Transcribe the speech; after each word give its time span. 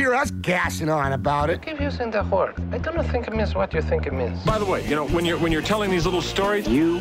hear 0.00 0.14
us 0.14 0.30
gassing 0.40 0.88
on 0.88 1.12
about 1.12 1.50
it. 1.50 1.60
Keep 1.60 1.78
using 1.78 2.10
the 2.10 2.22
word. 2.24 2.54
I 2.72 2.78
do 2.78 2.90
not 2.92 3.04
think 3.08 3.28
it 3.28 3.34
means 3.36 3.54
what 3.54 3.74
you 3.74 3.82
think 3.82 4.06
it 4.06 4.14
means. 4.14 4.42
By 4.44 4.58
the 4.58 4.64
way, 4.64 4.82
you 4.88 4.94
know, 4.96 5.06
when 5.08 5.26
you're 5.26 5.36
when 5.36 5.52
you're 5.52 5.60
telling 5.74 5.90
these 5.90 6.06
little 6.06 6.22
stories, 6.22 6.66
You 6.66 6.96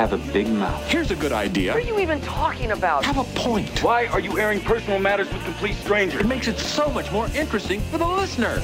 have 0.00 0.12
a 0.12 0.18
big 0.32 0.46
mouth. 0.48 0.86
here's 0.88 1.10
a 1.10 1.16
good 1.16 1.32
idea. 1.32 1.72
What 1.74 1.82
are 1.82 1.86
you 1.86 1.98
even 1.98 2.20
talking 2.20 2.70
about? 2.70 3.04
Have 3.04 3.18
a 3.18 3.24
point. 3.46 3.82
Why 3.82 4.06
are 4.06 4.20
you 4.20 4.38
airing 4.38 4.60
personal 4.60 5.00
matters 5.00 5.28
with 5.32 5.42
complete 5.44 5.74
strangers? 5.74 6.20
It 6.20 6.26
makes 6.28 6.46
it 6.46 6.58
so 6.58 6.88
much 6.90 7.10
more 7.10 7.26
interesting 7.34 7.80
for 7.90 7.98
the 7.98 8.06
listener. 8.06 8.62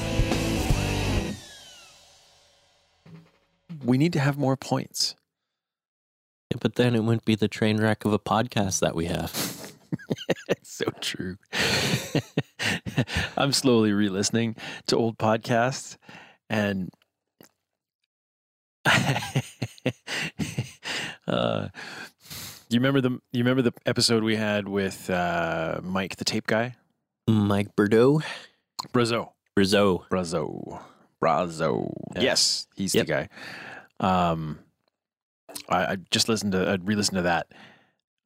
We 3.83 3.97
need 3.97 4.13
to 4.13 4.19
have 4.21 4.37
more 4.37 4.55
points. 4.55 5.15
Yeah, 6.51 6.57
but 6.61 6.75
then 6.75 6.95
it 6.95 7.03
wouldn't 7.03 7.25
be 7.25 7.35
the 7.35 7.49
train 7.49 7.81
wreck 7.81 8.05
of 8.05 8.13
a 8.13 8.19
podcast 8.19 8.79
that 8.79 8.95
we 8.95 9.05
have. 9.07 9.31
It's 10.49 10.71
so 10.73 10.85
true. 11.01 11.37
I'm 13.37 13.51
slowly 13.51 13.91
re-listening 13.93 14.55
to 14.87 14.97
old 14.97 15.17
podcasts, 15.17 15.97
and 16.49 16.89
uh, 21.27 21.67
you 22.69 22.79
remember 22.79 23.01
the 23.01 23.09
you 23.31 23.43
remember 23.43 23.61
the 23.61 23.73
episode 23.85 24.23
we 24.23 24.35
had 24.35 24.67
with 24.67 25.09
uh, 25.09 25.79
Mike, 25.83 26.15
the 26.17 26.25
tape 26.25 26.47
guy, 26.47 26.75
Mike 27.27 27.75
Bordeaux? 27.75 28.21
Brazo, 28.93 29.29
Rizzo. 29.55 30.05
Brazo, 30.11 30.81
Brazo. 31.21 31.93
Yeah. 32.15 32.21
Yes, 32.21 32.67
he's 32.75 32.93
Yep. 32.95 33.05
the 33.07 33.11
guy. 33.13 33.29
Um, 33.99 34.59
I, 35.69 35.85
I 35.85 35.97
just 36.11 36.27
listened 36.29 36.51
to 36.53 36.67
I 36.69 36.77
re-listened 36.83 37.17
to 37.17 37.21
that. 37.23 37.47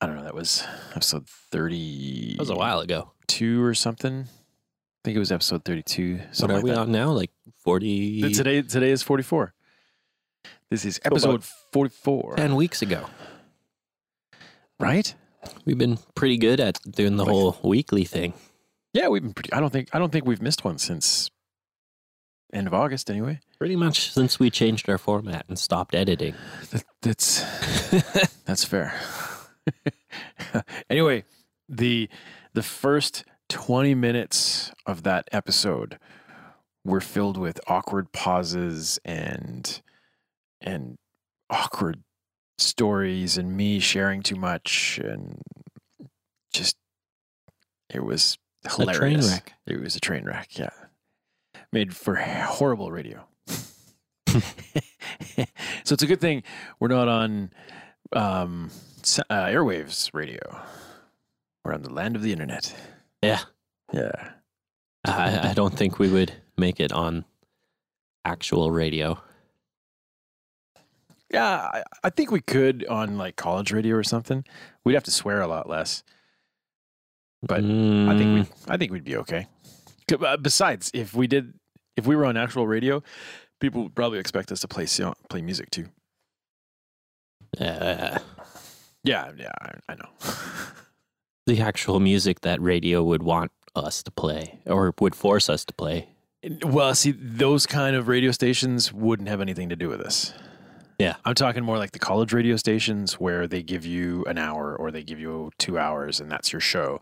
I 0.02 0.06
don't 0.08 0.16
know. 0.16 0.24
That 0.24 0.36
was 0.36 0.64
episode 0.96 1.28
thirty. 1.28 2.32
That 2.34 2.40
was 2.40 2.50
a 2.50 2.56
while 2.56 2.80
ago. 2.82 3.12
two 3.28 3.64
or 3.64 3.74
something. 3.74 4.22
I 4.26 5.00
think 5.04 5.16
it 5.16 5.20
was 5.20 5.32
episode 5.32 5.64
thirty-two. 5.66 6.18
What 6.18 6.36
Something 6.36 6.52
are 6.52 6.58
like 6.60 6.64
we 6.66 6.70
that. 6.72 6.80
on 6.80 6.92
now? 6.92 7.12
Like 7.12 7.32
40? 7.64 8.34
Today, 8.34 8.62
today 8.62 8.92
is 8.92 9.02
forty-four. 9.04 9.54
This 10.70 10.84
is 10.86 11.00
episode 11.06 11.44
forty-four. 11.72 12.36
10 12.36 12.56
weeks 12.56 12.82
ago. 12.82 13.06
Right? 14.80 15.14
We've 15.66 15.78
been 15.78 15.98
pretty 16.14 16.38
good 16.38 16.60
at 16.60 16.80
doing 16.90 17.16
the 17.16 17.24
Like- 17.26 17.32
whole 17.34 17.58
weekly 17.64 18.04
thing. 18.04 18.34
Yeah, 18.94 19.08
we've 19.08 19.22
been 19.22 19.34
pretty. 19.34 19.52
I 19.54 19.60
don't 19.60 19.72
think. 19.72 19.90
I 19.94 20.00
don't 20.00 20.12
think 20.12 20.26
we've 20.26 20.42
missed 20.42 20.64
one 20.66 20.78
since 20.78 21.30
end 22.54 22.68
of 22.68 22.74
August. 22.74 23.10
Anyway, 23.10 23.40
Pretty 23.60 23.76
much 23.76 24.12
since 24.12 24.40
we 24.40 24.50
changed 24.50 24.90
our 24.90 24.98
format 24.98 25.46
and 25.48 25.58
stopped 25.58 25.96
editing. 25.96 26.34
that, 26.72 26.84
that's 27.02 27.44
that's 28.46 28.64
fair. 28.66 28.94
anyway, 30.90 31.24
the 31.70 32.10
the 32.54 32.64
first 32.64 33.24
twenty 33.50 33.94
minutes 33.96 34.72
of 34.86 35.04
that 35.04 35.28
episode 35.32 35.98
were 36.86 37.02
filled 37.02 37.38
with 37.38 37.60
awkward 37.68 38.12
pauses 38.12 39.00
and 39.04 39.82
and 40.62 40.98
awkward 41.50 42.02
stories 42.58 43.38
and 43.38 43.56
me 43.56 43.80
sharing 43.80 44.24
too 44.24 44.36
much 44.36 45.00
and 45.04 45.42
just 46.54 46.76
it 47.94 48.04
was 48.04 48.38
A 48.66 48.70
train 48.70 48.88
hilarious. 48.90 49.32
wreck. 49.32 49.54
It 49.66 49.80
was 49.82 49.96
a 49.96 50.00
train 50.00 50.26
wreck, 50.26 50.58
yeah. 50.58 50.70
Made 51.72 51.96
for 51.96 52.16
horrible 52.16 52.92
radio. 52.92 53.28
so 54.28 55.94
it's 55.94 56.04
a 56.04 56.08
good 56.08 56.20
thing 56.22 56.44
we're 56.80 56.88
not 56.88 57.08
on 57.08 57.52
um, 58.14 58.70
uh, 59.20 59.24
airwaves 59.30 60.10
radio. 60.14 60.40
We're 61.64 61.74
on 61.74 61.82
the 61.84 61.92
land 61.94 62.16
of 62.16 62.22
the 62.22 62.32
internet. 62.32 62.74
Yeah. 63.22 63.42
Yeah. 63.94 64.32
I, 65.06 65.50
I 65.50 65.54
don't 65.54 65.74
think 65.76 66.00
we 66.00 66.10
would 66.10 66.34
make 66.58 66.80
it 66.80 66.92
on 66.92 67.26
actual 68.26 68.72
radio. 68.72 69.20
Yeah, 71.32 71.46
I, 71.74 71.84
I 72.04 72.10
think 72.10 72.32
we 72.32 72.40
could 72.42 72.86
on 72.88 73.18
like 73.18 73.36
college 73.36 73.72
radio 73.72 73.96
or 73.96 74.04
something. 74.04 74.46
We'd 74.86 74.94
have 74.94 75.04
to 75.04 75.12
swear 75.12 75.42
a 75.42 75.48
lot 75.48 75.68
less, 75.70 76.04
but 77.42 77.58
I 77.60 77.62
think 77.62 77.68
Mm, 77.70 78.34
we 78.34 78.46
I 78.74 78.78
think 78.78 78.92
we'd 78.92 79.04
be 79.04 79.18
okay. 79.18 79.48
Uh, 80.12 80.38
Besides, 80.38 80.90
if 80.94 81.14
we 81.14 81.28
did, 81.28 81.54
if 81.98 82.06
we 82.08 82.16
were 82.16 82.26
on 82.26 82.38
actual 82.38 82.66
radio, 82.66 83.04
people 83.60 83.84
would 83.84 83.96
probably 83.96 84.20
expect 84.20 84.52
us 84.54 84.62
to 84.62 84.68
play 84.70 84.88
play 85.30 85.42
music 85.42 85.70
too. 85.70 85.88
uh, 87.60 88.20
Yeah, 89.08 89.32
yeah, 89.38 89.52
I, 89.62 89.74
I 89.90 89.96
know. 89.96 90.10
the 91.46 91.62
actual 91.62 92.00
music 92.00 92.42
that 92.42 92.62
radio 92.62 93.04
would 93.04 93.24
want 93.24 93.52
us 93.76 94.04
to 94.04 94.12
play 94.12 94.60
or 94.66 94.94
would 95.00 95.16
force 95.16 95.50
us 95.50 95.64
to 95.66 95.74
play. 95.74 96.10
Well, 96.64 96.94
see, 96.94 97.12
those 97.12 97.66
kind 97.66 97.96
of 97.96 98.08
radio 98.08 98.32
stations 98.32 98.94
wouldn't 98.94 99.30
have 99.30 99.42
anything 99.42 99.70
to 99.70 99.76
do 99.76 99.90
with 99.90 100.00
this. 100.00 100.34
Yeah. 101.00 101.16
I'm 101.26 101.36
talking 101.36 101.64
more 101.64 101.78
like 101.78 101.92
the 101.92 102.00
college 102.00 102.34
radio 102.34 102.56
stations 102.56 103.20
where 103.20 103.48
they 103.48 103.62
give 103.62 103.86
you 103.86 104.26
an 104.26 104.38
hour 104.38 104.76
or 104.76 104.92
they 104.92 105.04
give 105.04 105.20
you 105.20 105.52
two 105.58 105.78
hours 105.78 106.20
and 106.20 106.32
that's 106.32 106.52
your 106.52 106.60
show. 106.60 107.02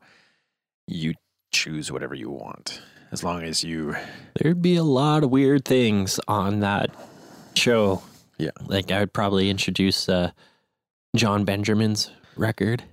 You 0.88 1.14
choose 1.52 1.92
whatever 1.92 2.14
you 2.14 2.30
want 2.30 2.82
as 3.12 3.24
long 3.24 3.44
as 3.44 3.64
you. 3.64 3.96
There'd 4.36 4.62
be 4.62 4.76
a 4.76 4.84
lot 4.84 5.24
of 5.24 5.32
weird 5.32 5.64
things 5.64 6.20
on 6.28 6.60
that 6.60 6.94
show. 7.56 8.04
Yeah. 8.38 8.52
Like 8.66 8.92
I 8.92 9.00
would 9.00 9.14
probably 9.14 9.50
introduce 9.50 10.10
uh, 10.10 10.32
Jon 11.16 11.46
Benjamin's 11.46 12.12
record. 12.36 12.84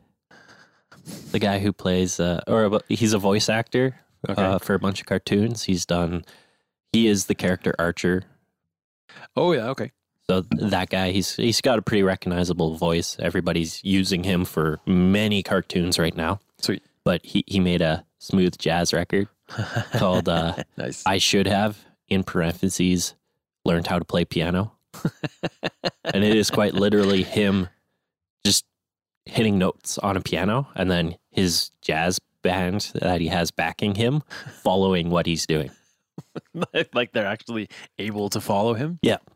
The 1.33 1.38
guy 1.38 1.59
who 1.59 1.72
plays, 1.72 2.21
uh, 2.21 2.41
or 2.47 2.65
a- 2.65 2.81
he's 2.88 3.12
a 3.12 3.19
voice 3.19 3.49
actor 3.49 3.97
Okay. 4.28 4.41
uh, 4.41 4.59
for 4.59 4.75
a 4.75 4.78
bunch 4.78 5.00
of 5.00 5.06
cartoons. 5.06 5.65
He's 5.65 5.84
done. 5.84 6.25
He 6.93 7.09
is 7.09 7.27
the 7.27 7.34
character 7.34 7.75
Archer. 7.78 8.22
Oh, 9.37 9.53
yeah, 9.53 9.69
okay. 9.71 9.91
So 10.28 10.43
that 10.53 10.88
guy, 10.91 11.10
he's 11.10 11.34
he's 11.34 11.60
got 11.60 11.78
a 11.81 11.83
pretty 11.83 12.05
recognizable 12.05 12.77
voice. 12.77 13.16
Everybody's 13.19 13.83
using 13.83 14.22
him 14.22 14.44
for 14.44 14.78
many 14.87 15.43
cartoons 15.43 15.99
right 15.99 16.16
now. 16.16 16.39
Sweet. 16.59 16.83
But 17.04 17.27
he 17.27 17.43
he 17.49 17.59
made 17.59 17.83
a 17.83 18.04
smooth 18.21 18.56
jazz 18.56 18.93
record 18.93 19.27
called 19.97 20.28
uh, 20.28 20.62
Nice. 20.77 21.03
I 21.04 21.19
should 21.19 21.49
have 21.49 21.84
in 22.09 22.22
parentheses 22.22 23.15
learned 23.65 23.89
how 23.89 23.99
to 23.99 24.04
play 24.04 24.25
piano. 24.25 24.72
and 26.04 26.22
it 26.22 26.37
is 26.37 26.50
quite 26.50 26.75
literally 26.75 27.25
him 27.25 27.69
just 28.44 28.64
hitting 29.26 29.58
notes 29.58 29.98
on 29.98 30.16
a 30.16 30.20
piano 30.20 30.69
and 30.75 30.91
then 30.91 31.16
his 31.30 31.70
jazz 31.80 32.19
band 32.42 32.91
that 32.94 33.20
he 33.20 33.28
has 33.28 33.50
backing 33.50 33.94
him 33.94 34.22
following 34.62 35.10
what 35.10 35.26
he's 35.26 35.47
doing. 35.47 35.70
like 36.94 37.12
they're 37.12 37.26
actually 37.26 37.69
able 37.98 38.28
to 38.30 38.41
follow 38.41 38.75
him? 38.75 38.98
Yeah. 39.03 39.19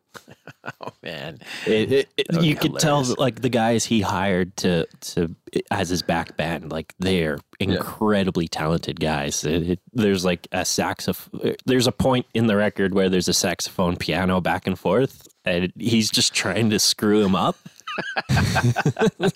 Oh, 0.81 0.93
man. 1.03 1.39
It, 1.67 1.93
it, 1.93 2.09
it- 2.17 2.43
you 2.43 2.57
could 2.57 2.79
tell 2.79 3.03
that, 3.05 3.19
like 3.21 3.43
the 3.43 3.49
guys 3.51 3.85
he 3.85 4.01
hired 4.01 4.57
to 4.59 4.87
to 5.13 5.35
as 5.71 5.91
his 5.91 6.03
back 6.03 6.37
band, 6.37 6.73
like 6.73 6.93
they're 6.99 7.39
incredibly 7.61 8.49
talented 8.49 8.99
guys. 8.99 9.43
There's 9.93 10.25
like 10.25 10.49
a 10.53 10.65
saxophone. 10.65 11.55
There's 11.67 11.87
a 11.87 11.93
point 11.93 12.27
in 12.35 12.47
the 12.49 12.57
record 12.57 12.95
where 12.95 13.09
there's 13.09 13.29
a 13.29 13.33
saxophone 13.35 13.97
piano 13.97 14.41
back 14.41 14.67
and 14.67 14.77
forth, 14.79 15.29
and 15.45 15.73
he's 15.79 16.11
just 16.11 16.35
trying 16.35 16.71
to 16.71 16.79
screw 16.81 17.25
him 17.25 17.35
up. 17.37 17.57
and 18.29 19.33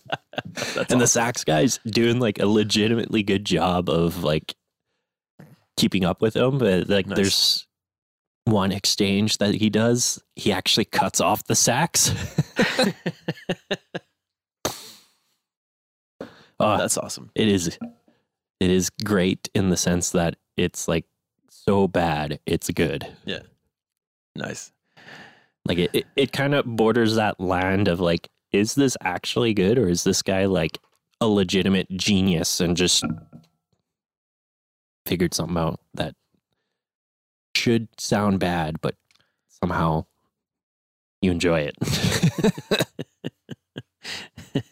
the 1.01 1.07
sax 1.07 1.45
guy's 1.45 1.79
doing 1.87 2.19
like 2.21 2.39
a 2.39 2.47
legitimately 2.47 3.23
good 3.23 3.45
job 3.45 3.89
of 3.89 4.23
like 4.23 4.55
keeping 5.77 6.05
up 6.05 6.21
with 6.23 6.35
him. 6.37 6.59
But 6.59 6.89
like, 6.89 7.07
Nice. 7.07 7.17
there's 7.17 7.67
one 8.45 8.73
exchange 8.73 9.39
that 9.39 9.55
he 9.55 9.71
does. 9.71 10.23
He 10.37 10.53
actually 10.53 10.87
cuts 10.87 11.21
off 11.21 11.45
the 11.45 11.55
sax. 11.55 12.15
oh, 14.69 14.75
uh, 16.61 16.77
That's 16.79 16.99
awesome. 16.99 17.31
it 17.35 17.49
is. 17.49 17.79
It 18.61 18.71
is 18.71 18.91
great 19.05 19.49
in 19.55 19.71
the 19.71 19.77
sense 19.77 20.11
that 20.11 20.37
it's 20.57 20.87
like 20.87 21.07
so 21.49 21.89
bad, 21.89 22.41
it's 22.45 22.69
good. 22.71 23.07
Yeah. 23.25 23.41
Nice. 24.37 24.71
Like 25.67 25.79
it, 25.79 25.91
it, 25.95 26.07
it 26.17 26.33
kind 26.33 26.55
of 26.55 26.65
borders 26.67 27.15
that 27.17 27.41
land 27.41 27.89
of 27.89 28.01
like, 28.01 28.29
is 28.53 28.75
this 28.75 28.97
actually 29.03 29.55
good 29.55 29.79
or 29.79 29.89
is 29.89 30.05
this 30.05 30.23
guy 30.23 30.47
like 30.47 30.79
a 31.21 31.29
legitimate 31.29 31.89
genius 31.91 32.61
and 32.61 32.77
just 32.77 33.05
figured 35.07 35.35
something 35.35 35.57
out 35.59 35.81
that 35.95 36.15
should 37.55 37.89
sound 37.99 38.41
bad, 38.41 38.81
but 38.81 38.95
somehow 39.49 40.07
you 41.21 41.31
enjoy 41.31 41.71
it. 41.71 41.77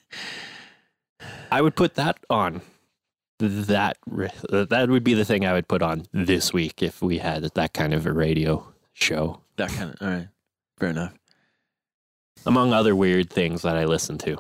I 1.51 1.61
would 1.63 1.77
put 1.77 1.95
that 1.95 2.19
on. 2.31 2.61
That 3.39 3.97
that 4.51 4.89
would 4.89 5.05
be 5.05 5.15
the 5.15 5.25
thing 5.25 5.47
I 5.47 5.53
would 5.53 5.69
put 5.69 5.81
on 5.83 6.07
this 6.13 6.53
week 6.53 6.83
if 6.83 7.01
we 7.01 7.19
had 7.19 7.45
that 7.45 7.73
kind 7.73 7.95
of 7.95 8.05
a 8.05 8.13
radio 8.13 8.67
show, 8.95 9.43
That 9.57 9.71
kind 9.71 9.91
of 9.91 9.97
all 10.01 10.09
right. 10.09 10.29
Fair 10.79 10.91
enough. 10.91 11.15
Among 12.47 12.73
other 12.73 12.95
weird 12.97 13.31
things 13.31 13.63
that 13.63 13.77
I 13.77 13.85
listen 13.85 14.19
to. 14.19 14.39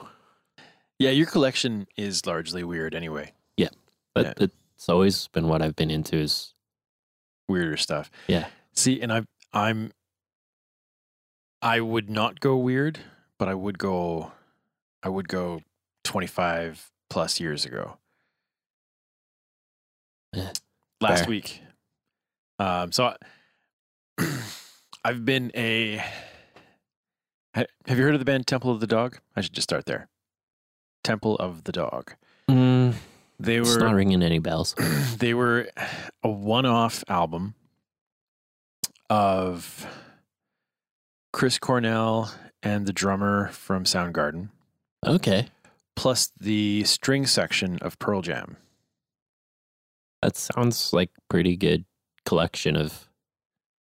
Yeah, 0.98 1.10
your 1.10 1.26
collection 1.26 1.86
is 1.96 2.26
largely 2.26 2.64
weird 2.64 2.94
anyway. 2.94 3.32
Yeah, 3.56 3.68
but 4.14 4.36
it's 4.40 4.88
always 4.88 5.28
been 5.28 5.48
what 5.48 5.62
I've 5.62 5.76
been 5.76 5.90
into. 5.90 6.16
Is 6.16 6.54
Weirder 7.48 7.76
stuff. 7.78 8.10
Yeah. 8.26 8.46
See, 8.74 9.00
and 9.00 9.12
I 9.12 9.22
I'm 9.52 9.92
I 11.62 11.80
would 11.80 12.10
not 12.10 12.40
go 12.40 12.56
weird, 12.56 12.98
but 13.38 13.48
I 13.48 13.54
would 13.54 13.78
go 13.78 14.32
I 15.02 15.08
would 15.08 15.28
go 15.28 15.62
25 16.04 16.90
plus 17.08 17.40
years 17.40 17.64
ago. 17.64 17.96
Eh, 20.34 20.52
Last 21.00 21.20
fair. 21.20 21.28
week. 21.28 21.62
Um 22.58 22.92
so 22.92 23.14
I, 24.18 24.26
I've 25.04 25.24
been 25.24 25.50
a 25.54 26.02
Have 27.86 27.98
you 27.98 28.04
heard 28.04 28.14
of 28.14 28.20
the 28.20 28.24
band 28.24 28.46
Temple 28.46 28.70
of 28.70 28.80
the 28.80 28.86
Dog? 28.86 29.18
I 29.36 29.40
should 29.40 29.52
just 29.52 29.68
start 29.68 29.86
there. 29.86 30.08
Temple 31.04 31.36
of 31.36 31.64
the 31.64 31.72
Dog. 31.72 32.14
mm, 32.50 32.94
They 33.40 33.56
it's 33.56 33.74
were 33.74 33.80
not 33.80 33.94
ringing 33.94 34.22
any 34.22 34.38
bells. 34.38 34.74
they 35.18 35.34
were 35.34 35.68
a 36.22 36.28
one-off 36.28 37.02
album 37.08 37.54
of 39.10 39.86
Chris 41.32 41.58
Cornell 41.58 42.32
and 42.62 42.86
the 42.86 42.92
drummer 42.92 43.48
from 43.48 43.84
Soundgarden, 43.84 44.48
Okay, 45.06 45.46
plus 45.96 46.32
the 46.38 46.84
string 46.84 47.24
section 47.26 47.78
of 47.80 47.98
Pearl 47.98 48.20
Jam. 48.22 48.56
that 50.22 50.36
sounds 50.36 50.92
like 50.92 51.10
pretty 51.30 51.56
good 51.56 51.84
collection 52.24 52.76
of 52.76 53.08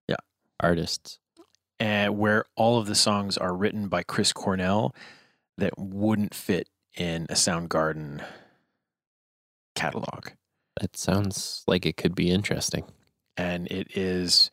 Yeah. 0.06 0.16
artists. 0.60 1.18
And 1.78 2.16
where 2.18 2.44
all 2.56 2.78
of 2.78 2.86
the 2.86 2.94
songs 2.94 3.36
are 3.36 3.54
written 3.54 3.88
by 3.88 4.02
Chris 4.02 4.32
Cornell 4.32 4.94
that 5.58 5.78
wouldn't 5.78 6.34
fit 6.34 6.68
in 6.96 7.26
a 7.28 7.34
Soundgarden 7.34 8.24
catalog. 9.74 10.28
That 10.80 10.96
sounds 10.96 11.64
like 11.66 11.86
it 11.86 11.96
could 11.96 12.14
be 12.14 12.30
interesting. 12.30 12.84
And 13.36 13.66
it 13.68 13.96
is, 13.96 14.50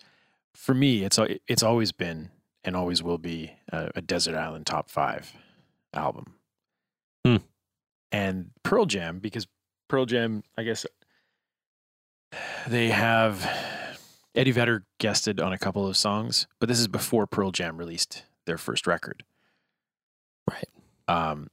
for 0.54 0.74
me, 0.74 1.04
it's 1.04 1.20
it's 1.48 1.64
always 1.64 1.92
been 1.92 2.30
and 2.64 2.76
always 2.76 3.02
will 3.04 3.18
be 3.18 3.54
a, 3.70 3.92
a 3.96 4.02
Desert 4.02 4.36
Island 4.36 4.66
top 4.66 4.90
five 4.90 5.34
album. 5.94 6.36
Hmm. 7.26 7.38
And 8.12 8.52
Pearl 8.64 8.86
Jam, 8.86 9.20
because 9.20 9.48
Pearl 9.88 10.06
Jam, 10.06 10.44
I 10.58 10.64
guess 10.64 10.86
they 12.68 12.90
have 12.90 13.50
Eddie 14.36 14.52
Vedder 14.52 14.86
guested 14.98 15.40
on 15.40 15.54
a 15.54 15.58
couple 15.58 15.88
of 15.88 15.96
songs, 15.96 16.48
but 16.60 16.68
this 16.68 16.80
is 16.80 16.88
before 16.88 17.28
Pearl 17.28 17.52
Jam 17.52 17.78
released 17.78 18.24
their 18.46 18.58
first 18.58 18.88
record. 18.88 19.24
Right. 20.50 20.70
Um, 21.08 21.50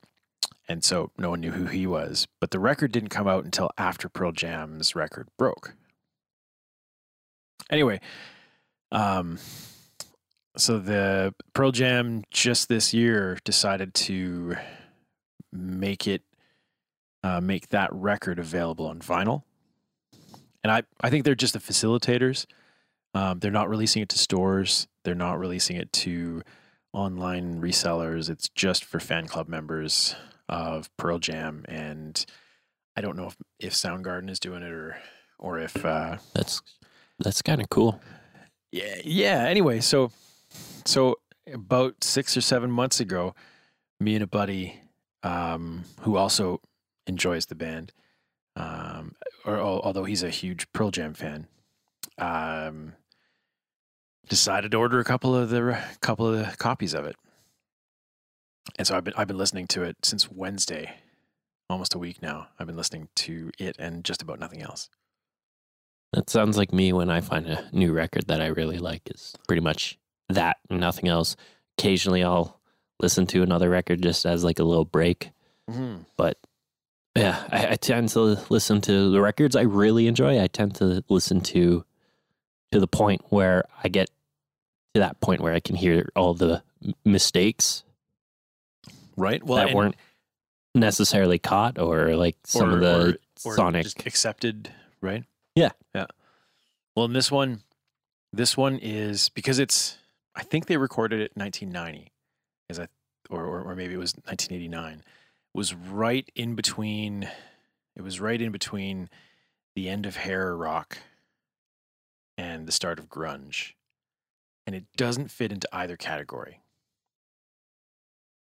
and 0.69 0.83
so 0.83 1.11
no 1.19 1.31
one 1.31 1.41
knew 1.41 1.51
who 1.51 1.67
he 1.67 1.87
was. 1.87 2.27
But 2.41 2.53
the 2.53 2.59
record 2.59 2.93
didn't 2.93 3.11
come 3.11 3.27
out 3.27 3.45
until 3.45 3.71
after 3.77 4.09
Pearl 4.09 4.33
Jam's 4.33 4.95
record 4.95 5.29
broke. 5.37 5.75
Anyway, 7.69 8.01
um, 8.91 9.39
so 10.57 10.79
the 10.79 11.35
Pearl 11.55 11.73
Jam 11.73 12.25
just 12.31 12.69
this 12.69 12.95
year 12.95 13.39
decided 13.45 13.95
to 13.95 14.57
make 15.53 16.07
it 16.07 16.23
uh, 17.23 17.41
make 17.41 17.69
that 17.69 17.93
record 17.93 18.39
available 18.39 18.87
on 18.87 18.99
vinyl. 19.01 19.43
And 20.63 20.73
I, 20.73 20.83
I 21.01 21.11
think 21.11 21.25
they're 21.25 21.35
just 21.35 21.53
the 21.53 21.59
facilitators. 21.59 22.47
Um, 23.15 23.41
they're 23.41 23.51
not 23.51 23.69
releasing 23.69 24.03
it 24.03 24.09
to 24.11 24.19
stores. 24.19 24.87
They're 25.05 25.15
not 25.15 25.39
releasing 25.39 25.77
it 25.77 25.93
to 25.95 26.43
online 26.93 27.61
resellers. 27.61 28.29
It's 28.31 28.49
just 28.51 28.85
for 28.85 29.01
fan 29.01 29.27
club 29.27 29.49
members 29.49 30.15
of 30.49 30.95
Pearl 30.97 31.19
Jam. 31.19 31.65
And 31.69 32.25
I 32.97 33.01
don't 33.01 33.17
know 33.17 33.27
if, 33.27 33.37
if 33.59 33.73
Soundgarden 33.73 34.31
is 34.31 34.41
doing 34.41 34.63
it 34.63 34.71
or 34.71 34.99
or 35.39 35.59
if 35.59 35.85
uh, 35.85 36.19
That's 36.35 36.61
that's 37.19 37.43
kind 37.43 37.61
of 37.61 37.69
cool. 37.71 38.01
yeah 38.73 39.01
yeah. 39.05 39.47
Anyway, 39.49 39.81
so 39.81 40.11
so 40.85 41.17
about 41.53 42.05
six 42.05 42.37
or 42.37 42.41
seven 42.41 42.71
months 42.71 43.01
ago, 43.01 43.35
me 43.99 44.15
and 44.15 44.23
a 44.23 44.27
buddy 44.27 44.81
um, 45.23 45.85
who 46.03 46.17
also 46.17 46.61
enjoys 47.07 47.47
the 47.47 47.55
band, 47.55 47.93
um, 48.57 49.15
or 49.45 49.59
although 49.59 50.05
he's 50.05 50.23
a 50.23 50.31
huge 50.31 50.71
Pearl 50.73 50.91
Jam 50.91 51.15
fan, 51.15 51.47
um, 52.19 52.95
decided 54.31 54.71
to 54.71 54.79
order 54.79 54.99
a 55.01 55.05
couple 55.05 55.35
of 55.35 55.51
the 55.51 55.79
couple 56.01 56.27
of 56.27 56.39
the 56.39 56.57
copies 56.57 56.95
of 56.95 57.05
it. 57.05 57.17
And 58.79 58.87
so 58.87 58.97
I've 58.97 59.05
been 59.05 59.13
I've 59.17 59.29
been 59.29 59.37
listening 59.37 59.67
to 59.69 59.83
it 59.83 59.97
since 60.03 60.31
Wednesday, 60.31 60.95
almost 61.69 61.95
a 61.95 61.99
week 61.99 62.23
now. 62.23 62.49
I've 62.59 62.67
been 62.67 62.77
listening 62.77 63.09
to 63.17 63.51
it 63.59 63.77
and 63.79 64.03
just 64.03 64.23
about 64.23 64.41
nothing 64.41 64.63
else. 64.63 64.89
That 66.15 66.31
sounds 66.31 66.57
like 66.57 66.73
me 66.73 66.93
when 66.93 67.11
I 67.11 67.21
find 67.21 67.47
a 67.47 67.69
new 67.73 67.93
record 67.93 68.29
that 68.29 68.41
I 68.41 68.47
really 68.47 68.79
like. 68.79 69.03
Is 69.07 69.35
pretty 69.47 69.61
much 69.61 69.99
that 70.31 70.57
and 70.71 70.81
nothing 70.81 71.09
else. 71.09 71.37
Occasionally, 71.77 72.23
I'll 72.25 72.61
listen 73.01 73.27
to 73.27 73.43
another 73.43 73.69
record 73.69 74.03
just 74.03 74.25
as 74.25 74.45
like 74.45 74.59
a 74.59 74.65
little 74.65 74.85
break. 74.85 75.33
Mm-hmm. 75.69 76.03
But 76.17 76.39
yeah, 77.17 77.43
I, 77.51 77.73
I 77.73 77.75
tend 77.77 78.11
to 78.11 78.39
listen 78.49 78.81
to 78.83 79.11
the 79.11 79.21
records 79.21 79.57
I 79.57 79.63
really 79.63 80.07
enjoy. 80.07 80.41
I 80.41 80.47
tend 80.47 80.77
to 80.77 81.03
listen 81.09 81.41
to 81.41 81.85
to 82.71 82.79
the 82.79 82.87
point 82.87 83.23
where 83.31 83.65
I 83.83 83.89
get 83.89 84.09
to 84.95 85.01
that 85.01 85.21
point 85.21 85.41
where 85.41 85.55
I 85.55 85.61
can 85.61 85.77
hear 85.77 86.11
all 86.17 86.35
the 86.35 86.63
mistakes 87.05 87.85
Right. 89.21 89.45
Well, 89.45 89.59
that 89.59 89.75
weren't 89.75 89.97
necessarily 90.75 91.39
caught 91.39 91.79
or 91.79 92.17
like 92.17 92.37
some 92.45 92.71
or, 92.71 92.75
of 92.75 92.81
the 92.81 93.19
or, 93.45 93.53
or 93.53 93.55
sonic. 93.55 93.83
just 93.85 94.07
accepted, 94.07 94.73
right? 95.03 95.25
Yeah. 95.55 95.71
yeah. 95.95 96.07
Well, 96.97 97.05
in 97.05 97.13
this 97.13 97.31
one, 97.31 97.61
this 98.33 98.57
one 98.57 98.79
is 98.79 99.29
because 99.31 99.59
it's. 99.59 99.99
I 100.35 100.43
think 100.43 100.67
they 100.67 100.77
recorded 100.77 101.21
it 101.21 101.33
in 101.35 101.41
1990, 101.41 102.13
as 102.71 102.79
I, 102.79 102.87
or, 103.29 103.45
or 103.45 103.63
or 103.63 103.75
maybe 103.75 103.95
it 103.95 103.99
was 103.99 104.15
1989. 104.15 105.03
Was 105.53 105.75
right 105.75 106.31
in 106.35 106.55
between. 106.55 107.29
It 107.97 108.03
was 108.03 108.21
right 108.21 108.41
in 108.41 108.53
between 108.53 109.11
the 109.75 109.89
end 109.89 110.07
of 110.07 110.17
hair 110.17 110.57
rock 110.57 110.99
and 112.39 112.67
the 112.67 112.73
start 112.73 112.99
of 112.99 113.11
grunge, 113.11 113.73
and 114.67 114.75
it 114.77 114.85
doesn't 114.97 115.31
fit 115.31 115.53
into 115.53 115.69
either 115.73 115.97
category. 115.97 116.63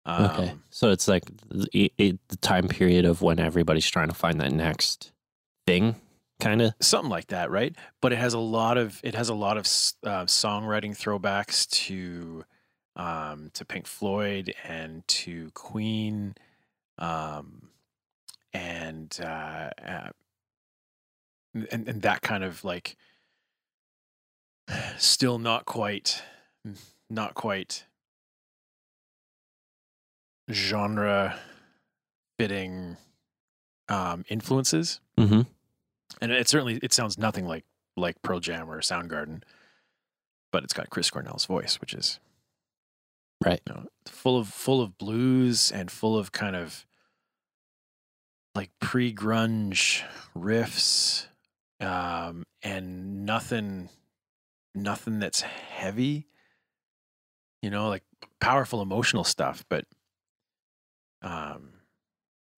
Okay, 0.07 0.49
Um, 0.49 0.63
so 0.69 0.91
it's 0.91 1.07
like 1.07 1.23
the, 1.49 1.91
it, 1.97 2.19
the 2.27 2.35
time 2.37 2.67
period 2.67 3.05
of 3.05 3.21
when 3.21 3.39
everybody's 3.39 3.89
trying 3.89 4.09
to 4.09 4.13
find 4.13 4.39
that 4.39 4.51
next 4.51 5.11
thing, 5.65 5.95
kind 6.39 6.61
of. 6.61 6.73
something 6.79 7.09
like 7.09 7.27
that, 7.27 7.49
right? 7.49 7.75
But 8.01 8.13
it 8.13 8.17
has 8.19 8.35
a 8.35 8.39
lot 8.39 8.77
of 8.77 8.99
it 9.03 9.15
has 9.15 9.29
a 9.29 9.33
lot 9.33 9.57
of 9.57 9.63
uh, 9.63 10.25
songwriting 10.25 10.91
throwbacks 10.95 11.67
to 11.87 12.45
um, 12.95 13.49
to 13.53 13.65
Pink 13.65 13.87
Floyd 13.87 14.53
and 14.63 15.05
to 15.07 15.49
Queen, 15.55 16.35
um, 16.99 17.69
and, 18.53 19.19
uh, 19.21 19.69
uh, 19.83 20.09
and 21.71 21.89
and 21.89 22.01
that 22.03 22.21
kind 22.21 22.43
of 22.43 22.63
like 22.63 22.95
still 24.97 25.37
not 25.39 25.65
quite 25.65 26.21
not 27.09 27.33
quite 27.35 27.85
genre 30.51 31.35
fitting 32.39 32.97
um, 33.89 34.25
influences 34.29 34.99
Mm-hmm. 35.17 35.41
and 36.21 36.31
it 36.31 36.47
certainly 36.49 36.77
it 36.83 36.91
sounds 36.93 37.17
nothing 37.17 37.47
like 37.47 37.63
like 37.95 38.21
Pearl 38.21 38.41
Jam 38.41 38.69
or 38.69 38.81
Soundgarden, 38.81 39.43
but 40.51 40.65
it's 40.65 40.73
got 40.73 40.89
Chris 40.89 41.09
Cornell's 41.09 41.45
voice, 41.45 41.79
which 41.79 41.93
is 41.93 42.19
Right. 43.45 43.61
you 43.67 43.73
know, 43.73 43.85
full 44.05 44.37
of 44.37 44.49
full 44.49 44.81
of 44.81 44.97
blues 44.97 45.71
and 45.71 45.89
full 45.89 46.17
of 46.17 46.31
kind 46.33 46.55
of 46.57 46.85
like 48.55 48.71
pre 48.81 49.13
grunge 49.13 50.03
riffs, 50.37 51.27
um, 51.79 52.43
and 52.61 53.25
nothing 53.25 53.87
nothing 54.75 55.19
that's 55.19 55.41
heavy. 55.41 56.27
You 57.61 57.69
know, 57.69 57.89
like 57.89 58.03
powerful 58.39 58.81
emotional 58.81 59.23
stuff, 59.23 59.65
but 59.69 59.85
um, 61.21 61.69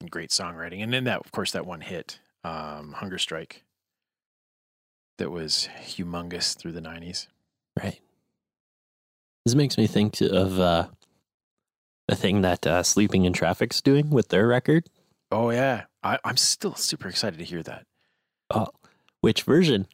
great 0.09 0.31
songwriting, 0.31 0.83
and 0.83 0.93
then 0.93 1.05
that 1.05 1.21
of 1.21 1.31
course 1.31 1.51
that 1.51 1.65
one 1.65 1.81
hit 1.81 2.19
um, 2.43 2.93
Hunger 2.93 3.17
Strike 3.17 3.63
that 5.17 5.31
was 5.31 5.67
humongous 5.81 6.57
through 6.57 6.73
the 6.73 6.81
90s. 6.81 7.27
Right. 7.81 7.99
This 9.45 9.55
makes 9.55 9.77
me 9.77 9.87
think 9.87 10.19
of 10.21 10.59
uh, 10.59 10.87
the 12.07 12.15
thing 12.15 12.41
that 12.41 12.67
uh, 12.67 12.83
Sleeping 12.83 13.25
in 13.25 13.33
Traffic's 13.33 13.81
doing 13.81 14.09
with 14.09 14.29
their 14.29 14.47
record. 14.47 14.89
Oh 15.31 15.49
yeah, 15.49 15.85
I, 16.03 16.19
I'm 16.23 16.37
still 16.37 16.75
super 16.75 17.07
excited 17.07 17.39
to 17.39 17.45
hear 17.45 17.63
that. 17.63 17.85
Oh, 18.49 18.67
which 19.21 19.43
version? 19.43 19.87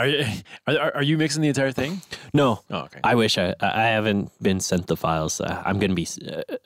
Are 0.00 0.06
you 0.06 0.24
are, 0.66 0.96
are 0.96 1.02
you 1.02 1.18
mixing 1.18 1.42
the 1.42 1.48
entire 1.48 1.72
thing? 1.72 2.00
No, 2.32 2.62
Oh, 2.70 2.80
okay. 2.84 3.00
I 3.04 3.14
wish 3.14 3.36
I 3.38 3.54
I 3.60 3.82
haven't 3.88 4.30
been 4.42 4.60
sent 4.60 4.86
the 4.86 4.96
files. 4.96 5.40
Uh, 5.40 5.62
I'm 5.64 5.78
going 5.78 5.90
to 5.90 5.94
be 5.94 6.08
uh, 6.26 6.56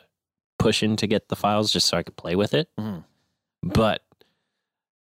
pushing 0.59 0.97
to 0.97 1.07
get 1.07 1.29
the 1.29 1.37
files 1.37 1.73
just 1.73 1.87
so 1.89 1.97
I 1.99 2.03
could 2.03 2.17
play 2.17 2.37
with 2.37 2.55
it. 2.55 2.69
Mhm. 2.79 3.05
But 3.63 4.03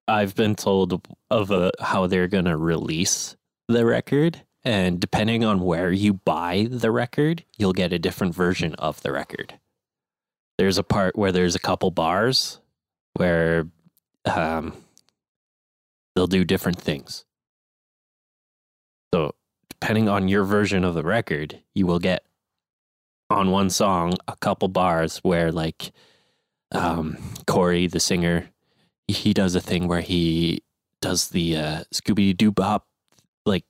I've 0.09 0.35
been 0.35 0.55
told 0.55 1.07
of 1.31 1.51
uh, 1.53 1.71
how 1.81 2.07
they're 2.07 2.29
going 2.29 2.47
to 2.47 2.57
release 2.57 3.37
the 3.69 3.85
record, 3.87 4.43
and 4.65 4.99
depending 5.01 5.45
on 5.45 5.61
where 5.61 5.93
you 5.93 6.15
buy 6.15 6.67
the 6.71 6.91
record, 6.91 7.45
you'll 7.59 7.73
get 7.73 7.93
a 7.93 7.99
different 7.99 8.35
version 8.35 8.75
of 8.77 9.01
the 9.03 9.13
record. 9.13 9.59
There's 10.59 10.79
a 10.79 10.83
part 10.83 11.17
where 11.17 11.33
there's 11.33 11.55
a 11.55 11.59
couple 11.61 11.91
bars 11.91 12.61
where 13.15 13.69
um, 14.27 14.75
they'll 16.15 16.27
do 16.27 16.45
different 16.45 16.79
things. 16.81 17.25
So, 19.15 19.35
depending 19.69 20.09
on 20.09 20.29
your 20.29 20.45
version 20.45 20.85
of 20.85 20.95
the 20.95 21.03
record, 21.03 21.61
you 21.75 21.87
will 21.87 21.99
get 21.99 22.25
on 23.31 23.51
one 23.51 23.71
song 23.71 24.15
a 24.29 24.37
couple 24.37 24.69
bars 24.69 25.19
where, 25.19 25.53
like, 25.53 25.93
um, 26.73 27.19
Corey, 27.47 27.87
the 27.87 28.01
singer, 28.01 28.49
he 29.09 29.35
does 29.35 29.55
a 29.55 29.61
thing 29.61 29.89
where 29.89 30.01
he 30.01 30.63
does 31.01 31.29
the 31.31 31.57
uh, 31.57 31.85
Scooby 31.95 32.37
Doo 32.37 32.51
Bop, 32.51 32.87
like, 33.45 33.65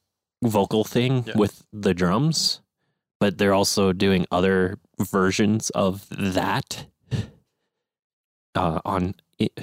vocal 0.44 0.84
thing 0.84 1.24
Yeah. 1.26 1.34
with 1.36 1.64
the 1.72 1.94
drums, 1.94 2.60
but 3.18 3.38
they're 3.38 3.54
also 3.54 3.92
doing 3.92 4.26
other 4.30 4.78
versions 5.00 5.70
of 5.70 6.06
that 6.10 6.86
uh, 8.54 8.80
on 8.84 9.14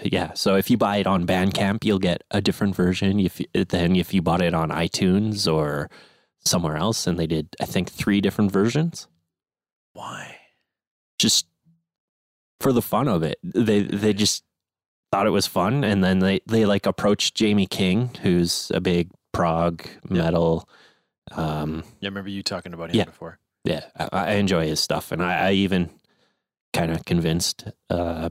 yeah. 0.04 0.34
So 0.34 0.56
if 0.56 0.70
you 0.70 0.78
buy 0.78 0.98
it 0.98 1.08
on 1.08 1.26
Bandcamp, 1.26 1.84
you'll 1.84 2.00
get 2.00 2.24
a 2.32 2.42
different 2.42 2.76
version. 2.76 3.20
If 3.20 3.42
then 3.54 3.96
if 3.96 4.14
you 4.14 4.22
bought 4.22 4.42
it 4.42 4.54
on 4.54 4.70
iTunes 4.70 5.52
or 5.52 5.90
somewhere 6.46 6.78
else, 6.78 7.08
and 7.08 7.18
they 7.20 7.28
did, 7.28 7.56
I 7.62 7.66
think 7.66 7.90
three 7.90 8.22
different 8.22 8.52
versions, 8.52 9.08
Why? 9.94 10.38
just 11.18 11.48
for 12.60 12.72
the 12.74 12.82
fun 12.82 13.08
of 13.08 13.24
it. 13.24 13.40
They 13.44 13.82
they 13.82 14.14
just 14.14 14.44
thought 15.12 15.28
it 15.28 15.32
was 15.32 15.48
fun, 15.48 15.84
and 15.84 16.04
then 16.04 16.20
they 16.20 16.42
they 16.46 16.66
like 16.66 16.86
approached 16.86 17.36
Jamie 17.36 17.68
King, 17.68 18.12
who's 18.22 18.72
a 18.74 18.82
big 18.82 19.10
prog 19.32 19.86
metal. 20.10 20.68
Um, 21.32 21.84
Yeah, 22.00 22.08
I 22.08 22.10
remember 22.10 22.30
you 22.30 22.44
talking 22.44 22.74
about 22.74 22.90
him 22.90 22.96
Yeah. 22.98 23.06
before. 23.06 23.40
yeah, 23.64 23.86
I, 23.98 24.08
I 24.12 24.32
enjoy 24.34 24.66
his 24.68 24.80
stuff, 24.80 25.12
and 25.12 25.22
I, 25.24 25.50
I 25.50 25.52
even 25.54 25.90
kind 26.74 26.92
of 26.92 27.06
convinced 27.06 27.66
uh, 27.90 28.30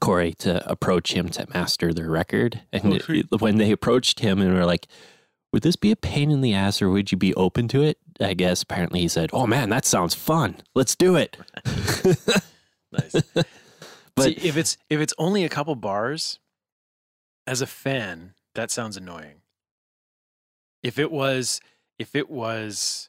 Corey 0.00 0.32
to 0.34 0.68
approach 0.70 1.12
him 1.12 1.28
to 1.30 1.46
master 1.52 1.92
their 1.92 2.10
record. 2.10 2.60
And 2.72 2.92
Oh, 2.94 3.12
it- 3.12 3.40
when 3.40 3.58
they 3.58 3.70
approached 3.70 4.20
him 4.20 4.40
and 4.40 4.52
were 4.54 4.64
like, 4.64 4.86
"Would 5.52 5.62
this 5.62 5.76
be 5.76 5.90
a 5.90 5.96
pain 5.96 6.30
in 6.30 6.40
the 6.40 6.54
ass, 6.54 6.80
or 6.82 6.90
would 6.90 7.12
you 7.12 7.18
be 7.18 7.34
open 7.34 7.68
to 7.68 7.82
it?" 7.82 7.98
I 8.20 8.34
guess 8.34 8.62
apparently 8.62 9.00
he 9.00 9.08
said, 9.08 9.30
"Oh 9.32 9.46
man, 9.46 9.68
that 9.70 9.84
sounds 9.84 10.14
fun. 10.14 10.56
Let's 10.74 10.94
do 10.96 11.16
it." 11.16 11.36
Nice. 12.92 13.14
But- 14.16 14.24
See, 14.26 14.32
if 14.46 14.56
it's 14.56 14.76
if 14.88 15.00
it's 15.00 15.12
only 15.18 15.42
a 15.44 15.48
couple 15.48 15.74
bars, 15.74 16.38
as 17.48 17.60
a 17.60 17.66
fan, 17.66 18.34
that 18.54 18.70
sounds 18.70 18.96
annoying. 18.96 19.42
If 20.84 21.00
it 21.00 21.10
was, 21.10 21.60
if 21.98 22.14
it 22.14 22.30
was, 22.30 23.08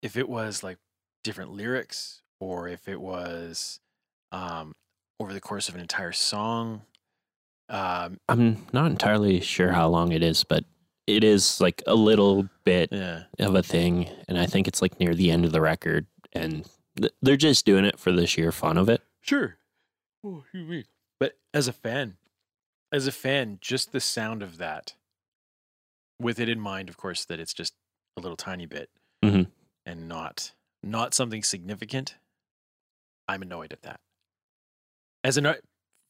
if 0.00 0.16
it 0.16 0.26
was 0.26 0.62
like 0.62 0.78
different 1.22 1.52
lyrics, 1.52 2.22
or 2.40 2.66
if 2.66 2.88
it 2.88 2.98
was 2.98 3.80
um, 4.32 4.72
over 5.20 5.32
the 5.32 5.40
course 5.40 5.68
of 5.68 5.74
an 5.74 5.80
entire 5.80 6.12
song, 6.12 6.82
um, 7.68 8.18
I'm 8.28 8.66
not 8.72 8.90
entirely 8.90 9.40
sure 9.40 9.72
how 9.72 9.88
long 9.88 10.12
it 10.12 10.22
is, 10.22 10.44
but 10.44 10.64
it 11.06 11.24
is 11.24 11.60
like 11.60 11.82
a 11.86 11.94
little 11.94 12.48
bit 12.64 12.90
yeah, 12.92 13.24
of 13.38 13.54
a 13.54 13.62
thing, 13.62 14.08
and 14.28 14.38
I 14.38 14.46
think 14.46 14.68
it's 14.68 14.82
like 14.82 14.98
near 15.00 15.14
the 15.14 15.30
end 15.30 15.44
of 15.44 15.52
the 15.52 15.60
record, 15.60 16.06
and 16.32 16.68
th- 16.96 17.12
they're 17.22 17.36
just 17.36 17.64
doing 17.66 17.84
it 17.84 17.98
for 17.98 18.12
the 18.12 18.26
sheer 18.26 18.52
fun 18.52 18.76
of 18.78 18.88
it. 18.88 19.02
Sure. 19.20 19.56
But 21.20 21.38
as 21.52 21.68
a 21.68 21.72
fan, 21.72 22.16
as 22.92 23.06
a 23.06 23.12
fan, 23.12 23.58
just 23.60 23.92
the 23.92 24.00
sound 24.00 24.42
of 24.42 24.58
that, 24.58 24.94
with 26.20 26.38
it 26.40 26.48
in 26.48 26.60
mind, 26.60 26.88
of 26.88 26.96
course, 26.96 27.24
that 27.26 27.40
it's 27.40 27.54
just 27.54 27.74
a 28.16 28.20
little 28.20 28.36
tiny 28.36 28.66
bit 28.66 28.90
Mhm. 29.22 29.50
and 29.84 30.08
not 30.08 30.52
not 30.82 31.14
something 31.14 31.42
significant. 31.42 32.16
I'm 33.26 33.40
annoyed 33.42 33.72
at 33.72 33.82
that. 33.82 34.00
As 35.24 35.36
an 35.36 35.46
art, 35.46 35.64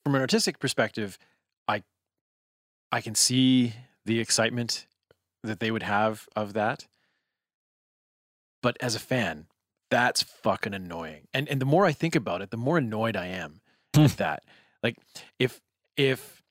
from 0.05 0.15
an 0.15 0.21
artistic 0.21 0.59
perspective, 0.59 1.19
I 1.67 1.83
I 2.93 3.01
can 3.01 3.15
see 3.15 3.75
the 4.05 4.21
excitement 4.21 4.87
that 5.43 5.61
they 5.61 5.71
would 5.71 5.85
have 5.85 6.29
of 6.37 6.53
that. 6.55 6.87
But 8.63 8.77
as 8.81 8.95
a 8.95 9.01
fan, 9.01 9.47
that's 9.91 10.23
fucking 10.23 10.75
annoying. 10.75 11.29
And 11.33 11.49
and 11.49 11.61
the 11.61 11.67
more 11.67 11.87
I 11.87 11.93
think 11.93 12.17
about 12.17 12.43
it, 12.43 12.51
the 12.51 12.57
more 12.57 12.79
annoyed 12.79 13.17
I 13.17 13.27
am 13.27 13.61
hmm. 13.95 14.03
at 14.03 14.17
that. 14.17 14.43
Like 14.83 14.97
if 15.39 15.61
if 15.97 16.43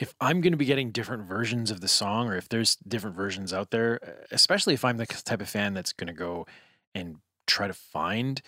if 0.00 0.14
I'm 0.20 0.40
going 0.40 0.52
to 0.52 0.56
be 0.56 0.64
getting 0.64 0.90
different 0.90 1.24
versions 1.24 1.70
of 1.70 1.82
the 1.82 1.88
song 1.88 2.28
or 2.28 2.36
if 2.36 2.48
there's 2.48 2.76
different 2.76 3.14
versions 3.14 3.52
out 3.52 3.70
there, 3.70 4.00
especially 4.30 4.72
if 4.74 4.84
I'm 4.84 4.96
the 4.96 5.06
type 5.06 5.42
of 5.42 5.48
fan 5.48 5.74
that's 5.74 5.92
going 5.92 6.08
to 6.08 6.14
go 6.14 6.46
and 6.94 7.18
try 7.46 7.66
to 7.66 7.74
find 7.74 8.40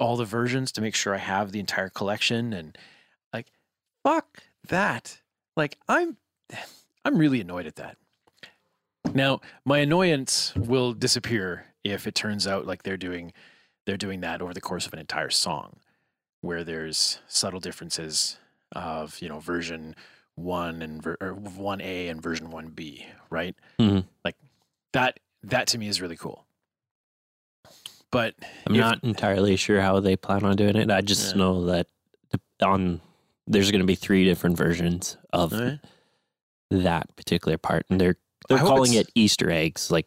all 0.00 0.16
the 0.16 0.24
versions 0.24 0.72
to 0.72 0.80
make 0.80 0.94
sure 0.94 1.14
I 1.14 1.18
have 1.18 1.52
the 1.52 1.60
entire 1.60 1.88
collection 1.88 2.52
and 2.52 2.76
like 3.32 3.46
fuck 4.04 4.42
that. 4.68 5.20
Like 5.56 5.78
I'm 5.88 6.16
I'm 7.04 7.16
really 7.18 7.40
annoyed 7.40 7.66
at 7.66 7.76
that. 7.76 7.96
Now, 9.14 9.40
my 9.64 9.78
annoyance 9.78 10.52
will 10.56 10.92
disappear 10.92 11.66
if 11.84 12.06
it 12.06 12.14
turns 12.14 12.46
out 12.46 12.66
like 12.66 12.82
they're 12.82 12.96
doing 12.96 13.32
they're 13.86 13.96
doing 13.96 14.20
that 14.20 14.42
over 14.42 14.52
the 14.52 14.60
course 14.60 14.86
of 14.86 14.92
an 14.92 14.98
entire 14.98 15.30
song 15.30 15.76
where 16.40 16.64
there's 16.64 17.20
subtle 17.28 17.60
differences 17.60 18.38
of, 18.72 19.20
you 19.22 19.28
know, 19.28 19.38
version 19.38 19.94
1 20.34 20.82
and 20.82 21.02
ver- 21.02 21.16
or 21.20 21.34
1A 21.34 22.10
and 22.10 22.20
version 22.20 22.50
1B, 22.50 23.06
right? 23.30 23.54
Mhm. 23.80 24.04
Like 24.24 24.36
that 24.92 25.20
that 25.44 25.68
to 25.68 25.78
me 25.78 25.88
is 25.88 26.00
really 26.00 26.16
cool. 26.16 26.45
But 28.12 28.34
I'm 28.66 28.74
if- 28.74 28.80
not 28.80 29.04
entirely 29.04 29.56
sure 29.56 29.80
how 29.80 30.00
they 30.00 30.16
plan 30.16 30.44
on 30.44 30.56
doing 30.56 30.76
it. 30.76 30.90
I 30.90 31.00
just 31.00 31.32
Yeah. 31.32 31.38
know 31.38 31.66
that 31.66 31.86
on 32.62 33.00
there's 33.46 33.70
going 33.70 33.80
to 33.80 33.86
be 33.86 33.94
three 33.94 34.24
different 34.24 34.56
versions 34.56 35.16
of 35.32 35.52
Alright. 35.52 35.78
that 36.70 37.14
particular 37.16 37.58
part, 37.58 37.86
and 37.90 38.00
they're 38.00 38.16
they're 38.48 38.58
I 38.58 38.62
calling 38.62 38.94
it 38.94 39.08
Easter 39.14 39.50
eggs. 39.50 39.90
Like 39.90 40.06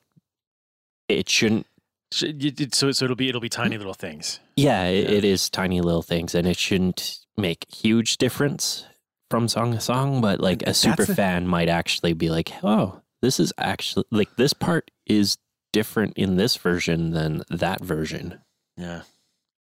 it 1.08 1.30
shouldn't. 1.30 1.66
Sh- 2.12 2.24
you- 2.38 2.54
it- 2.58 2.74
so 2.76 2.92
so 2.92 3.06
it'll 3.06 3.16
be 3.18 3.30
it'll 3.30 3.42
be 3.42 3.50
tiny 3.50 3.78
little 3.78 3.94
things. 3.94 4.40
Yeah, 4.56 4.86
it, 4.86 5.10
it 5.10 5.24
is 5.24 5.50
tiny 5.50 5.82
little 5.82 6.02
things, 6.02 6.34
and 6.36 6.48
it 6.48 6.58
shouldn't 6.58 7.20
make 7.38 7.66
huge 7.74 8.18
difference 8.18 8.86
from 9.30 9.48
song 9.48 9.74
to 9.74 9.80
song. 9.80 10.22
But 10.22 10.40
like 10.40 10.62
a 10.64 10.66
That's 10.68 10.80
super 10.80 11.06
the- 11.06 11.16
fan 11.16 11.48
might 11.48 11.70
actually 11.70 12.14
be 12.14 12.30
like, 12.30 12.52
"Oh, 12.64 13.02
this 13.22 13.40
is 13.40 13.54
actually 13.58 14.06
like 14.12 14.36
this 14.38 14.54
part 14.54 14.90
is 15.06 15.38
different 15.72 16.18
in 16.18 16.36
this 16.36 16.56
version 16.58 17.12
than 17.12 17.44
that 17.50 17.82
version." 17.82 18.40
Yeah. 18.78 19.02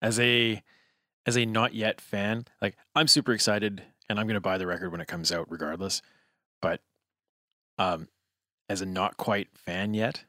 As 0.01 0.19
a 0.19 0.61
as 1.25 1.37
a 1.37 1.45
not 1.45 1.73
yet 1.73 2.01
fan, 2.01 2.45
like 2.61 2.77
I'm 2.95 3.07
super 3.07 3.33
excited 3.33 3.83
and 4.09 4.19
I'm 4.19 4.25
going 4.25 4.35
to 4.35 4.41
buy 4.41 4.57
the 4.57 4.67
record 4.67 4.91
when 4.91 5.01
it 5.01 5.07
comes 5.07 5.31
out 5.31 5.51
regardless. 5.51 6.01
But 6.61 6.81
um 7.77 8.07
as 8.69 8.81
a 8.81 8.85
not 8.85 9.17
quite 9.17 9.49
fan 9.53 9.93
yet 9.93 10.23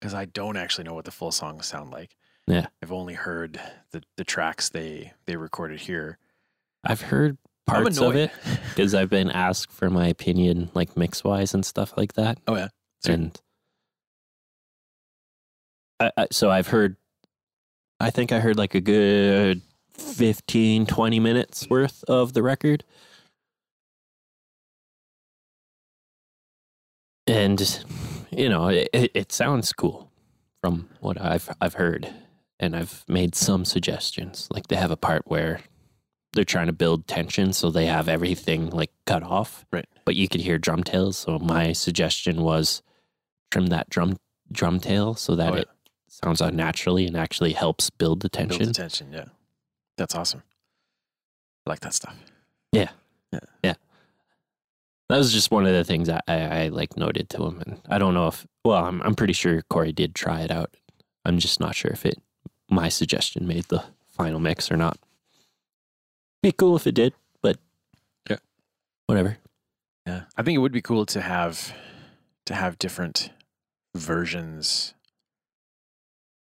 because 0.00 0.14
I 0.14 0.24
don't 0.24 0.56
actually 0.56 0.84
know 0.84 0.94
what 0.94 1.04
the 1.04 1.10
full 1.10 1.32
songs 1.32 1.66
sound 1.66 1.90
like. 1.90 2.16
Yeah. 2.46 2.66
I've 2.82 2.92
only 2.92 3.14
heard 3.14 3.60
the 3.92 4.02
the 4.16 4.24
tracks 4.24 4.68
they 4.68 5.12
they 5.26 5.36
recorded 5.36 5.80
here. 5.80 6.18
I've 6.84 7.00
heard 7.00 7.38
parts 7.66 7.98
of 7.98 8.14
it 8.14 8.30
because 8.68 8.94
I've 8.94 9.08
been 9.08 9.30
asked 9.30 9.72
for 9.72 9.88
my 9.88 10.08
opinion, 10.08 10.70
like 10.74 10.96
mix 10.96 11.24
wise 11.24 11.54
and 11.54 11.64
stuff 11.64 11.94
like 11.96 12.14
that. 12.14 12.38
Oh 12.46 12.56
yeah. 12.56 12.68
And 13.06 13.40
I, 16.00 16.10
I, 16.16 16.26
so 16.30 16.50
I've 16.50 16.68
heard, 16.68 16.96
I 18.00 18.10
think 18.10 18.32
I 18.32 18.40
heard 18.40 18.56
like 18.56 18.74
a 18.74 18.80
good 18.80 19.62
15, 19.94 20.86
20 20.86 21.20
minutes 21.20 21.68
worth 21.68 22.04
of 22.04 22.32
the 22.32 22.42
record. 22.42 22.84
And, 27.26 27.84
you 28.30 28.48
know, 28.48 28.68
it, 28.68 28.90
it, 28.92 29.32
sounds 29.32 29.72
cool 29.72 30.10
from 30.60 30.90
what 31.00 31.18
I've, 31.20 31.48
I've 31.60 31.74
heard. 31.74 32.12
And 32.60 32.76
I've 32.76 33.04
made 33.08 33.34
some 33.34 33.64
suggestions. 33.64 34.48
Like 34.50 34.68
they 34.68 34.76
have 34.76 34.90
a 34.90 34.96
part 34.96 35.22
where 35.26 35.60
they're 36.34 36.44
trying 36.44 36.66
to 36.66 36.72
build 36.72 37.06
tension, 37.06 37.52
so 37.52 37.70
they 37.70 37.86
have 37.86 38.08
everything 38.08 38.70
like 38.70 38.90
cut 39.06 39.22
off. 39.22 39.64
Right. 39.72 39.86
But 40.04 40.16
you 40.16 40.28
could 40.28 40.40
hear 40.40 40.58
drum 40.58 40.84
tails. 40.84 41.16
So 41.16 41.38
my 41.38 41.72
suggestion 41.72 42.42
was 42.42 42.82
trim 43.50 43.66
that 43.66 43.88
drum 43.88 44.18
drum 44.52 44.80
tail 44.80 45.14
so 45.14 45.34
that 45.36 45.52
Oh, 45.52 45.56
yeah. 45.56 45.62
it 45.62 45.68
sounds 46.22 46.40
unnaturally 46.40 47.06
and 47.06 47.16
actually 47.16 47.52
helps 47.52 47.90
build 47.90 48.20
the 48.20 48.28
tension. 48.28 48.58
Builds 48.58 48.78
tension. 48.78 49.12
Yeah, 49.12 49.26
that's 49.96 50.14
awesome. 50.14 50.42
I 51.66 51.70
like 51.70 51.80
that 51.80 51.94
stuff. 51.94 52.16
Yeah. 52.72 52.90
Yeah. 53.32 53.40
Yeah. 53.62 53.74
That 55.08 55.18
was 55.18 55.32
just 55.32 55.50
one 55.50 55.66
of 55.66 55.72
the 55.72 55.84
things 55.84 56.08
I, 56.08 56.20
I, 56.28 56.34
I 56.64 56.68
like 56.68 56.96
noted 56.96 57.28
to 57.30 57.44
him, 57.44 57.60
and 57.66 57.80
I 57.88 57.98
don't 57.98 58.14
know 58.14 58.28
if 58.28 58.46
well, 58.64 58.84
I'm 58.84 59.02
I'm 59.02 59.14
pretty 59.14 59.32
sure 59.32 59.62
Corey 59.68 59.92
did 59.92 60.14
try 60.14 60.40
it 60.42 60.50
out. 60.50 60.74
I'm 61.24 61.38
just 61.38 61.60
not 61.60 61.74
sure 61.74 61.90
if 61.90 62.06
it 62.06 62.18
my 62.70 62.88
suggestion 62.88 63.46
made 63.46 63.64
the 63.64 63.84
final 64.08 64.40
mix 64.40 64.70
or 64.70 64.76
not. 64.76 64.98
Be 66.42 66.52
cool 66.52 66.76
if 66.76 66.86
it 66.86 66.94
did, 66.94 67.12
but 67.42 67.58
Yeah. 68.30 68.36
whatever. 69.06 69.38
Yeah, 70.06 70.22
I 70.36 70.42
think 70.42 70.56
it 70.56 70.60
would 70.60 70.72
be 70.72 70.82
cool 70.82 71.06
to 71.06 71.20
have 71.20 71.74
to 72.46 72.54
have 72.54 72.78
different 72.78 73.30
versions 73.94 74.93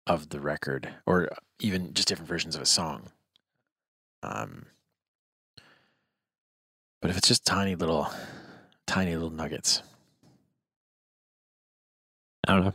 of 0.08 0.30
the 0.30 0.40
record, 0.40 0.90
or 1.06 1.30
even 1.60 1.94
just 1.94 2.08
different 2.08 2.28
versions 2.30 2.56
of 2.56 2.62
a 2.62 2.66
song. 2.66 3.12
Um, 4.24 4.66
but 7.02 7.12
if 7.12 7.18
it's 7.18 7.28
just 7.28 7.46
tiny 7.46 7.76
little, 7.76 8.10
tiny 8.88 9.14
little 9.14 9.30
nuggets, 9.30 9.84
I 12.48 12.54
don't 12.56 12.66
know. 12.66 12.74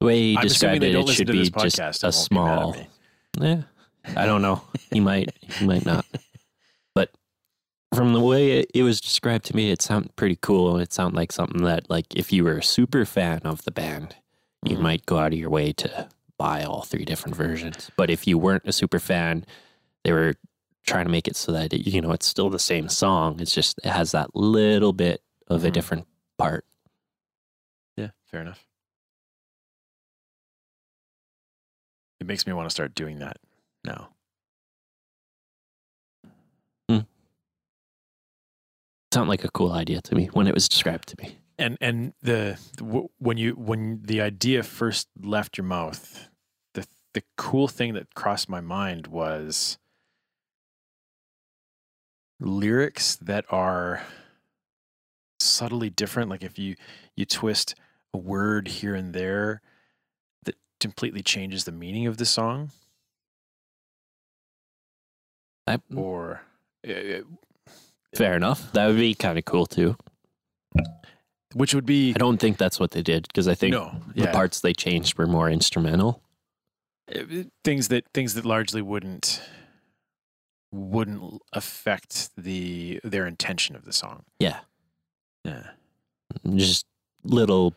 The 0.00 0.06
way 0.06 0.18
he 0.20 0.36
I'm 0.36 0.42
described 0.48 0.82
it, 0.82 0.94
it 0.94 1.08
should 1.08 1.30
be 1.30 1.50
just 1.50 2.02
a 2.02 2.06
and 2.06 2.14
won't 2.16 2.30
be 2.30 2.36
mad 2.36 2.58
at 2.58 2.74
small. 2.74 2.76
Yeah, 3.40 3.62
I 4.16 4.26
don't 4.26 4.42
know. 4.42 4.62
He 4.90 5.00
might, 5.00 5.30
he 5.40 5.66
might 5.66 5.86
not. 5.86 6.04
But 6.94 7.10
from 7.94 8.12
the 8.12 8.20
way 8.20 8.58
it, 8.60 8.70
it 8.74 8.82
was 8.82 9.00
described 9.00 9.44
to 9.46 9.56
me, 9.56 9.70
it 9.70 9.80
sounded 9.80 10.14
pretty 10.16 10.36
cool. 10.40 10.78
It 10.78 10.92
sounded 10.92 11.16
like 11.16 11.32
something 11.32 11.62
that, 11.64 11.88
like, 11.88 12.14
if 12.14 12.32
you 12.32 12.44
were 12.44 12.58
a 12.58 12.62
super 12.62 13.04
fan 13.04 13.40
of 13.44 13.64
the 13.64 13.70
band, 13.70 14.16
you 14.64 14.76
Mhm. 14.76 14.80
might 14.82 15.06
go 15.06 15.18
out 15.18 15.32
of 15.32 15.38
your 15.38 15.50
way 15.50 15.72
to 15.72 16.08
buy 16.42 16.64
all 16.64 16.82
three 16.82 17.04
different 17.04 17.36
versions. 17.36 17.90
But 17.96 18.10
if 18.10 18.26
you 18.26 18.36
weren't 18.36 18.64
a 18.66 18.72
super 18.72 18.98
fan, 18.98 19.44
they 20.04 20.12
were 20.12 20.34
trying 20.84 21.04
to 21.04 21.10
make 21.10 21.28
it 21.28 21.36
so 21.36 21.52
that 21.52 21.72
it, 21.72 21.86
you 21.86 22.00
know 22.00 22.10
it's 22.12 22.26
still 22.26 22.50
the 22.50 22.58
same 22.58 22.88
song. 22.88 23.38
It's 23.40 23.54
just 23.54 23.78
it 23.84 23.90
has 23.90 24.10
that 24.12 24.34
little 24.34 24.92
bit 24.92 25.22
of 25.46 25.64
a 25.64 25.68
Mhm. 25.70 25.72
different 25.72 26.06
part. 26.38 26.64
Yeah, 27.96 28.10
fair 28.24 28.40
enough. 28.40 28.66
It 32.20 32.26
makes 32.26 32.46
me 32.46 32.52
want 32.52 32.66
to 32.66 32.70
start 32.70 32.94
doing 32.94 33.18
that 33.20 33.36
now. 33.84 34.10
Sounded 39.12 39.28
like 39.28 39.44
a 39.44 39.50
cool 39.50 39.72
idea 39.72 40.00
to 40.00 40.14
me 40.14 40.26
when 40.32 40.46
it 40.46 40.54
was 40.54 40.68
described 40.68 41.08
to 41.08 41.16
me. 41.22 41.36
and 41.58 41.76
and 41.82 42.14
the 42.22 42.58
when 43.18 43.36
you 43.36 43.52
when 43.52 44.00
the 44.04 44.22
idea 44.22 44.62
first 44.62 45.08
left 45.20 45.58
your 45.58 45.66
mouth 45.66 46.28
the 47.14 47.22
cool 47.36 47.68
thing 47.68 47.94
that 47.94 48.14
crossed 48.14 48.48
my 48.48 48.60
mind 48.60 49.06
was 49.06 49.78
lyrics 52.40 53.16
that 53.16 53.44
are 53.50 54.02
subtly 55.40 55.90
different 55.90 56.30
like 56.30 56.42
if 56.42 56.58
you 56.58 56.74
you 57.16 57.24
twist 57.24 57.74
a 58.14 58.18
word 58.18 58.68
here 58.68 58.94
and 58.94 59.12
there 59.12 59.60
that 60.44 60.56
completely 60.80 61.22
changes 61.22 61.64
the 61.64 61.72
meaning 61.72 62.06
of 62.06 62.16
the 62.16 62.24
song 62.24 62.70
I, 65.66 65.78
or 65.94 66.42
uh, 66.86 67.20
fair 68.14 68.34
enough. 68.34 68.72
That 68.72 68.86
would 68.86 68.96
be 68.96 69.14
kind 69.14 69.38
of 69.38 69.44
cool 69.44 69.66
too. 69.66 69.96
which 71.54 71.74
would 71.74 71.86
be 71.86 72.12
I 72.14 72.18
don't 72.18 72.38
think 72.38 72.58
that's 72.58 72.80
what 72.80 72.92
they 72.92 73.02
did 73.02 73.28
because 73.28 73.48
I 73.48 73.54
think 73.54 73.72
no 73.72 73.94
the 74.14 74.26
parts 74.28 74.60
they 74.60 74.72
changed 74.72 75.18
were 75.18 75.26
more 75.26 75.50
instrumental. 75.50 76.22
Uh, 77.08 77.44
things 77.64 77.88
that 77.88 78.04
things 78.14 78.34
that 78.34 78.44
largely 78.44 78.82
wouldn't 78.82 79.40
wouldn't 80.70 81.40
affect 81.52 82.30
the 82.36 83.00
their 83.04 83.26
intention 83.26 83.76
of 83.76 83.84
the 83.84 83.92
song. 83.92 84.24
Yeah, 84.38 84.60
Yeah. 85.44 85.70
just 86.54 86.86
little, 87.24 87.74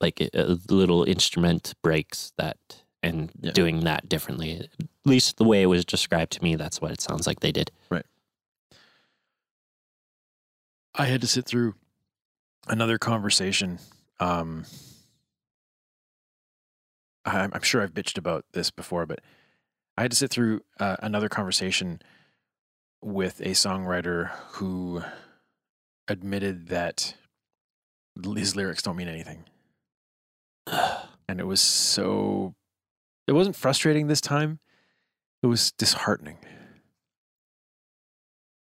like 0.00 0.20
uh, 0.34 0.56
little 0.70 1.04
instrument 1.04 1.74
breaks 1.82 2.32
that, 2.38 2.56
and 3.02 3.30
Yeah. 3.40 3.50
doing 3.52 3.84
that 3.84 4.08
differently. 4.08 4.60
At 4.60 4.86
least 5.04 5.36
the 5.36 5.44
way 5.44 5.62
it 5.62 5.66
was 5.66 5.84
described 5.84 6.32
to 6.32 6.42
me, 6.42 6.56
that's 6.56 6.80
what 6.80 6.92
it 6.92 7.00
sounds 7.00 7.26
like 7.26 7.40
they 7.40 7.52
did. 7.52 7.70
Right. 7.90 8.06
I 10.94 11.06
had 11.06 11.20
to 11.22 11.26
sit 11.26 11.44
through 11.46 11.74
another 12.68 12.98
conversation. 12.98 13.78
Um, 14.20 14.64
I'm, 17.24 17.50
I'm 17.54 17.62
sure 17.62 17.82
I've 17.82 17.94
bitched 17.94 18.18
about 18.18 18.44
this 18.52 18.70
before, 18.70 19.06
but 19.06 19.20
I 19.96 20.02
had 20.02 20.10
to 20.10 20.16
sit 20.16 20.30
through 20.30 20.62
uh, 20.80 20.96
another 21.00 21.28
conversation 21.28 22.00
with 23.02 23.40
a 23.40 23.50
songwriter 23.50 24.30
who 24.52 25.02
admitted 26.08 26.68
that 26.68 27.14
his 28.36 28.56
lyrics 28.56 28.82
don't 28.82 28.96
mean 28.96 29.08
anything. 29.08 29.44
And 31.28 31.38
it 31.40 31.46
was 31.46 31.60
so, 31.62 32.54
it 33.26 33.32
wasn't 33.32 33.56
frustrating 33.56 34.08
this 34.08 34.20
time. 34.20 34.58
It 35.42 35.46
was 35.46 35.72
disheartening. 35.72 36.36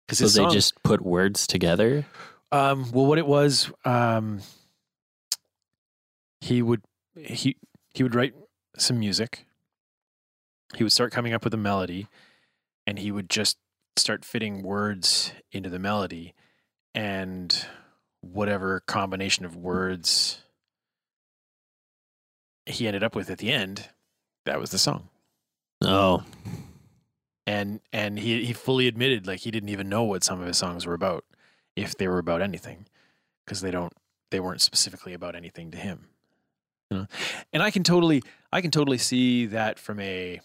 Because 0.07 0.33
So 0.33 0.43
they 0.49 0.53
just 0.53 0.75
put 0.83 1.01
words 1.01 1.47
together. 1.47 2.05
um, 2.53 2.91
well, 2.91 3.07
what 3.07 3.17
it 3.17 3.27
was, 3.27 3.71
um, 3.85 4.41
he 6.41 6.61
would 6.61 6.83
he 7.17 7.57
he 7.95 8.03
would 8.03 8.15
write 8.15 8.35
some 8.77 8.99
music. 8.99 9.47
He 10.77 10.83
would 10.83 10.93
start 10.93 11.13
coming 11.13 11.33
up 11.33 11.45
with 11.45 11.55
a 11.55 11.59
melody, 11.59 12.09
and 12.87 12.99
he 12.99 13.11
would 13.11 13.31
just 13.31 13.57
start 13.97 14.25
fitting 14.25 14.63
words 14.63 15.33
into 15.51 15.69
the 15.69 15.79
melody, 15.79 16.35
and 16.95 17.67
whatever 18.21 18.81
combination 18.81 19.45
of 19.45 19.57
words 19.57 20.43
he 22.67 22.87
ended 22.87 23.03
up 23.03 23.15
with 23.15 23.31
at 23.31 23.39
the 23.39 23.51
end, 23.51 23.89
that 24.45 24.61
was 24.61 24.71
the 24.71 24.79
song. 24.79 25.09
Oh, 25.83 26.25
and 27.49 27.81
and 27.95 28.19
he 28.19 28.45
he 28.45 28.53
fully 28.53 28.87
admitted 28.87 29.27
like 29.27 29.41
he 29.41 29.51
didn't 29.51 29.71
even 29.71 29.89
know 29.89 30.03
what 30.03 30.23
some 30.23 30.41
of 30.41 30.47
his 30.47 30.59
songs 30.59 30.87
were 30.87 30.95
about 30.95 31.25
if 31.77 31.97
they 31.97 32.07
were 32.07 32.19
about 32.19 32.43
anything 32.43 32.87
because 33.45 33.63
they 33.63 33.71
don't 33.71 33.95
they 34.31 34.39
weren't 34.39 34.61
specifically 34.61 35.15
about 35.15 35.35
anything 35.35 35.71
to 35.71 35.79
him 35.79 36.09
you 36.91 36.99
know? 36.99 37.07
and 37.53 37.63
i 37.63 37.71
can 37.71 37.83
totally 37.83 38.23
i 38.53 38.61
can 38.61 38.71
totally 38.71 38.99
see 38.99 39.47
that 39.47 39.79
from 39.79 40.01
a 40.01 40.41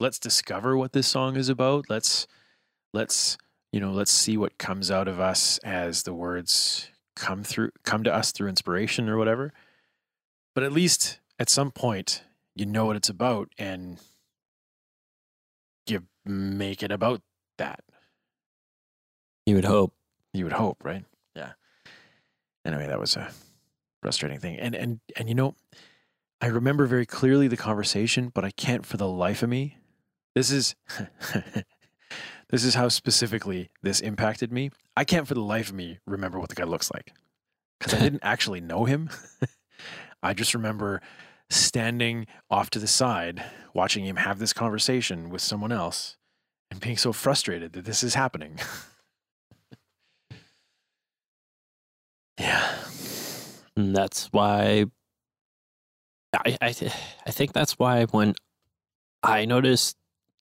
let's 0.00 0.18
discover 0.18 0.76
what 0.76 0.92
this 0.92 1.06
song 1.06 1.36
is 1.36 1.48
about 1.48 1.86
let's 1.88 2.26
let's 2.92 3.36
you 3.72 3.80
know 3.80 3.92
let's 3.92 4.12
see 4.12 4.36
what 4.36 4.58
comes 4.58 4.90
out 4.90 5.08
of 5.08 5.20
us 5.20 5.58
as 5.58 6.02
the 6.02 6.14
words 6.14 6.88
come 7.16 7.44
through 7.44 7.70
come 7.84 8.02
to 8.02 8.12
us 8.12 8.32
through 8.32 8.48
inspiration 8.48 9.08
or 9.08 9.16
whatever 9.16 9.52
but 10.54 10.64
at 10.64 10.72
least 10.72 11.20
at 11.38 11.48
some 11.48 11.70
point 11.70 12.22
you 12.54 12.66
know 12.66 12.86
what 12.86 12.96
it's 12.96 13.08
about 13.08 13.48
and 13.58 13.98
you 15.86 16.04
make 16.24 16.82
it 16.82 16.90
about 16.90 17.20
that. 17.58 17.80
you 19.46 19.54
would 19.56 19.64
hope. 19.64 19.92
You 20.32 20.44
would 20.44 20.52
hope, 20.52 20.84
right? 20.84 21.04
Yeah. 21.36 21.52
Anyway, 22.64 22.86
that 22.86 22.98
was 22.98 23.16
a 23.16 23.30
frustrating 24.02 24.40
thing. 24.40 24.58
And 24.58 24.74
and 24.74 25.00
and 25.16 25.28
you 25.28 25.34
know, 25.34 25.54
I 26.40 26.46
remember 26.46 26.86
very 26.86 27.06
clearly 27.06 27.48
the 27.48 27.56
conversation, 27.56 28.30
but 28.34 28.44
I 28.44 28.50
can't 28.50 28.84
for 28.84 28.96
the 28.96 29.08
life 29.08 29.42
of 29.42 29.48
me. 29.48 29.78
This 30.34 30.50
is 30.50 30.74
this 32.50 32.64
is 32.64 32.74
how 32.74 32.88
specifically 32.88 33.70
this 33.82 34.00
impacted 34.00 34.52
me. 34.52 34.70
I 34.96 35.04
can't 35.04 35.26
for 35.26 35.34
the 35.34 35.40
life 35.40 35.70
of 35.70 35.74
me 35.74 35.98
remember 36.06 36.38
what 36.38 36.48
the 36.48 36.54
guy 36.54 36.64
looks 36.64 36.90
like. 36.92 37.12
Cuz 37.80 37.94
I 37.94 37.98
didn't 37.98 38.20
actually 38.24 38.60
know 38.60 38.84
him. 38.84 39.10
I 40.22 40.34
just 40.34 40.54
remember 40.54 41.00
standing 41.50 42.26
off 42.50 42.70
to 42.70 42.78
the 42.78 42.86
side 42.86 43.44
watching 43.74 44.04
him 44.06 44.16
have 44.16 44.38
this 44.38 44.52
conversation 44.52 45.30
with 45.30 45.42
someone 45.42 45.72
else 45.72 46.16
and 46.70 46.80
being 46.80 46.96
so 46.96 47.12
frustrated 47.12 47.72
that 47.74 47.84
this 47.84 48.02
is 48.02 48.14
happening. 48.14 48.58
yeah. 52.38 52.74
And 53.76 53.94
that's 53.94 54.28
why 54.32 54.86
I 56.34 56.56
I, 56.60 56.72
th- 56.72 56.92
I 57.26 57.30
think 57.30 57.52
that's 57.52 57.78
why 57.78 58.04
when 58.06 58.34
I 59.22 59.44
notice 59.44 59.94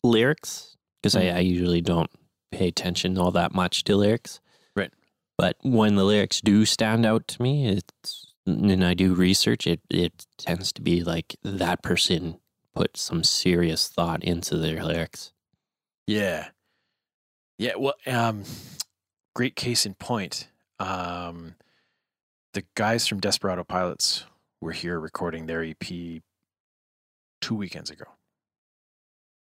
lyrics 0.03 0.75
because 1.01 1.15
I, 1.15 1.27
I 1.27 1.39
usually 1.39 1.81
don't 1.81 2.09
pay 2.51 2.67
attention 2.67 3.17
all 3.17 3.31
that 3.31 3.53
much 3.53 3.83
to 3.85 3.95
lyrics. 3.95 4.39
Right. 4.75 4.91
But 5.37 5.57
when 5.61 5.95
the 5.95 6.03
lyrics 6.03 6.41
do 6.41 6.65
stand 6.65 7.05
out 7.05 7.27
to 7.29 7.41
me, 7.41 7.67
it's 7.67 8.27
and 8.45 8.83
I 8.83 8.93
do 8.93 9.13
research, 9.13 9.67
it 9.67 9.81
it 9.89 10.25
tends 10.37 10.71
to 10.73 10.81
be 10.81 11.03
like 11.03 11.35
that 11.43 11.81
person 11.81 12.39
put 12.75 12.97
some 12.97 13.23
serious 13.23 13.87
thought 13.87 14.23
into 14.23 14.57
their 14.57 14.83
lyrics. 14.83 15.31
Yeah. 16.07 16.49
Yeah, 17.57 17.73
well, 17.77 17.93
um 18.07 18.43
great 19.35 19.55
case 19.55 19.85
in 19.85 19.93
point. 19.95 20.49
Um 20.79 21.55
the 22.53 22.63
guys 22.75 23.07
from 23.07 23.19
Desperado 23.19 23.63
Pilots 23.63 24.25
were 24.63 24.71
here 24.71 24.99
recording 24.99 25.45
their 25.45 25.63
EP 25.63 26.21
two 27.41 27.55
weekends 27.55 27.89
ago. 27.89 28.05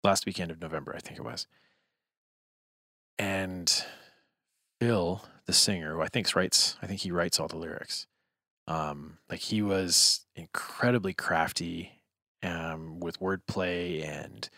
Last 0.04 0.26
weekend 0.26 0.52
of 0.52 0.62
November, 0.62 0.94
I 0.96 1.00
think 1.00 1.18
it 1.18 1.24
was. 1.24 1.48
And 3.18 3.84
Phil, 4.80 5.24
the 5.46 5.54
singer, 5.54 5.94
who 5.94 6.02
I 6.02 6.08
think 6.08 6.34
writes, 6.36 6.78
I 6.82 6.88
think 6.88 7.02
he 7.02 7.12
writes 7.12 7.40
all 7.40 7.48
the 7.48 7.58
lyrics. 7.58 8.08
Um, 8.68 9.20
like 9.30 9.40
he 9.40 9.62
was 9.62 10.26
incredibly 10.36 11.14
crafty 11.14 12.02
um, 12.44 13.00
with 13.00 13.20
wordplay 13.20 14.06
and 14.06 14.50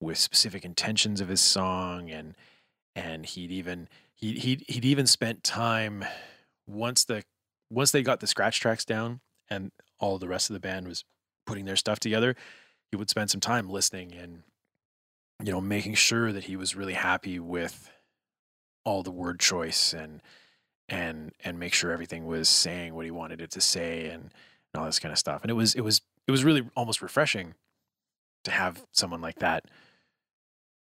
with 0.00 0.18
specific 0.18 0.64
intentions 0.64 1.20
of 1.20 1.28
his 1.28 1.40
song, 1.40 2.10
and 2.10 2.34
and 2.94 3.24
he'd 3.24 3.50
even 3.50 3.88
he 4.12 4.32
he'd, 4.32 4.64
he'd 4.68 4.84
even 4.84 5.06
spent 5.06 5.44
time 5.44 6.04
once 6.66 7.04
the 7.04 7.22
once 7.70 7.92
they 7.92 8.02
got 8.02 8.20
the 8.20 8.26
scratch 8.26 8.60
tracks 8.60 8.84
down 8.84 9.20
and 9.48 9.70
all 9.98 10.18
the 10.18 10.28
rest 10.28 10.50
of 10.50 10.54
the 10.54 10.60
band 10.60 10.88
was 10.88 11.04
putting 11.46 11.64
their 11.64 11.76
stuff 11.76 12.00
together, 12.00 12.34
he 12.90 12.96
would 12.96 13.10
spend 13.10 13.30
some 13.30 13.40
time 13.40 13.68
listening 13.68 14.12
and 14.14 14.42
you 15.44 15.52
know 15.52 15.60
making 15.60 15.94
sure 15.94 16.32
that 16.32 16.44
he 16.44 16.56
was 16.56 16.76
really 16.76 16.94
happy 16.94 17.38
with 17.38 17.90
all 18.84 19.02
the 19.02 19.10
word 19.10 19.40
choice 19.40 19.92
and 19.92 20.20
and 20.88 21.32
and 21.42 21.58
make 21.58 21.74
sure 21.74 21.90
everything 21.90 22.26
was 22.26 22.48
saying 22.48 22.94
what 22.94 23.04
he 23.04 23.10
wanted 23.10 23.40
it 23.40 23.50
to 23.50 23.60
say 23.60 24.06
and, 24.06 24.22
and 24.22 24.80
all 24.80 24.84
this 24.84 24.98
kind 24.98 25.12
of 25.12 25.18
stuff. 25.18 25.42
And 25.42 25.50
it 25.50 25.54
was 25.54 25.74
it 25.74 25.80
was 25.80 26.02
it 26.26 26.30
was 26.30 26.44
really 26.44 26.68
almost 26.76 27.02
refreshing 27.02 27.54
to 28.44 28.50
have 28.50 28.84
someone 28.92 29.20
like 29.20 29.38
that 29.38 29.64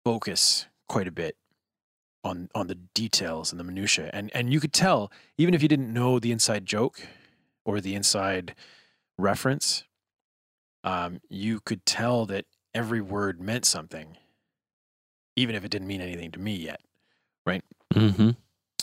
focus 0.04 0.66
quite 0.88 1.06
a 1.06 1.12
bit 1.12 1.36
on 2.24 2.48
on 2.54 2.66
the 2.66 2.74
details 2.74 3.52
and 3.52 3.60
the 3.60 3.64
minutia. 3.64 4.10
And 4.12 4.30
and 4.34 4.52
you 4.52 4.60
could 4.60 4.72
tell 4.72 5.10
even 5.38 5.54
if 5.54 5.62
you 5.62 5.68
didn't 5.68 5.92
know 5.92 6.18
the 6.18 6.32
inside 6.32 6.66
joke 6.66 7.00
or 7.64 7.80
the 7.80 7.94
inside 7.94 8.54
reference, 9.18 9.84
um, 10.84 11.20
you 11.28 11.60
could 11.60 11.84
tell 11.86 12.26
that 12.26 12.46
every 12.74 13.00
word 13.00 13.40
meant 13.40 13.64
something, 13.64 14.16
even 15.36 15.54
if 15.54 15.64
it 15.64 15.70
didn't 15.70 15.88
mean 15.88 16.00
anything 16.00 16.30
to 16.32 16.38
me 16.38 16.56
yet. 16.56 16.80
Right? 17.46 17.62
Mm-hmm. 17.94 18.30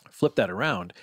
Flip 0.09 0.35
that 0.35 0.49
around. 0.49 0.93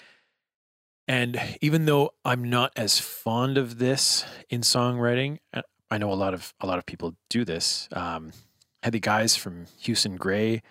And 1.09 1.41
even 1.61 1.87
though 1.87 2.13
I'm 2.25 2.51
not 2.51 2.73
as 2.77 2.99
fond 2.99 3.59
of 3.59 3.79
this 3.79 4.25
in 4.51 4.63
songwriting, 4.63 5.39
uh, 5.55 5.63
I 5.91 5.99
know 5.99 6.13
a 6.13 6.15
lot 6.15 6.35
of 6.35 6.53
a 6.61 6.67
lot 6.67 6.79
of 6.79 6.87
people 6.87 7.15
do 7.31 7.45
this. 7.45 7.89
Um, 7.93 8.33
had 8.83 8.93
the 8.93 9.01
guys 9.01 9.37
from 9.37 9.67
Houston 9.81 10.17
Gray 10.17 10.63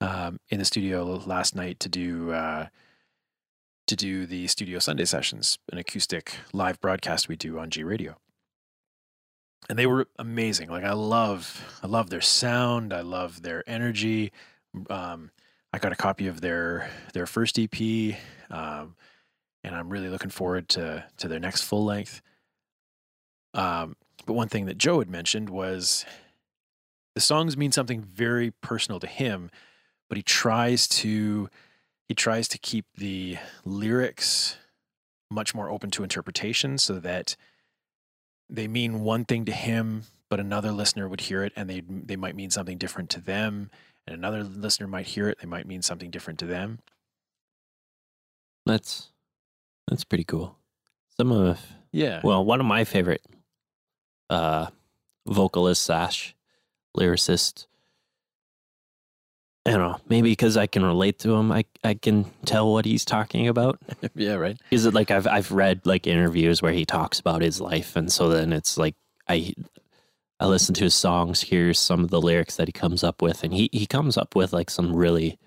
um, 0.00 0.38
in 0.48 0.58
the 0.58 0.64
studio 0.64 1.04
last 1.26 1.54
night 1.54 1.80
to 1.80 1.88
do 1.88 2.32
uh, 2.32 2.66
to 3.90 3.96
do 3.96 4.24
the 4.24 4.46
Studio 4.46 4.78
Sunday 4.78 5.04
sessions, 5.04 5.58
an 5.72 5.78
acoustic 5.78 6.36
live 6.52 6.80
broadcast 6.80 7.28
we 7.28 7.34
do 7.34 7.58
on 7.58 7.70
G 7.70 7.82
Radio. 7.82 8.16
And 9.68 9.76
they 9.76 9.84
were 9.84 10.06
amazing. 10.16 10.70
Like 10.70 10.84
I 10.84 10.92
love, 10.92 11.80
I 11.82 11.88
love 11.88 12.08
their 12.08 12.20
sound. 12.20 12.92
I 12.92 13.00
love 13.00 13.42
their 13.42 13.68
energy. 13.68 14.30
Um, 14.88 15.32
I 15.72 15.78
got 15.78 15.90
a 15.90 15.96
copy 15.96 16.28
of 16.28 16.40
their 16.40 16.88
their 17.14 17.26
first 17.26 17.58
EP, 17.58 18.16
um, 18.48 18.94
and 19.64 19.74
I'm 19.74 19.90
really 19.90 20.08
looking 20.08 20.30
forward 20.30 20.68
to 20.70 21.04
to 21.16 21.26
their 21.26 21.40
next 21.40 21.62
full 21.62 21.84
length. 21.84 22.22
Um, 23.54 23.96
but 24.24 24.34
one 24.34 24.48
thing 24.48 24.66
that 24.66 24.78
Joe 24.78 25.00
had 25.00 25.10
mentioned 25.10 25.50
was 25.50 26.04
the 27.16 27.20
songs 27.20 27.56
mean 27.56 27.72
something 27.72 28.02
very 28.02 28.52
personal 28.52 29.00
to 29.00 29.08
him, 29.08 29.50
but 30.08 30.16
he 30.16 30.22
tries 30.22 30.86
to 30.88 31.50
he 32.10 32.14
tries 32.14 32.48
to 32.48 32.58
keep 32.58 32.86
the 32.96 33.38
lyrics 33.64 34.56
much 35.30 35.54
more 35.54 35.70
open 35.70 35.92
to 35.92 36.02
interpretation 36.02 36.76
so 36.76 36.98
that 36.98 37.36
they 38.48 38.66
mean 38.66 39.02
one 39.02 39.24
thing 39.24 39.44
to 39.44 39.52
him, 39.52 40.02
but 40.28 40.40
another 40.40 40.72
listener 40.72 41.08
would 41.08 41.20
hear 41.20 41.44
it 41.44 41.52
and 41.54 41.70
they 41.70 41.82
they 41.88 42.16
might 42.16 42.34
mean 42.34 42.50
something 42.50 42.78
different 42.78 43.10
to 43.10 43.20
them, 43.20 43.70
and 44.08 44.16
another 44.16 44.42
listener 44.42 44.88
might 44.88 45.06
hear 45.06 45.28
it, 45.28 45.38
they 45.38 45.46
might 45.46 45.68
mean 45.68 45.82
something 45.82 46.10
different 46.10 46.40
to 46.40 46.46
them. 46.46 46.80
That's 48.66 49.12
that's 49.86 50.02
pretty 50.02 50.24
cool. 50.24 50.56
Some 51.16 51.30
of 51.30 51.64
Yeah. 51.92 52.22
well, 52.24 52.44
one 52.44 52.58
of 52.58 52.66
my 52.66 52.82
favorite 52.82 53.24
uh 54.28 54.66
vocalists 55.28 55.84
slash 55.84 56.34
lyricist. 56.96 57.68
I 59.66 59.72
don't 59.72 59.80
know, 59.80 60.00
maybe 60.08 60.30
because 60.30 60.56
I 60.56 60.66
can 60.66 60.84
relate 60.84 61.18
to 61.20 61.34
him, 61.34 61.52
I 61.52 61.64
I 61.84 61.94
can 61.94 62.24
tell 62.46 62.72
what 62.72 62.86
he's 62.86 63.04
talking 63.04 63.46
about. 63.46 63.78
yeah, 64.14 64.34
right. 64.34 64.58
Is 64.70 64.86
it 64.86 64.94
like 64.94 65.10
I've 65.10 65.26
I've 65.26 65.52
read 65.52 65.84
like 65.84 66.06
interviews 66.06 66.62
where 66.62 66.72
he 66.72 66.86
talks 66.86 67.20
about 67.20 67.42
his 67.42 67.60
life, 67.60 67.94
and 67.94 68.10
so 68.10 68.30
then 68.30 68.54
it's 68.54 68.78
like 68.78 68.94
I 69.28 69.52
I 70.38 70.46
listen 70.46 70.74
to 70.76 70.84
his 70.84 70.94
songs, 70.94 71.42
hear 71.42 71.74
some 71.74 72.02
of 72.02 72.10
the 72.10 72.22
lyrics 72.22 72.56
that 72.56 72.68
he 72.68 72.72
comes 72.72 73.04
up 73.04 73.20
with, 73.20 73.44
and 73.44 73.52
he 73.52 73.68
he 73.70 73.86
comes 73.86 74.16
up 74.16 74.34
with 74.34 74.54
like 74.54 74.70
some 74.70 74.96
really 74.96 75.38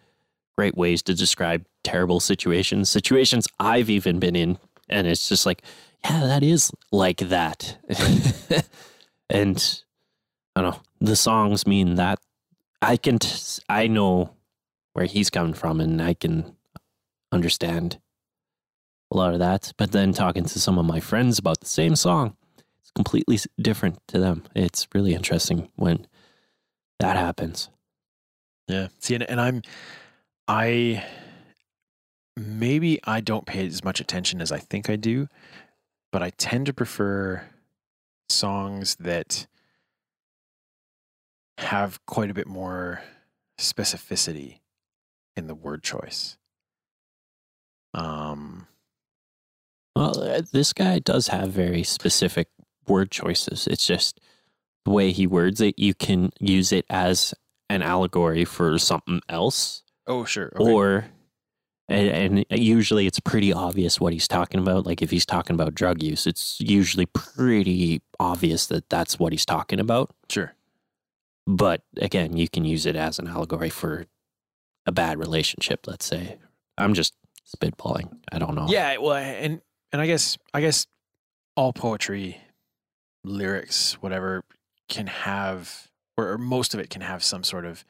great 0.55 0.77
ways 0.77 1.01
to 1.03 1.15
describe 1.15 1.65
terrible 1.83 2.19
situations, 2.19 2.91
situations 2.91 3.47
I've 3.59 3.89
even 3.89 4.19
been 4.19 4.35
in, 4.35 4.59
and 4.89 5.07
it's 5.07 5.27
just 5.27 5.47
like, 5.47 5.63
yeah, 6.03 6.19
that 6.27 6.43
is 6.43 6.71
like 6.91 7.17
that, 7.17 7.77
and 9.31 9.81
I 10.55 10.61
don't 10.61 10.75
know. 10.75 10.81
The 11.01 11.15
songs 11.15 11.65
mean 11.65 11.95
that 11.95 12.19
I 12.83 12.97
can 12.97 13.19
t- 13.19 13.61
I 13.69 13.87
know 13.87 14.31
where 14.93 15.05
he's 15.05 15.29
coming 15.29 15.53
from, 15.53 15.79
and 15.79 16.01
I 16.01 16.13
can 16.13 16.55
understand 17.31 17.99
a 19.11 19.17
lot 19.17 19.33
of 19.33 19.39
that. 19.39 19.73
But 19.77 19.91
then 19.91 20.13
talking 20.13 20.43
to 20.43 20.59
some 20.59 20.77
of 20.77 20.85
my 20.85 20.99
friends 20.99 21.39
about 21.39 21.59
the 21.59 21.65
same 21.65 21.95
song, 21.95 22.35
it's 22.81 22.91
completely 22.91 23.39
different 23.61 23.99
to 24.09 24.19
them. 24.19 24.43
It's 24.55 24.87
really 24.93 25.13
interesting 25.13 25.69
when 25.75 26.07
that 26.99 27.15
happens. 27.15 27.69
Yeah. 28.67 28.87
See, 28.99 29.15
and, 29.15 29.23
and 29.23 29.41
I'm, 29.41 29.61
I, 30.47 31.03
maybe 32.37 32.99
I 33.03 33.21
don't 33.21 33.45
pay 33.45 33.65
as 33.65 33.83
much 33.83 33.99
attention 33.99 34.41
as 34.41 34.51
I 34.51 34.59
think 34.59 34.89
I 34.89 34.95
do, 34.95 35.27
but 36.11 36.23
I 36.23 36.31
tend 36.31 36.65
to 36.67 36.73
prefer 36.73 37.43
songs 38.29 38.95
that 38.99 39.47
have 41.57 42.03
quite 42.05 42.29
a 42.29 42.33
bit 42.33 42.47
more 42.47 43.01
specificity 43.59 44.59
in 45.35 45.47
the 45.47 45.55
word 45.55 45.83
choice. 45.83 46.37
Um, 47.93 48.67
Well, 49.95 50.19
uh, 50.19 50.41
this 50.51 50.73
guy 50.73 50.99
does 50.99 51.27
have 51.27 51.49
very 51.49 51.83
specific 51.83 52.47
word 52.87 53.11
choices. 53.11 53.67
It's 53.67 53.85
just 53.85 54.19
the 54.85 54.91
way 54.91 55.11
he 55.11 55.27
words 55.27 55.61
it. 55.61 55.77
You 55.77 55.93
can 55.93 56.31
use 56.39 56.71
it 56.71 56.85
as 56.89 57.33
an 57.69 57.81
allegory 57.81 58.45
for 58.45 58.77
something 58.77 59.21
else, 59.29 59.83
oh, 60.07 60.25
sure. 60.25 60.51
Okay. 60.55 60.71
or 60.71 61.05
and, 61.89 62.45
and 62.49 62.59
usually 62.59 63.07
it's 63.07 63.19
pretty 63.19 63.51
obvious 63.51 63.99
what 63.99 64.13
he's 64.13 64.27
talking 64.27 64.59
about. 64.59 64.85
Like 64.85 65.01
if 65.01 65.11
he's 65.11 65.25
talking 65.25 65.53
about 65.53 65.75
drug 65.75 66.01
use, 66.01 66.25
it's 66.25 66.59
usually 66.59 67.05
pretty 67.07 68.01
obvious 68.19 68.67
that 68.67 68.89
that's 68.89 69.19
what 69.19 69.33
he's 69.33 69.45
talking 69.45 69.79
about. 69.79 70.13
sure. 70.29 70.53
But 71.45 71.81
again, 71.97 72.37
you 72.37 72.47
can 72.47 72.63
use 72.65 72.85
it 72.85 72.95
as 72.95 73.19
an 73.19 73.27
allegory 73.27 73.69
for 73.69 74.05
a 74.85 74.91
bad 74.91 75.17
relationship. 75.19 75.87
Let's 75.87 76.05
say 76.05 76.37
I'm 76.77 76.93
just 76.93 77.13
spitballing. 77.55 78.17
I 78.31 78.39
don't 78.39 78.55
know. 78.55 78.67
Yeah, 78.69 78.97
well, 78.97 79.13
and 79.15 79.61
and 79.91 80.01
I 80.01 80.07
guess 80.07 80.37
I 80.53 80.61
guess 80.61 80.87
all 81.55 81.73
poetry, 81.73 82.37
lyrics, 83.23 83.93
whatever, 84.01 84.43
can 84.89 85.07
have 85.07 85.87
or, 86.17 86.37
most 86.37 86.73
of 86.73 86.79
it 86.79 86.89
can 86.89 87.01
have 87.01 87.23
some 87.23 87.43
sort 87.43 87.65
of 87.65 87.83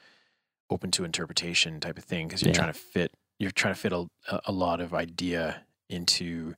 open 0.69 0.91
to 0.91 1.03
interpretation 1.03 1.79
type 1.79 1.97
of 1.97 2.03
thing 2.05 2.27
because 2.27 2.41
you're 2.41 2.51
Yeah. 2.51 2.57
trying 2.57 2.73
to 2.73 2.79
fit 2.79 3.11
you're 3.39 3.51
trying 3.51 3.73
to 3.73 3.79
fit 3.79 3.91
a, 3.91 4.05
a 4.45 4.51
lot 4.51 4.79
of 4.79 4.93
idea 4.93 5.63
into 5.89 6.55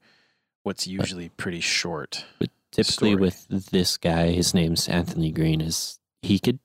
what's 0.63 0.85
usually 0.85 1.29
pretty 1.29 1.59
short. 1.61 2.25
But 2.37 2.49
typically 2.71 3.11
story. 3.11 3.15
with 3.21 3.47
this 3.71 3.97
guy, 3.97 4.27
his 4.31 4.53
name's 4.53 4.87
Anthony 4.87 5.31
Green, 5.31 5.61
is 5.61 5.99
he 6.21 6.37
could 6.37 6.59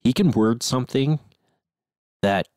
he 0.00 0.12
can 0.12 0.30
word 0.30 0.62
something 0.62 1.18
that 2.22 2.48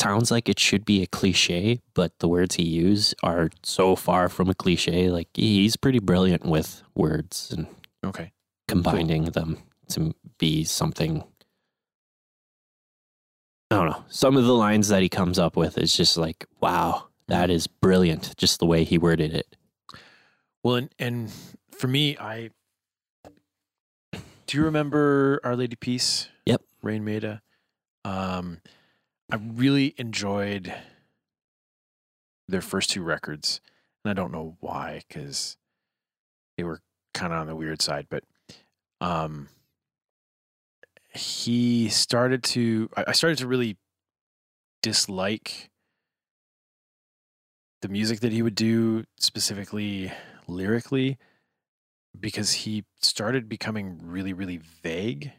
sounds 0.00 0.30
like 0.30 0.48
it 0.48 0.58
should 0.60 0.84
be 0.84 1.02
a 1.02 1.06
cliche, 1.06 1.80
but 1.94 2.18
the 2.18 2.28
words 2.28 2.56
he 2.56 2.64
uses 2.64 3.14
are 3.22 3.50
so 3.62 3.96
far 3.96 4.28
from 4.28 4.48
a 4.48 4.54
cliche. 4.54 5.10
Like 5.10 5.28
he's 5.34 5.76
pretty 5.76 5.98
brilliant 6.00 6.44
with 6.44 6.82
words 6.94 7.52
and 7.56 7.66
Okay. 8.04 8.32
combining 8.68 9.24
them 9.26 9.58
to 9.88 10.14
be 10.38 10.64
something. 10.64 11.24
I 13.70 13.76
don't 13.76 13.90
know. 13.90 14.04
Some 14.08 14.36
of 14.36 14.44
the 14.44 14.54
lines 14.54 14.88
that 14.88 15.02
he 15.02 15.08
comes 15.08 15.38
up 15.38 15.56
with 15.56 15.76
is 15.78 15.96
just 15.96 16.16
like, 16.16 16.46
wow, 16.60 17.08
that 17.26 17.50
is 17.50 17.66
brilliant. 17.66 18.36
Just 18.36 18.60
the 18.60 18.66
way 18.66 18.84
he 18.84 18.96
worded 18.98 19.34
it. 19.34 19.56
Well, 20.62 20.76
and 20.76 20.90
and 20.98 21.32
for 21.72 21.88
me, 21.88 22.16
I 22.18 22.50
do 24.46 24.58
you 24.58 24.64
remember 24.64 25.40
Our 25.42 25.56
Lady 25.56 25.74
Peace? 25.76 26.28
Yep. 26.46 26.62
Raine 26.82 27.04
Maida. 27.04 27.42
Um, 28.04 28.60
I 29.30 29.36
really 29.36 29.94
enjoyed 29.98 30.72
their 32.48 32.60
first 32.60 32.90
two 32.90 33.02
records, 33.02 33.60
and 34.04 34.10
I 34.10 34.14
don't 34.14 34.32
know 34.32 34.56
why 34.60 35.02
because 35.08 35.56
they 36.56 36.64
were 36.64 36.80
kind 37.12 37.32
of 37.32 37.40
on 37.40 37.46
the 37.48 37.56
weird 37.56 37.82
side, 37.82 38.06
but 38.08 38.22
um, 39.00 39.48
he 41.12 41.88
started 41.88 42.42
to 42.44 42.88
I 42.96 43.06
I 43.08 43.12
started 43.12 43.38
to 43.38 43.48
really 43.48 43.76
dislike 44.82 45.70
the 47.82 47.88
music 47.88 48.20
that 48.20 48.32
he 48.32 48.42
would 48.42 48.54
do 48.54 49.04
specifically 49.18 50.12
lyrically 50.46 51.18
because 52.18 52.52
he 52.52 52.84
started 53.00 53.48
becoming 53.48 53.98
really 54.02 54.32
really 54.32 54.58
vague 54.58 55.32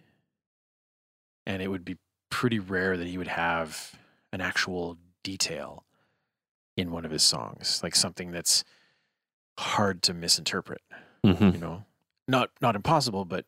and 1.47 1.61
it 1.63 1.69
would 1.69 1.83
be 1.85 1.95
pretty 2.29 2.59
rare 2.59 2.95
that 2.97 3.07
he 3.07 3.17
would 3.17 3.27
have 3.29 3.95
an 4.33 4.41
actual 4.41 4.97
detail 5.23 5.83
in 6.75 6.91
one 6.91 7.05
of 7.05 7.11
his 7.11 7.23
songs 7.23 7.79
like 7.81 7.95
something 7.95 8.29
that's 8.31 8.63
hard 9.57 10.01
to 10.03 10.13
misinterpret 10.13 10.81
Mhm. 11.25 11.53
you 11.53 11.57
know 11.59 11.83
not 12.27 12.51
not 12.61 12.75
impossible 12.75 13.25
but 13.25 13.45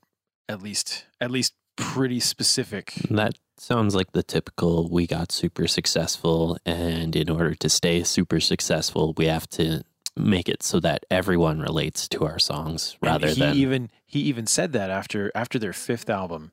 at 0.48 0.62
least 0.64 1.06
at 1.22 1.30
least 1.30 1.54
pretty 1.76 2.20
specific 2.20 2.94
That 3.10 3.34
sounds 3.58 3.94
like 3.96 4.12
the 4.14 4.24
typical 4.24 4.90
we 4.90 5.06
got 5.08 5.32
super 5.32 5.68
successful, 5.68 6.58
and 6.66 7.16
in 7.16 7.30
order 7.30 7.54
to 7.56 7.70
stay 7.70 8.04
super 8.04 8.40
successful, 8.42 9.14
we 9.18 9.26
have 9.28 9.48
to 9.52 9.84
make 10.18 10.50
it 10.50 10.62
so 10.64 10.80
that 10.82 11.06
everyone 11.12 11.60
relates 11.62 12.08
to 12.10 12.26
our 12.26 12.40
songs 12.40 12.98
And 13.02 13.12
rather 13.12 13.28
he 13.30 13.40
than. 13.40 13.56
even 13.56 13.90
he 14.06 14.20
even 14.22 14.46
said 14.48 14.74
that 14.74 14.90
after 14.90 15.32
after 15.36 15.58
their 15.60 15.72
fifth 15.74 16.10
album 16.10 16.52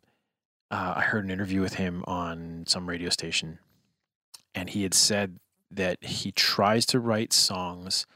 uh, 0.71 0.95
i 0.97 1.01
heard 1.03 1.25
an 1.25 1.31
interview 1.31 1.61
with 1.61 1.75
him 1.75 2.05
on 2.07 2.65
some 2.67 2.89
radio 2.89 3.09
station 3.09 3.59
and 4.55 4.71
he 4.71 4.83
had 4.83 4.95
said 4.95 5.39
that 5.71 6.03
he 6.05 6.33
tries 6.33 6.87
to 6.87 7.01
write 7.01 7.33
songs 7.33 8.07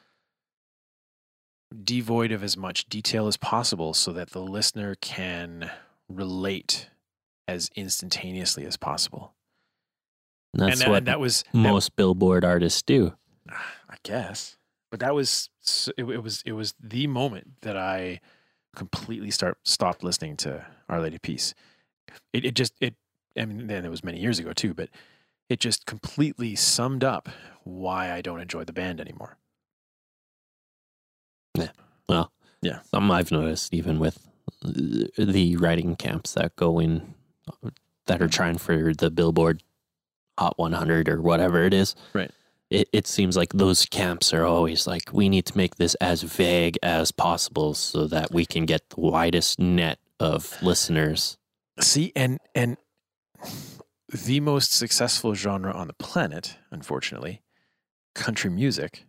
devoid 1.85 2.33
of 2.33 2.43
as 2.43 2.57
much 2.57 2.89
detail 2.89 3.27
as 3.27 3.37
possible 3.37 3.95
so 3.95 4.13
that 4.13 4.31
the 4.31 4.41
listener 4.41 4.97
can 5.01 5.71
relate 6.09 6.89
as 7.47 7.71
instantaneously 7.77 8.65
as 8.65 8.77
possible 8.77 9.35
that's 10.55 10.73
and, 10.73 10.81
that, 10.81 10.89
what 10.89 10.97
and 10.99 11.07
that 11.07 11.21
was 11.21 11.43
that- 11.53 11.59
most 11.59 11.97
Billboard 11.97 12.45
artists 12.45 12.83
do. 12.83 13.15
I 13.49 13.97
guess. 14.03 14.57
But 14.91 15.01
that 15.01 15.15
was 15.15 15.49
it, 15.97 16.05
it 16.05 16.23
was 16.23 16.43
it 16.45 16.53
was 16.53 16.75
the 16.81 17.07
moment 17.07 17.63
that 17.63 17.77
I 17.77 18.21
completely 18.75 19.31
start 19.31 19.59
stopped 19.65 20.03
listening 20.03 20.37
to 20.39 20.65
Our 20.89 21.01
Lady 21.01 21.19
Peace. 21.19 21.55
It 22.33 22.45
it 22.45 22.55
just 22.55 22.75
it 22.81 22.95
I 23.37 23.45
mean 23.45 23.67
then 23.67 23.85
it 23.85 23.91
was 23.91 24.05
many 24.05 24.21
years 24.21 24.39
ago 24.39 24.53
too, 24.53 24.75
but 24.75 24.89
it 25.49 25.61
just 25.61 25.85
completely 25.85 26.55
summed 26.55 27.05
up 27.05 27.29
why 27.65 28.13
I 28.13 28.21
don't 28.23 28.41
enjoy 28.41 28.65
the 28.65 28.73
band 28.73 29.01
anymore. 29.01 29.37
Yeah. 31.57 31.71
Well, 32.09 32.33
Yeah. 32.63 32.81
Some 32.91 33.11
I've 33.11 33.33
noticed, 33.33 33.75
even 33.75 33.99
with 33.99 34.29
the 34.63 35.57
writing 35.57 35.97
camps 35.97 36.35
that 36.35 36.57
go 36.57 36.79
in, 36.79 37.15
that 38.07 38.21
are 38.21 38.27
mm-hmm. 38.27 38.31
trying 38.31 38.59
for 38.59 38.95
the 38.95 39.11
Billboard 39.11 39.63
Hot 40.39 40.59
100 40.59 41.09
or 41.09 41.21
whatever 41.21 41.65
it 41.65 41.75
is. 41.75 41.95
Right. 42.15 42.31
It, 42.71 42.89
it 42.93 43.07
seems 43.07 43.37
like 43.37 43.53
those 43.53 43.85
camps 43.87 44.33
are 44.33 44.47
always 44.47 44.87
like, 44.87 45.13
we 45.13 45.29
need 45.29 45.45
to 45.47 45.57
make 45.57 45.77
this 45.77 45.97
as 45.97 46.23
vague 46.23 46.79
as 46.83 47.11
possible 47.11 47.75
so 47.75 48.07
that 48.07 48.33
we 48.33 48.47
can 48.47 48.65
get 48.65 48.89
the 48.91 49.01
widest 49.01 49.59
net 49.59 49.99
of 50.21 50.57
listeners. 50.63 51.37
See, 51.81 52.13
and 52.15 52.39
and 52.55 52.77
the 54.13 54.41
most 54.41 54.73
successful 54.73 55.35
genre 55.35 55.73
on 55.73 55.87
the 55.87 55.93
planet, 55.95 56.57
unfortunately, 56.71 57.43
country 58.15 58.51
music 58.51 59.05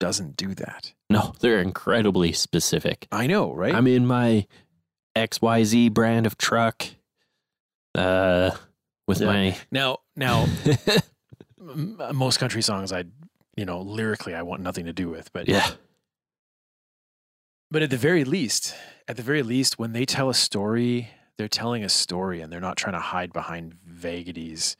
doesn't 0.00 0.36
do 0.36 0.54
that. 0.56 0.92
No, 1.08 1.34
they're 1.40 1.60
incredibly 1.60 2.32
specific. 2.32 3.06
I 3.12 3.26
know, 3.26 3.52
right? 3.54 3.74
I'm 3.74 3.86
in 3.86 4.06
my 4.06 4.46
XYZ 5.16 5.92
brand 5.94 6.26
of 6.26 6.36
truck 6.36 6.84
uh, 7.94 8.50
with 9.06 9.20
Yeah. 9.20 9.26
my. 9.26 9.56
now 9.70 9.98
now 10.16 10.46
m- 11.60 11.96
most 12.12 12.38
country 12.40 12.62
songs 12.62 12.92
I 12.92 13.04
you 13.56 13.64
know 13.64 13.80
lyrically 13.80 14.34
I 14.34 14.42
want 14.42 14.60
nothing 14.62 14.86
to 14.86 14.92
do 14.92 15.08
with 15.08 15.32
but 15.32 15.48
yeah. 15.48 15.70
but 17.70 17.82
at 17.82 17.90
the 17.90 17.96
very 17.96 18.24
least 18.24 18.74
at 19.06 19.16
the 19.16 19.22
very 19.22 19.42
least 19.44 19.78
when 19.78 19.92
they 19.92 20.04
tell 20.04 20.28
a 20.28 20.34
story 20.34 21.10
they're 21.36 21.48
telling 21.48 21.84
a 21.84 21.88
story 21.88 22.40
and 22.40 22.52
they're 22.52 22.60
not 22.60 22.76
trying 22.76 22.94
to 22.94 23.00
hide 23.00 23.32
behind 23.32 23.74
vagaries 23.86 24.76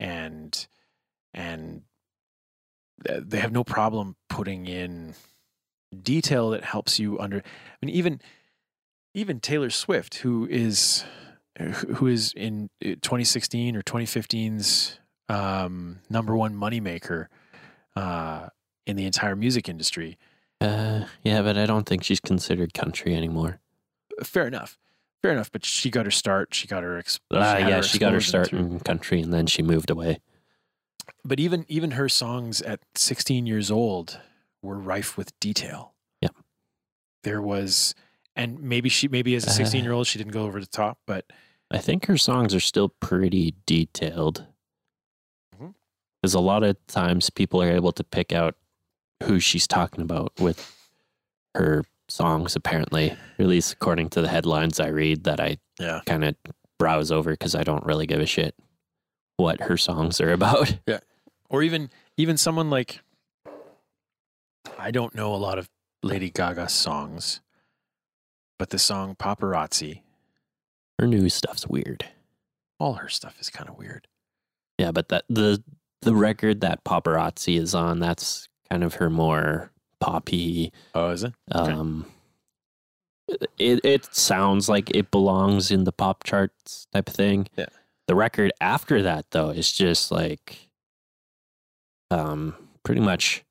and 0.00 0.66
and 1.34 1.82
they 3.04 3.38
have 3.38 3.52
no 3.52 3.64
problem 3.64 4.16
putting 4.28 4.66
in 4.66 5.14
detail 6.02 6.50
that 6.50 6.64
helps 6.64 6.98
you 6.98 7.18
under 7.18 7.38
I 7.38 7.86
mean 7.86 7.94
even 7.94 8.20
even 9.14 9.40
Taylor 9.40 9.70
Swift 9.70 10.16
who 10.16 10.46
is 10.50 11.04
who 11.58 12.06
is 12.06 12.32
in 12.34 12.70
uh, 12.84 12.96
2016 13.02 13.76
or 13.76 13.82
2015's 13.82 14.98
um, 15.28 16.00
number 16.08 16.36
one 16.36 16.54
moneymaker 16.54 17.26
uh, 17.96 18.48
in 18.86 18.96
the 18.96 19.04
entire 19.04 19.36
music 19.36 19.68
industry. 19.68 20.18
Uh, 20.60 21.04
yeah, 21.22 21.42
but 21.42 21.58
I 21.58 21.66
don't 21.66 21.86
think 21.86 22.04
she's 22.04 22.20
considered 22.20 22.72
country 22.72 23.14
anymore. 23.14 23.60
Fair 24.22 24.46
enough, 24.46 24.78
fair 25.22 25.32
enough. 25.32 25.50
But 25.52 25.64
she 25.64 25.90
got 25.90 26.04
her 26.04 26.10
start. 26.10 26.54
She 26.54 26.66
got 26.66 26.82
her. 26.82 26.98
Ex- 26.98 27.20
Uh, 27.30 27.40
had 27.42 27.68
yeah, 27.68 27.80
she 27.80 27.98
got 27.98 28.12
her 28.12 28.20
start 28.20 28.48
through- 28.48 28.58
in 28.58 28.80
country 28.80 29.20
and 29.20 29.32
then 29.32 29.46
she 29.46 29.62
moved 29.62 29.90
away. 29.90 30.20
But 31.24 31.38
even 31.40 31.64
even 31.68 31.92
her 31.92 32.08
songs 32.08 32.60
at 32.62 32.80
16 32.96 33.46
years 33.46 33.70
old 33.70 34.20
were 34.62 34.78
rife 34.78 35.16
with 35.16 35.38
detail. 35.40 35.94
Yeah. 36.20 36.28
There 37.24 37.40
was, 37.42 37.94
and 38.36 38.60
maybe 38.60 38.88
she 38.88 39.08
maybe 39.08 39.34
as 39.34 39.44
a 39.46 39.50
Uh, 39.50 39.52
16 39.52 39.82
year 39.84 39.92
old 39.92 40.06
she 40.06 40.18
didn't 40.18 40.32
go 40.32 40.42
over 40.44 40.60
the 40.60 40.66
top, 40.66 40.98
but 41.06 41.26
I 41.70 41.78
think 41.78 42.06
her 42.06 42.16
songs 42.18 42.54
are 42.54 42.60
still 42.60 42.88
pretty 42.88 43.54
detailed. 43.66 44.46
Because 46.20 46.34
a 46.34 46.40
lot 46.40 46.62
of 46.62 46.76
times 46.86 47.30
people 47.30 47.60
are 47.62 47.70
able 47.70 47.90
to 47.92 48.04
pick 48.04 48.32
out 48.32 48.54
who 49.24 49.40
she's 49.40 49.66
talking 49.66 50.02
about 50.02 50.32
with 50.38 50.76
her 51.56 51.84
songs, 52.12 52.54
apparently, 52.56 53.16
at 53.38 53.46
least 53.46 53.72
according 53.72 54.10
to 54.10 54.20
the 54.22 54.28
headlines 54.28 54.78
I 54.80 54.88
read 54.88 55.24
that 55.24 55.40
I 55.40 55.58
yeah, 55.80 56.00
kind 56.06 56.24
of 56.24 56.36
browse 56.78 57.10
over 57.10 57.30
because 57.32 57.54
I 57.54 57.64
don't 57.64 57.84
really 57.84 58.06
give 58.06 58.20
a 58.20 58.26
shit 58.26 58.54
what 59.36 59.60
her 59.62 59.76
songs 59.76 60.20
are 60.20 60.32
about. 60.38 60.78
Yeah, 60.86 61.00
or 61.48 61.62
even 61.62 61.90
even 62.16 62.36
someone 62.36 62.70
like 62.70 63.00
I 64.78 64.90
don't 64.90 65.14
know 65.14 65.34
a 65.34 65.36
lot 65.36 65.58
of 65.58 65.68
Lady 66.02 66.30
Gaga 66.30 66.68
songs, 66.68 67.40
but 68.58 68.70
the 68.70 68.78
song 68.78 69.14
Paparazzi, 69.16 70.02
Her 70.98 71.06
new 71.06 71.28
stuff's 71.28 71.66
weird. 71.66 72.06
all 72.78 72.94
her 72.94 73.08
stuff 73.08 73.40
is 73.40 73.50
kind 73.50 73.68
of 73.68 73.76
weird. 73.78 74.06
Yeah, 74.78 74.92
but 74.92 75.08
that 75.08 75.24
the 75.28 75.62
the 76.02 76.14
record 76.14 76.60
that 76.62 76.84
paparazzi 76.84 77.58
is 77.58 77.74
on, 77.74 78.00
that's 78.00 78.48
kind 78.68 78.82
of 78.82 78.94
her 78.94 79.08
more 79.10 79.70
poppy. 80.02 80.72
Oh, 80.94 81.10
is 81.10 81.24
it? 81.24 81.32
Okay. 81.54 81.72
Um, 81.72 82.06
it 83.58 83.80
it 83.84 84.14
sounds 84.14 84.68
like 84.68 84.90
it 84.90 85.10
belongs 85.10 85.70
in 85.70 85.84
the 85.84 85.92
pop 85.92 86.24
charts 86.24 86.86
type 86.92 87.08
of 87.08 87.14
thing. 87.14 87.48
Yeah. 87.56 87.66
The 88.08 88.14
record 88.14 88.52
after 88.60 89.02
that 89.02 89.30
though 89.30 89.50
is 89.50 89.72
just 89.72 90.10
like, 90.10 90.68
um, 92.10 92.54
pretty 92.82 93.00
much 93.00 93.44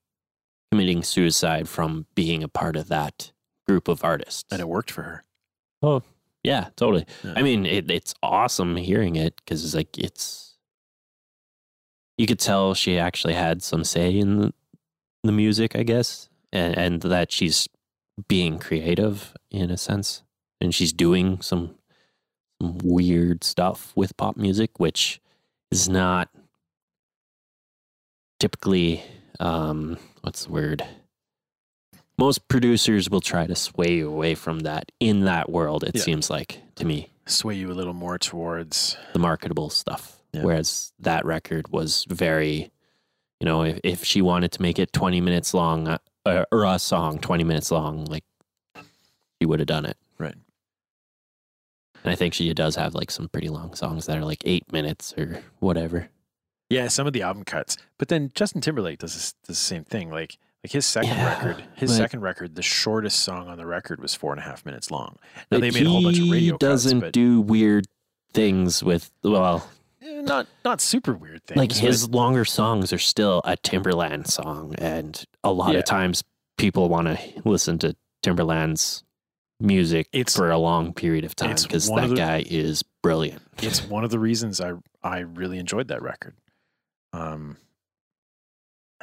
committing 0.71 1.03
suicide 1.03 1.67
from 1.67 2.05
being 2.15 2.43
a 2.43 2.47
part 2.47 2.75
of 2.75 2.89
that 2.89 3.31
group 3.67 3.87
of 3.87 4.03
artists. 4.03 4.43
And 4.51 4.59
it 4.61 4.67
worked 4.67 4.91
for 4.91 5.03
her. 5.03 5.23
Oh 5.81 6.03
yeah, 6.43 6.69
totally. 6.75 7.05
Yeah. 7.23 7.33
I 7.35 7.41
mean, 7.41 7.65
it, 7.65 7.89
it's 7.89 8.13
awesome 8.21 8.75
hearing 8.75 9.15
it 9.15 9.35
because 9.37 9.63
it's 9.63 9.75
like 9.75 9.97
it's. 9.97 10.57
You 12.17 12.27
could 12.27 12.39
tell 12.39 12.73
she 12.73 12.99
actually 12.99 13.33
had 13.33 13.63
some 13.63 13.83
say 13.83 14.15
in 14.15 14.37
the, 14.37 14.53
the 15.23 15.31
music, 15.31 15.75
I 15.75 15.83
guess, 15.83 16.29
and 16.53 16.77
and 16.77 17.01
that 17.03 17.31
she's 17.31 17.67
being 18.27 18.59
creative 18.59 19.33
in 19.49 19.71
a 19.71 19.77
sense, 19.77 20.23
and 20.59 20.73
she's 20.75 20.93
doing 20.93 21.41
some 21.41 21.75
some 22.61 22.77
weird 22.79 23.43
stuff 23.43 23.91
with 23.95 24.15
pop 24.17 24.37
music, 24.37 24.79
which 24.79 25.19
is 25.71 25.89
not 25.89 26.29
typically 28.39 29.03
um, 29.39 29.97
what's 30.21 30.45
the 30.45 30.51
word 30.51 30.83
most 32.17 32.47
producers 32.47 33.09
will 33.09 33.21
try 33.21 33.47
to 33.47 33.55
sway 33.55 33.93
you 33.95 34.07
away 34.07 34.35
from 34.35 34.59
that 34.59 34.91
in 34.99 35.21
that 35.21 35.49
world 35.49 35.83
it 35.83 35.95
Yeah. 35.95 36.01
seems 36.01 36.29
like 36.29 36.61
to 36.75 36.85
me 36.85 37.09
Sway 37.27 37.55
you 37.55 37.71
a 37.71 37.73
little 37.73 37.93
more 37.93 38.17
towards 38.17 38.97
the 39.13 39.19
marketable 39.19 39.69
stuff 39.69 40.21
Yeah. 40.33 40.43
whereas 40.43 40.91
that 40.99 41.25
record 41.25 41.69
was 41.69 42.05
very 42.09 42.71
you 43.39 43.45
know 43.45 43.63
if, 43.63 43.79
if 43.83 44.03
she 44.03 44.21
wanted 44.21 44.51
to 44.53 44.61
make 44.61 44.77
it 44.79 44.91
20 44.93 45.21
minutes 45.21 45.53
long 45.53 45.97
uh, 46.25 46.45
or 46.51 46.65
a 46.65 46.77
song 46.79 47.19
20 47.19 47.43
minutes 47.43 47.71
long 47.71 48.05
like 48.05 48.23
she 49.41 49.45
would 49.45 49.59
have 49.59 49.67
done 49.67 49.85
it 49.85 49.97
right. 50.17 50.35
and 52.03 52.11
i 52.11 52.15
think 52.15 52.33
she 52.33 52.53
does 52.53 52.75
have 52.75 52.93
like 52.93 53.09
some 53.11 53.27
pretty 53.29 53.49
long 53.49 53.73
songs 53.73 54.05
that 54.05 54.17
are 54.17 54.25
like 54.25 54.41
eight 54.45 54.71
minutes 54.71 55.13
or 55.17 55.41
whatever 55.59 56.09
Yeah, 56.69 56.87
some 56.87 57.05
of 57.05 57.11
the 57.11 57.21
album 57.21 57.43
cuts. 57.43 57.75
But 57.97 58.07
then 58.07 58.31
Justin 58.33 58.61
Timberlake 58.61 58.99
does 58.99 59.13
this, 59.13 59.33
does 59.45 59.57
the 59.59 59.65
same 59.73 59.83
thing. 59.83 60.09
Like 60.09 60.37
like 60.63 60.71
his 60.71 60.85
second 60.85 61.09
Yeah, 61.17 61.27
record, 61.27 61.63
his 61.75 61.93
second 61.93 62.21
record, 62.21 62.55
the 62.55 62.61
shortest 62.61 63.19
song 63.19 63.49
on 63.49 63.57
the 63.57 63.65
record 63.65 63.99
was 63.99 64.15
four 64.15 64.31
and 64.31 64.39
a 64.39 64.43
half 64.43 64.65
minutes 64.65 64.89
long. 64.89 65.17
Now 65.51 65.59
they 65.59 65.69
made 65.71 65.85
a 65.85 65.89
whole 65.89 66.01
bunch 66.03 66.19
of 66.19 66.29
radio. 66.29 66.53
he 66.53 66.57
doesn't 66.59 67.01
cuts, 67.01 67.11
do 67.11 67.41
weird 67.41 67.87
things 68.33 68.81
with 68.81 69.11
well, 69.21 69.67
Not 70.01 70.47
not 70.65 70.81
super 70.81 71.13
weird 71.13 71.43
things. 71.45 71.57
like 71.57 71.69
but- 71.69 71.77
his 71.77 72.09
longer 72.09 72.43
songs 72.45 72.91
are 72.91 72.97
still 72.99 73.41
a 73.45 73.55
Timbaland 73.57 74.27
song, 74.27 74.73
and 74.77 75.23
a 75.43 75.51
lot 75.51 75.73
Yeah. 75.73 75.79
of 75.79 75.85
times 75.85 76.23
people 76.57 76.89
want 76.89 77.07
to 77.07 77.41
listen 77.45 77.77
to 77.79 77.95
Timbaland's 78.23 79.03
music 79.59 80.07
It's- 80.11 80.35
for 80.35 80.49
a 80.49 80.57
long 80.57 80.93
period 80.93 81.23
of 81.23 81.35
time 81.35 81.55
because 81.61 81.87
that 81.87 82.07
the- 82.09 82.15
guy 82.15 82.43
is 82.47 82.83
brilliant. 83.03 83.41
it's 83.61 83.81
one 83.87 84.03
of 84.03 84.09
the 84.09 84.19
reasons 84.19 84.59
I 84.59 84.73
I 85.03 85.19
really 85.19 85.59
enjoyed 85.59 85.87
that 85.89 86.01
record. 86.01 86.35
Um, 87.13 87.57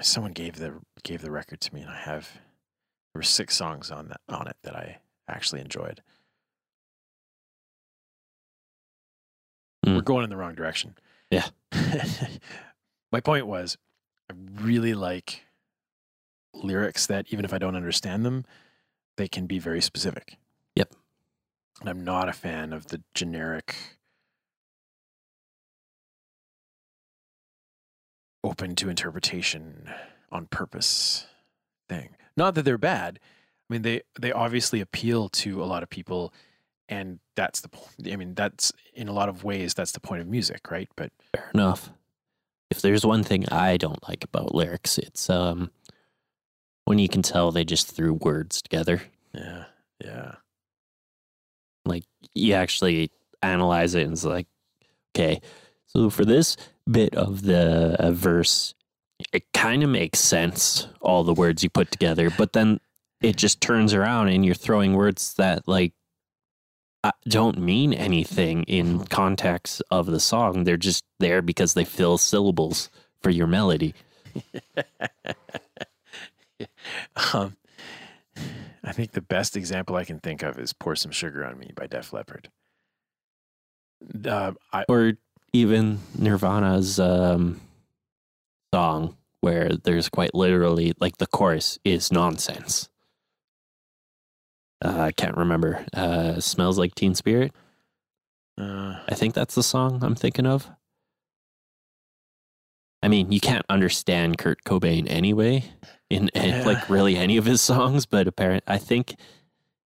someone 0.00 0.32
gave 0.32 0.56
the 0.56 0.80
gave 1.04 1.22
the 1.22 1.30
record 1.30 1.61
to 1.61 1.74
me, 1.74 1.82
and 1.82 1.90
I 1.90 1.96
have 2.00 2.32
there 2.34 3.20
were 3.20 3.22
six 3.22 3.56
songs 3.56 3.90
on 3.90 4.08
that 4.08 4.20
on 4.28 4.48
it 4.48 4.56
that 4.62 4.74
I 4.76 4.98
actually 5.28 5.61
enjoyed. 5.61 6.02
Mm. 9.88 9.96
We're 9.96 10.03
going 10.03 10.24
in 10.24 10.31
the 10.31 10.37
wrong 10.37 10.55
direction. 10.55 10.94
Yeah. 11.31 11.46
My 13.12 13.20
point 13.20 13.46
was, 13.46 13.77
I 14.31 14.35
really 14.61 14.94
like 14.94 15.44
lyrics 16.55 17.07
that 17.07 17.27
even 17.31 17.44
if 17.44 17.53
I 17.53 17.59
don't 17.59 17.77
understand 17.77 18.24
them, 18.24 18.44
they 19.16 19.29
can 19.29 19.46
be 19.46 19.59
very 19.59 19.81
specific. 19.81 20.37
Yep. 20.77 20.94
And 21.81 21.88
I'm 21.88 22.05
not 22.05 22.29
a 22.29 22.33
fan 22.33 22.72
of 22.72 22.88
the 22.88 23.03
generic 23.14 23.74
open 28.44 28.74
to 28.77 28.88
interpretation 28.88 29.90
on 30.31 30.46
purpose 30.46 31.27
thing. 31.88 32.11
Not 32.37 32.55
that 32.55 32.64
they're 32.64 32.79
bad. 32.79 33.18
I 33.68 33.72
mean 33.72 33.83
they 33.83 34.03
they 34.18 34.33
obviously 34.33 34.81
appeal 34.81 35.29
to 35.31 35.62
a 35.62 35.66
lot 35.66 35.83
of 35.83 35.90
people 35.90 36.33
and 36.88 37.18
that's 37.37 37.61
the 37.61 37.68
point. 37.68 38.12
I 38.12 38.16
mean 38.16 38.35
that's 38.35 38.72
in 38.94 39.09
a 39.09 39.12
lot 39.12 39.29
of 39.29 39.44
ways 39.44 39.74
that's 39.74 39.92
the 39.92 40.01
point 40.01 40.20
of 40.22 40.29
music, 40.29 40.70
right? 40.70 40.88
But 40.96 41.12
Fair 41.35 41.51
enough. 41.55 41.90
If 42.70 42.83
there's 42.83 43.07
one 43.07 43.22
thing 43.24 43.48
I 43.48 43.77
don't 43.77 44.07
like 44.09 44.24
about 44.24 44.55
lyrics, 44.55 44.98
it's 44.98 45.31
um 45.31 45.70
when 46.85 46.98
you 46.98 47.09
can 47.09 47.22
tell 47.22 47.53
they 47.53 47.64
just 47.64 47.90
threw 47.90 48.14
words 48.14 48.62
together. 48.62 49.03
yeah, 49.35 49.64
yeah. 50.03 50.33
Like 51.85 52.05
you 52.35 52.55
actually 52.55 53.11
analyze 53.42 53.94
it 53.94 54.05
and 54.05 54.12
it's 54.12 54.24
like, 54.24 54.46
okay, 55.14 55.40
so 55.87 56.11
for 56.11 56.24
this 56.24 56.57
bit 56.90 57.14
of 57.14 57.42
the 57.42 57.96
uh, 57.98 58.11
verse, 58.12 58.74
it 59.33 59.44
kind 59.53 59.83
of 59.83 59.90
makes 59.90 60.18
sense, 60.18 60.87
all 61.01 61.24
the 61.24 61.35
words 61.35 61.62
you 61.62 61.70
put 61.70 61.90
together, 61.90 62.31
but 62.31 62.53
then 62.53 62.81
it 63.20 63.37
just 63.37 63.61
turns 63.61 63.92
around 63.94 64.29
and 64.29 64.44
you're 64.44 64.55
throwing 64.55 64.94
words 64.94 65.35
that 65.35 65.66
like 65.66 65.92
don't 67.26 67.58
mean 67.58 67.92
anything 67.92 68.64
in 68.64 69.04
context 69.04 69.82
of 69.90 70.06
the 70.06 70.20
song. 70.20 70.64
They're 70.64 70.76
just 70.76 71.04
there 71.18 71.42
because 71.42 71.74
they 71.74 71.84
fill 71.84 72.18
syllables 72.18 72.90
for 73.22 73.30
your 73.30 73.46
melody. 73.46 73.94
um, 77.32 77.56
I 78.84 78.92
think 78.92 79.12
the 79.12 79.20
best 79.20 79.56
example 79.56 79.96
I 79.96 80.04
can 80.04 80.18
think 80.18 80.42
of 80.42 80.58
is 80.58 80.72
"Pour 80.72 80.96
Some 80.96 81.12
Sugar 81.12 81.44
on 81.44 81.58
Me" 81.58 81.70
by 81.74 81.87
Def 81.87 82.12
Leppard. 82.12 82.50
Uh, 84.24 84.52
I, 84.72 84.84
or 84.88 85.14
even 85.52 86.00
Nirvana's 86.16 87.00
um, 87.00 87.61
song, 88.72 89.16
where 89.40 89.70
there's 89.70 90.08
quite 90.08 90.34
literally 90.34 90.94
like 91.00 91.18
the 91.18 91.26
chorus 91.26 91.78
is 91.84 92.12
nonsense. 92.12 92.88
Uh, 94.84 95.00
I 95.00 95.12
can't 95.12 95.36
remember. 95.36 95.84
Uh, 95.92 96.40
Smells 96.40 96.78
like 96.78 96.94
Teen 96.94 97.14
Spirit. 97.14 97.52
uh, 98.58 99.00
I 99.08 99.14
think 99.14 99.34
that's 99.34 99.54
the 99.54 99.62
song 99.62 100.02
I'm 100.02 100.14
thinking 100.14 100.46
of. 100.46 100.68
I 103.02 103.08
mean, 103.08 103.30
you 103.30 103.40
can't 103.40 103.64
understand 103.68 104.38
Kurt 104.38 104.64
Cobain 104.64 105.06
anyway 105.08 105.64
in 106.10 106.30
Yeah. 106.34 106.64
like 106.66 106.88
really 106.90 107.16
any 107.16 107.36
of 107.36 107.44
his 107.44 107.60
songs, 107.60 108.06
but 108.06 108.26
apparent 108.26 108.64
I 108.66 108.78
think 108.78 109.14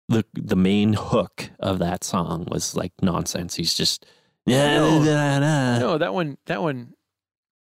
the 0.09 0.25
the 0.33 0.55
main 0.57 0.93
hook 0.93 1.49
of 1.59 1.79
that 1.79 2.03
song 2.03 2.45
was 2.49 2.75
like 2.75 2.91
nonsense. 3.01 3.55
He's 3.55 3.73
just 3.73 4.05
yeah, 4.45 4.77
No. 4.77 5.79
no, 5.79 5.97
that 5.97 6.13
one, 6.13 6.37
that 6.45 6.61
one, 6.61 6.93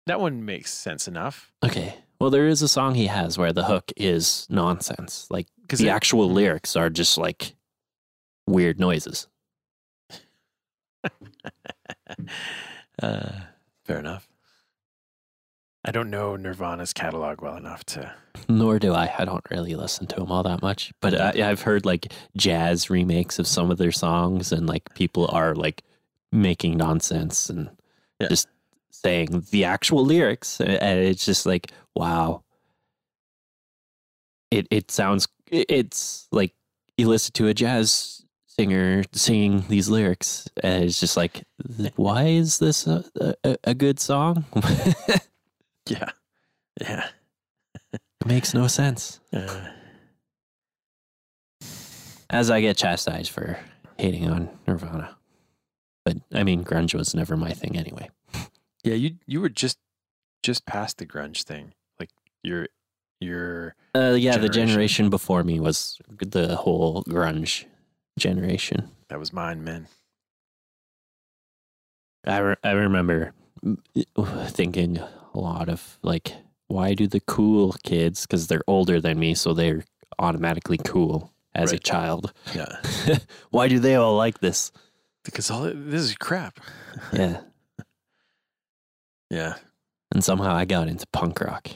that 0.08 0.20
one 0.22 0.46
makes 0.46 0.72
sense 0.74 1.08
enough. 1.10 1.52
Okay. 1.64 1.96
Well, 2.20 2.30
there 2.30 2.48
is 2.48 2.62
a 2.62 2.68
song 2.68 2.96
he 2.96 3.08
has 3.08 3.38
where 3.38 3.54
the 3.54 3.64
hook 3.66 3.92
is 3.96 4.46
nonsense. 4.50 5.26
Like 5.30 5.48
'Cause 5.68 5.80
the 5.80 5.88
it- 5.88 5.92
actual 5.92 6.30
lyrics 6.30 6.76
are 6.76 6.90
just 6.90 7.18
like 7.18 7.56
weird 8.48 8.80
noises. 8.80 9.28
uh, 13.02 13.30
fair 13.86 14.00
enough. 14.00 14.28
I 15.86 15.92
don't 15.92 16.10
know 16.10 16.36
Nirvana's 16.36 16.92
catalog 16.92 17.42
well 17.42 17.56
enough 17.56 17.86
to. 17.86 18.14
Nor 18.50 18.80
do 18.80 18.94
I. 18.94 19.14
I 19.18 19.24
don't 19.26 19.46
really 19.50 19.76
listen 19.76 20.08
to 20.08 20.16
them 20.18 20.32
all 20.32 20.44
that 20.44 20.62
much. 20.62 20.92
But 21.02 21.20
I, 21.20 21.50
I've 21.50 21.62
heard 21.62 21.86
like 21.86 22.12
jazz 22.36 22.90
remakes 22.90 23.40
of 23.40 23.48
some 23.48 23.72
of 23.72 23.78
their 23.78 23.94
songs, 23.94 24.52
and 24.52 24.68
like 24.68 24.94
people 24.94 25.28
are 25.32 25.56
like 25.56 25.84
making 26.34 26.76
nonsense 26.78 27.50
and 27.50 27.70
Yeah. 28.20 28.28
just 28.28 28.48
saying 29.02 29.46
the 29.52 29.66
actual 29.66 30.06
lyrics, 30.06 30.60
and 30.60 31.00
it's 31.00 31.26
just 31.26 31.46
like 31.46 31.72
wow. 31.96 32.44
It 34.52 34.68
it 34.72 34.92
sounds 34.92 35.28
it's 35.52 36.28
like 36.32 36.54
you 36.98 37.08
listen 37.08 37.34
to 37.34 37.48
a 37.48 37.54
jazz 37.54 38.26
singer 38.48 39.04
singing 39.14 39.64
these 39.70 39.90
lyrics, 39.90 40.48
and 40.64 40.86
it's 40.86 41.00
just 41.00 41.16
like, 41.16 41.44
why 41.96 42.24
is 42.26 42.60
this 42.60 42.88
a 42.88 43.04
a, 43.44 43.58
a 43.64 43.74
good 43.74 44.00
song? 44.00 44.46
Yeah, 45.90 46.10
yeah. 46.80 47.08
it 47.92 48.02
makes 48.28 48.54
no 48.54 48.68
sense. 48.68 49.20
Uh, 49.34 49.70
as 52.30 52.52
I 52.52 52.62
get 52.62 52.78
chastised 52.78 53.32
for 53.32 53.58
hating 53.98 54.30
on 54.30 54.50
Nirvana. 54.68 55.16
But 56.06 56.18
I 56.32 56.44
mean, 56.44 56.64
grunge 56.64 56.94
was 56.94 57.16
never 57.16 57.36
my 57.36 57.52
thing 57.52 57.76
anyway. 57.76 58.10
Yeah, 58.84 58.94
you 58.96 59.16
you 59.26 59.42
were 59.42 59.50
just 59.50 59.78
just 60.44 60.66
past 60.66 60.98
the 60.98 61.06
grunge 61.06 61.44
thing. 61.44 61.74
Like 62.00 62.10
you're 62.44 62.68
you're 63.20 63.76
Uh, 63.96 64.16
yeah, 64.18 64.38
the 64.38 64.48
Generation. 64.48 64.52
generation 64.68 65.10
before 65.10 65.44
me 65.44 65.60
was 65.60 66.00
the 66.20 66.56
whole 66.56 67.04
grunge 67.04 67.66
generation. 68.18 68.90
that 69.10 69.20
was 69.20 69.34
mine, 69.34 69.64
man. 69.64 69.88
I, 72.26 72.38
re- 72.40 72.56
I 72.64 72.72
remember 72.72 73.34
thinking 74.48 74.98
a 74.98 75.10
lot 75.40 75.70
of 75.70 75.98
like, 76.02 76.34
why 76.68 76.94
do 76.94 77.08
the 77.08 77.20
cool 77.22 77.76
kids, 77.84 78.26
because 78.26 78.48
they're 78.48 78.64
older 78.68 79.00
than 79.02 79.20
me, 79.20 79.34
so 79.36 79.54
they're 79.54 79.84
automatically 80.20 80.78
cool 80.86 81.32
as 81.56 81.72
a 81.72 81.80
child. 81.80 82.34
Yeah, 82.54 82.80
why 83.52 83.68
do 83.68 83.80
they 83.80 83.96
all 83.96 84.16
like 84.16 84.40
this? 84.40 84.72
because 85.26 85.52
all 85.52 85.64
this 85.64 86.02
is 86.02 86.16
crap. 86.16 86.60
Yeah. 87.14 87.42
Yeah, 89.30 89.56
And 90.12 90.24
somehow 90.24 90.56
I 90.56 90.66
got 90.66 90.88
into 90.88 91.06
punk 91.14 91.40
rock. 91.42 91.70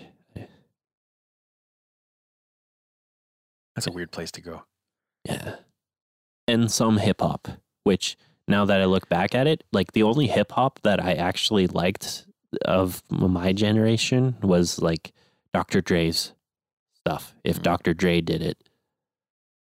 that's 3.76 3.88
a 3.88 3.92
weird 3.92 4.12
place 4.12 4.32
to 4.32 4.42
go. 4.42 4.64
Yeah. 5.26 5.56
And 6.48 6.72
some 6.72 6.98
hip 6.98 7.22
hop, 7.22 7.48
which 7.84 8.18
now 8.48 8.66
that 8.66 8.82
I 8.82 8.86
look 8.86 9.10
back 9.10 9.34
at 9.34 9.48
it, 9.48 9.64
like 9.72 9.94
the 9.94 10.04
only 10.04 10.28
hip 10.28 10.52
hop 10.52 10.80
that 10.84 11.04
I 11.04 11.14
actually 11.14 11.66
liked 11.68 12.26
of 12.66 13.02
my 13.10 13.52
generation 13.54 14.36
was 14.44 14.80
like 14.82 15.12
Dr. 15.54 15.82
Dre's 15.82 16.34
stuff. 16.96 17.34
If 17.44 17.60
Mhm. 17.60 17.64
Dr. 17.64 17.94
Dre 17.96 18.22
did 18.22 18.42
it, 18.44 18.58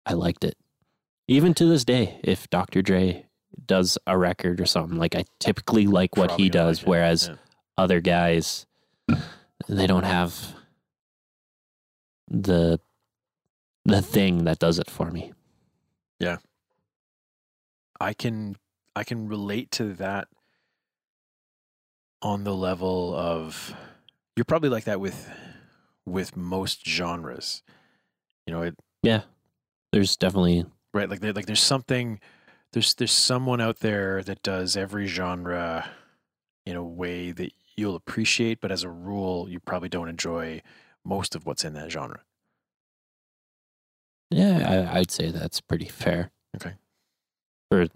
I 0.04 0.12
liked 0.12 0.44
it. 0.44 0.56
Even 1.26 1.52
to 1.54 1.64
this 1.66 1.84
day, 1.84 2.20
if 2.22 2.48
Dr. 2.50 2.82
Dre 2.82 3.26
does 3.64 3.98
a 4.06 4.16
record 4.16 4.60
or 4.60 4.66
something, 4.66 4.98
like 4.98 5.16
I 5.16 5.24
typically 5.40 5.86
like 5.88 6.16
what 6.16 6.28
Probably 6.28 6.44
he 6.44 6.50
does, 6.50 6.80
like 6.82 6.86
whereas 6.88 7.28
Yeah. 7.28 7.36
Other 7.78 8.00
guys 8.00 8.66
they 9.68 9.86
don't 9.86 10.04
have 10.04 10.54
the 12.28 12.80
the 13.84 14.02
thing 14.02 14.44
that 14.44 14.58
does 14.58 14.78
it 14.78 14.90
for 14.90 15.10
me. 15.10 15.32
Yeah. 16.18 16.38
I 18.00 18.12
can 18.12 18.56
I 18.94 19.04
can 19.04 19.28
relate 19.28 19.70
to 19.72 19.94
that 19.94 20.28
on 22.22 22.44
the 22.44 22.54
level 22.54 23.14
of 23.14 23.74
you're 24.36 24.44
probably 24.44 24.70
like 24.70 24.84
that 24.84 25.00
with 25.00 25.30
with 26.04 26.36
most 26.36 26.86
genres. 26.86 27.62
You 28.46 28.54
know, 28.54 28.62
it 28.62 28.74
Yeah. 29.02 29.22
There's 29.92 30.16
definitely 30.16 30.64
right 30.92 31.08
like 31.08 31.20
there, 31.20 31.32
like 31.32 31.46
there's 31.46 31.62
something 31.62 32.20
there's 32.72 32.94
there's 32.94 33.12
someone 33.12 33.60
out 33.60 33.80
there 33.80 34.22
that 34.22 34.42
does 34.42 34.76
every 34.76 35.06
genre 35.06 35.88
in 36.64 36.76
a 36.76 36.84
way 36.84 37.30
that 37.30 37.52
you'll 37.76 37.96
appreciate, 37.96 38.60
but 38.60 38.72
as 38.72 38.82
a 38.82 38.90
rule, 38.90 39.48
you 39.48 39.60
probably 39.60 39.88
don't 39.88 40.08
enjoy 40.08 40.62
most 41.04 41.34
of 41.34 41.46
what's 41.46 41.64
in 41.64 41.74
that 41.74 41.90
genre. 41.90 42.20
Yeah, 44.30 44.88
I, 44.92 44.98
I'd 44.98 45.10
say 45.10 45.30
that's 45.30 45.60
pretty 45.60 45.86
fair. 45.86 46.30
Okay. 46.56 46.74
For 47.70 47.86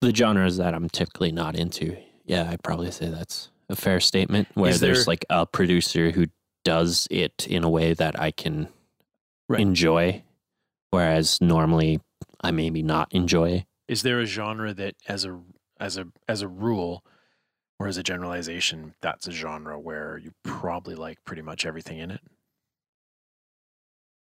the 0.00 0.14
genres 0.14 0.56
that 0.56 0.74
I'm 0.74 0.88
typically 0.88 1.32
not 1.32 1.56
into. 1.56 1.96
Yeah, 2.24 2.48
I'd 2.50 2.62
probably 2.62 2.90
say 2.90 3.08
that's 3.08 3.50
a 3.68 3.76
fair 3.76 4.00
statement. 4.00 4.48
where 4.54 4.72
there- 4.72 4.92
there's 4.94 5.06
like 5.06 5.24
a 5.30 5.46
producer 5.46 6.10
who 6.10 6.26
does 6.64 7.06
it 7.10 7.46
in 7.48 7.64
a 7.64 7.70
way 7.70 7.94
that 7.94 8.18
I 8.18 8.30
can 8.30 8.68
Right. 9.48 9.60
enjoy, 9.60 10.22
whereas 10.90 11.40
normally 11.40 12.00
I 12.40 12.50
maybe 12.50 12.82
not 12.82 13.12
enjoy. 13.14 13.66
Is 13.88 14.02
there 14.02 14.20
a 14.20 14.26
genre 14.26 14.74
that, 14.74 14.94
as 15.08 15.24
a 15.24 15.40
as 15.80 15.96
a 15.96 16.08
as 16.28 16.42
a 16.42 16.48
rule, 16.48 17.04
or 17.78 17.86
as 17.86 17.96
a 17.96 18.02
generalization, 18.02 18.94
that's 19.00 19.26
a 19.28 19.32
genre 19.32 19.78
where 19.78 20.18
you 20.18 20.32
probably 20.42 20.94
like 20.94 21.24
pretty 21.24 21.42
much 21.42 21.64
everything 21.64 21.98
in 21.98 22.10
it? 22.10 22.20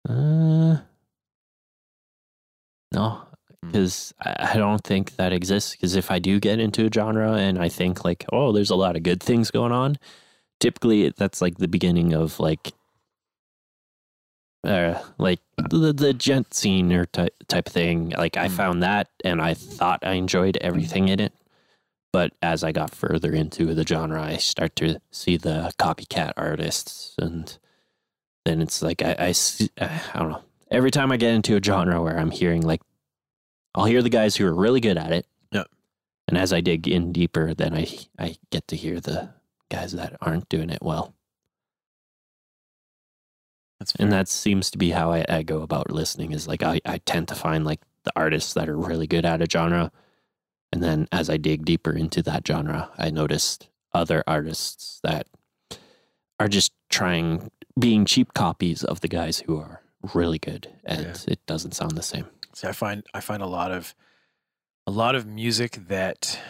Uh, 0.09 0.79
no, 2.93 3.23
Hmm. 3.63 3.71
because 3.71 4.13
I, 4.21 4.51
I 4.55 4.57
don't 4.57 4.83
think 4.83 5.17
that 5.17 5.33
exists. 5.33 5.73
Because 5.73 5.95
if 5.95 6.11
I 6.11 6.19
do 6.19 6.41
get 6.41 6.59
into 6.59 6.87
a 6.87 6.91
genre 6.93 7.35
and 7.35 7.59
I 7.59 7.69
think 7.69 8.05
like, 8.05 8.25
oh, 8.33 8.53
there's 8.53 8.71
a 8.71 8.75
lot 8.77 8.97
of 8.97 9.03
good 9.03 9.23
things 9.23 9.51
going 9.51 9.73
on, 9.73 9.99
typically 10.61 11.11
that's 11.11 11.41
like 11.41 11.59
the 11.59 11.69
beginning 11.69 12.13
of 12.13 12.41
like, 12.41 12.73
uh, 14.65 15.01
like 15.19 15.41
the 15.71 15.93
the 15.93 16.13
gent 16.15 16.55
scene 16.55 16.93
or 16.93 17.07
type 17.07 17.35
type 17.49 17.67
thing. 17.69 18.11
Like 18.11 18.37
I 18.37 18.49
Hmm. 18.49 18.57
found 18.57 18.83
that 18.83 19.09
and 19.25 19.41
I 19.43 19.55
thought 19.55 20.01
I 20.05 20.13
enjoyed 20.13 20.57
everything 20.61 21.09
in 21.09 21.21
it. 21.21 21.33
But 22.13 22.33
as 22.43 22.63
I 22.63 22.73
got 22.73 22.95
further 22.95 23.33
into 23.33 23.75
the 23.75 23.87
genre, 23.87 24.23
I 24.23 24.37
start 24.37 24.77
to 24.77 25.01
see 25.11 25.37
the 25.39 25.73
copycat 25.79 26.33
artists, 26.37 27.15
and 27.19 27.57
then 28.45 28.61
it's 28.61 28.83
like 28.83 29.03
I, 29.03 29.17
I, 29.19 29.33
see, 29.33 29.71
I 29.81 30.01
don't 30.15 30.31
know. 30.31 30.43
Every 30.71 30.91
time 30.91 31.13
I 31.13 31.17
get 31.17 31.35
into 31.35 31.57
a 31.57 31.63
genre 31.63 32.03
where 32.03 32.19
I'm 32.19 32.31
hearing 32.31 32.63
like, 32.63 32.83
I'll 33.75 33.87
hear 33.87 34.03
the 34.03 34.11
guys 34.11 34.37
who 34.37 34.47
are 34.47 34.55
really 34.55 34.81
good 34.81 34.99
at 34.99 35.13
it. 35.13 35.27
Yep. 35.53 35.69
And 36.29 36.39
as 36.39 36.53
I 36.53 36.61
dig 36.61 36.87
in 36.89 37.13
deeper, 37.13 37.55
then 37.55 37.75
I 37.75 37.87
I 38.19 38.37
get 38.51 38.69
to 38.69 38.77
hear 38.77 39.01
the 39.01 39.31
guys 39.71 39.93
that 39.93 40.17
aren't 40.21 40.49
doing 40.51 40.71
it 40.71 40.83
well, 40.83 41.15
That's 43.79 43.95
and 43.97 44.13
that 44.13 44.29
seems 44.29 44.71
to 44.71 44.79
be 44.79 44.91
how 44.91 45.13
I, 45.13 45.25
I 45.29 45.43
go 45.43 45.63
about 45.63 45.91
listening. 45.91 46.33
Is 46.33 46.47
like 46.47 46.63
I 46.63 46.81
I 46.85 46.99
tend 46.99 47.29
to 47.29 47.35
find 47.35 47.65
like 47.65 47.81
the 48.05 48.13
artists 48.15 48.53
that 48.55 48.69
are 48.69 48.77
really 48.77 49.07
good 49.07 49.25
at 49.25 49.43
a 49.43 49.47
genre, 49.51 49.91
and 50.73 50.83
then 50.83 51.07
as 51.13 51.29
I 51.31 51.37
dig 51.37 51.65
deeper 51.65 51.93
into 51.93 52.23
that 52.23 52.47
genre, 52.47 52.91
I 52.99 53.11
noticed 53.11 53.69
other 53.95 54.25
artists 54.27 55.01
that 55.03 55.27
are 56.41 56.49
just 56.49 56.73
trying 56.91 57.51
being 57.79 58.05
cheap 58.05 58.35
copies 58.35 58.83
of 58.83 59.01
the 59.01 59.09
guys 59.09 59.41
who 59.41 59.59
are 59.59 59.83
really 60.15 60.39
good, 60.39 60.69
and 60.85 61.03
Yeah. 61.07 61.15
it 61.29 61.47
doesn't 61.47 61.73
sound 61.73 61.93
the 61.93 62.03
same. 62.03 62.27
See, 62.55 62.67
I 62.69 62.73
find 62.73 63.07
I 63.15 63.21
find 63.21 63.43
a 63.43 63.47
lot 63.47 63.71
of 63.71 63.95
a 64.87 64.91
lot 64.91 65.15
of 65.15 65.27
music 65.27 65.73
that 65.89 66.41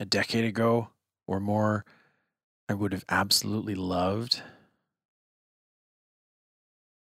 a 0.00 0.04
decade 0.04 0.44
ago 0.44 0.88
or 1.26 1.40
more 1.40 1.84
I 2.68 2.74
would 2.74 2.92
have 2.92 3.04
absolutely 3.08 3.74
loved 3.74 4.42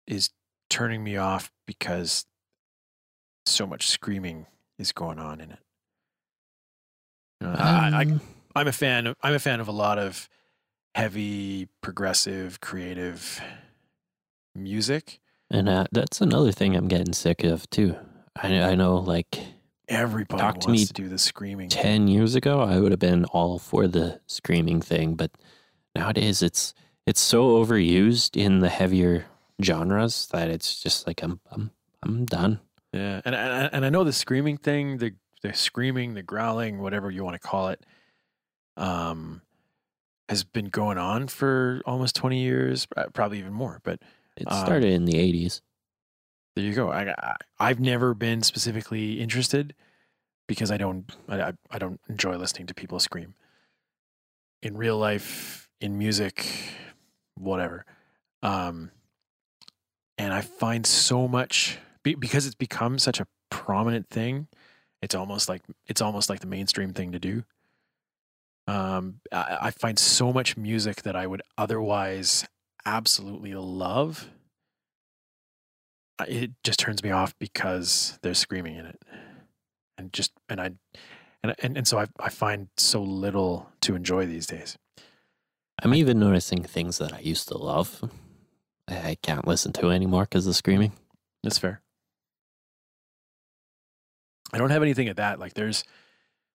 is 0.06 0.30
turning 0.68 1.02
me 1.02 1.16
off 1.16 1.50
because 1.66 2.26
so 3.46 3.66
much 3.66 3.88
screaming 3.88 4.46
is 4.78 4.92
going 4.92 5.18
on 5.18 5.40
in 5.40 5.50
it. 5.52 5.58
You 7.44 7.50
I, 7.50 7.90
I, 7.92 8.02
Um, 8.02 8.20
I'm 8.56 8.68
a 8.68 8.72
fan. 8.72 9.06
Of, 9.08 9.16
I'm 9.22 9.34
a 9.34 9.38
fan 9.38 9.60
of 9.60 9.68
a 9.68 9.72
lot 9.72 9.98
of 9.98 10.28
heavy, 10.94 11.68
progressive, 11.80 12.60
creative 12.60 13.40
music. 14.54 15.20
and 15.50 15.68
uh, 15.68 15.86
that's 15.92 16.20
another 16.20 16.52
thing 16.52 16.76
I'm 16.76 16.88
getting 16.88 17.12
sick 17.12 17.44
of 17.44 17.68
too. 17.70 17.96
I 18.36 18.60
I 18.60 18.74
know 18.74 18.96
like 18.96 19.38
Everybody 19.86 20.40
Talk 20.40 20.54
wants 20.54 20.66
to 20.66 20.72
me 20.72 20.84
to 20.86 20.92
do 20.94 21.08
the 21.08 21.18
screaming. 21.18 21.68
10 21.68 22.08
years 22.08 22.34
ago 22.34 22.60
i 22.60 22.78
would 22.78 22.90
have 22.90 22.98
been 22.98 23.26
all 23.26 23.58
for 23.58 23.86
the 23.86 24.18
screaming 24.26 24.80
thing 24.80 25.14
but 25.14 25.30
nowadays 25.94 26.40
it's 26.42 26.72
it's 27.06 27.20
so 27.20 27.62
overused 27.62 28.34
in 28.34 28.60
the 28.60 28.70
heavier 28.70 29.26
genres 29.62 30.26
that 30.32 30.48
it's 30.48 30.82
just 30.82 31.06
like 31.06 31.22
i'm 31.22 31.38
i'm, 31.52 31.70
I'm 32.02 32.24
done 32.24 32.60
Yeah, 32.94 33.20
and 33.26 33.34
and 33.34 33.70
and 33.74 33.84
I 33.84 33.90
know 33.90 34.04
the 34.04 34.12
screaming 34.12 34.56
thing, 34.56 34.98
the 34.98 35.12
the 35.44 35.52
screaming, 35.54 36.14
the 36.14 36.22
growling, 36.22 36.80
whatever 36.80 37.10
you 37.10 37.22
want 37.22 37.34
to 37.40 37.48
call 37.48 37.68
it, 37.68 37.84
um, 38.78 39.42
has 40.30 40.42
been 40.42 40.70
going 40.70 40.96
on 40.98 41.28
for 41.28 41.82
almost 41.86 42.16
twenty 42.16 42.40
years, 42.42 42.88
uh, 42.96 43.04
probably 43.12 43.38
even 43.38 43.52
more. 43.52 43.80
But 43.84 44.00
it 44.36 44.50
Um, 44.50 44.64
started 44.64 44.90
in 44.90 45.04
the 45.04 45.14
80s 45.14 45.60
there 46.56 46.64
you 46.64 46.72
go. 46.74 46.90
I, 46.90 47.10
I 47.12 47.36
I've 47.60 47.78
never 47.80 48.14
been 48.14 48.42
specifically 48.42 49.20
interested 49.20 49.74
because 50.48 50.70
I 50.70 50.76
don't 50.78 51.14
I, 51.28 51.42
I- 51.42 51.52
I 51.70 51.78
don't 51.78 52.00
enjoy 52.08 52.36
listening 52.36 52.66
to 52.68 52.74
people 52.74 52.98
scream 53.00 53.34
in 54.62 54.76
real 54.76 54.96
life, 54.96 55.68
in 55.80 55.98
music, 55.98 56.46
whatever. 57.34 57.84
Um, 58.42 58.92
and 60.16 60.32
I 60.32 60.40
find 60.40 60.86
so 60.86 61.28
much 61.28 61.78
be, 62.02 62.14
because 62.14 62.46
it's 62.46 62.54
become 62.54 62.98
such 62.98 63.20
a 63.20 63.26
prominent 63.50 64.08
thing. 64.08 64.48
It's 65.04 65.14
almost 65.14 65.50
like 65.50 65.60
it's 65.86 66.00
almost 66.00 66.30
like 66.30 66.40
the 66.40 66.46
mainstream 66.46 66.94
thing 66.94 67.12
to 67.12 67.18
do. 67.18 67.44
Um, 68.66 69.20
I, 69.30 69.58
I 69.60 69.70
find 69.70 69.98
so 69.98 70.32
much 70.32 70.56
music 70.56 71.02
that 71.02 71.14
I 71.14 71.26
would 71.26 71.42
otherwise 71.58 72.46
absolutely 72.86 73.52
love. 73.52 74.30
It 76.26 76.52
just 76.62 76.78
turns 76.78 77.02
me 77.04 77.10
off 77.10 77.38
because 77.38 78.18
there's 78.22 78.38
screaming 78.38 78.76
in 78.76 78.86
it. 78.86 79.02
And 79.98 80.10
just 80.10 80.32
and 80.48 80.58
i 80.58 80.70
and 81.42 81.54
and, 81.58 81.76
and 81.76 81.86
so 81.86 81.98
I, 81.98 82.06
I 82.18 82.30
find 82.30 82.68
so 82.78 83.02
little 83.02 83.70
to 83.82 83.94
enjoy 83.94 84.24
these 84.24 84.46
days. 84.46 84.78
I'm 85.82 85.94
even 85.94 86.18
noticing 86.18 86.62
things 86.62 86.96
that 86.96 87.12
i 87.12 87.18
used 87.18 87.48
to 87.48 87.58
love. 87.58 88.10
I 88.88 88.94
I 88.96 89.16
can't 89.22 89.46
listen 89.46 89.74
to 89.74 89.90
anymore 89.90 90.24
because 90.24 90.46
of 90.46 90.56
screaming. 90.56 90.92
That's 91.42 91.58
fair 91.58 91.83
i 94.54 94.58
don't 94.58 94.70
have 94.70 94.82
anything 94.82 95.08
at 95.08 95.16
that 95.16 95.38
like 95.38 95.54
there's 95.54 95.84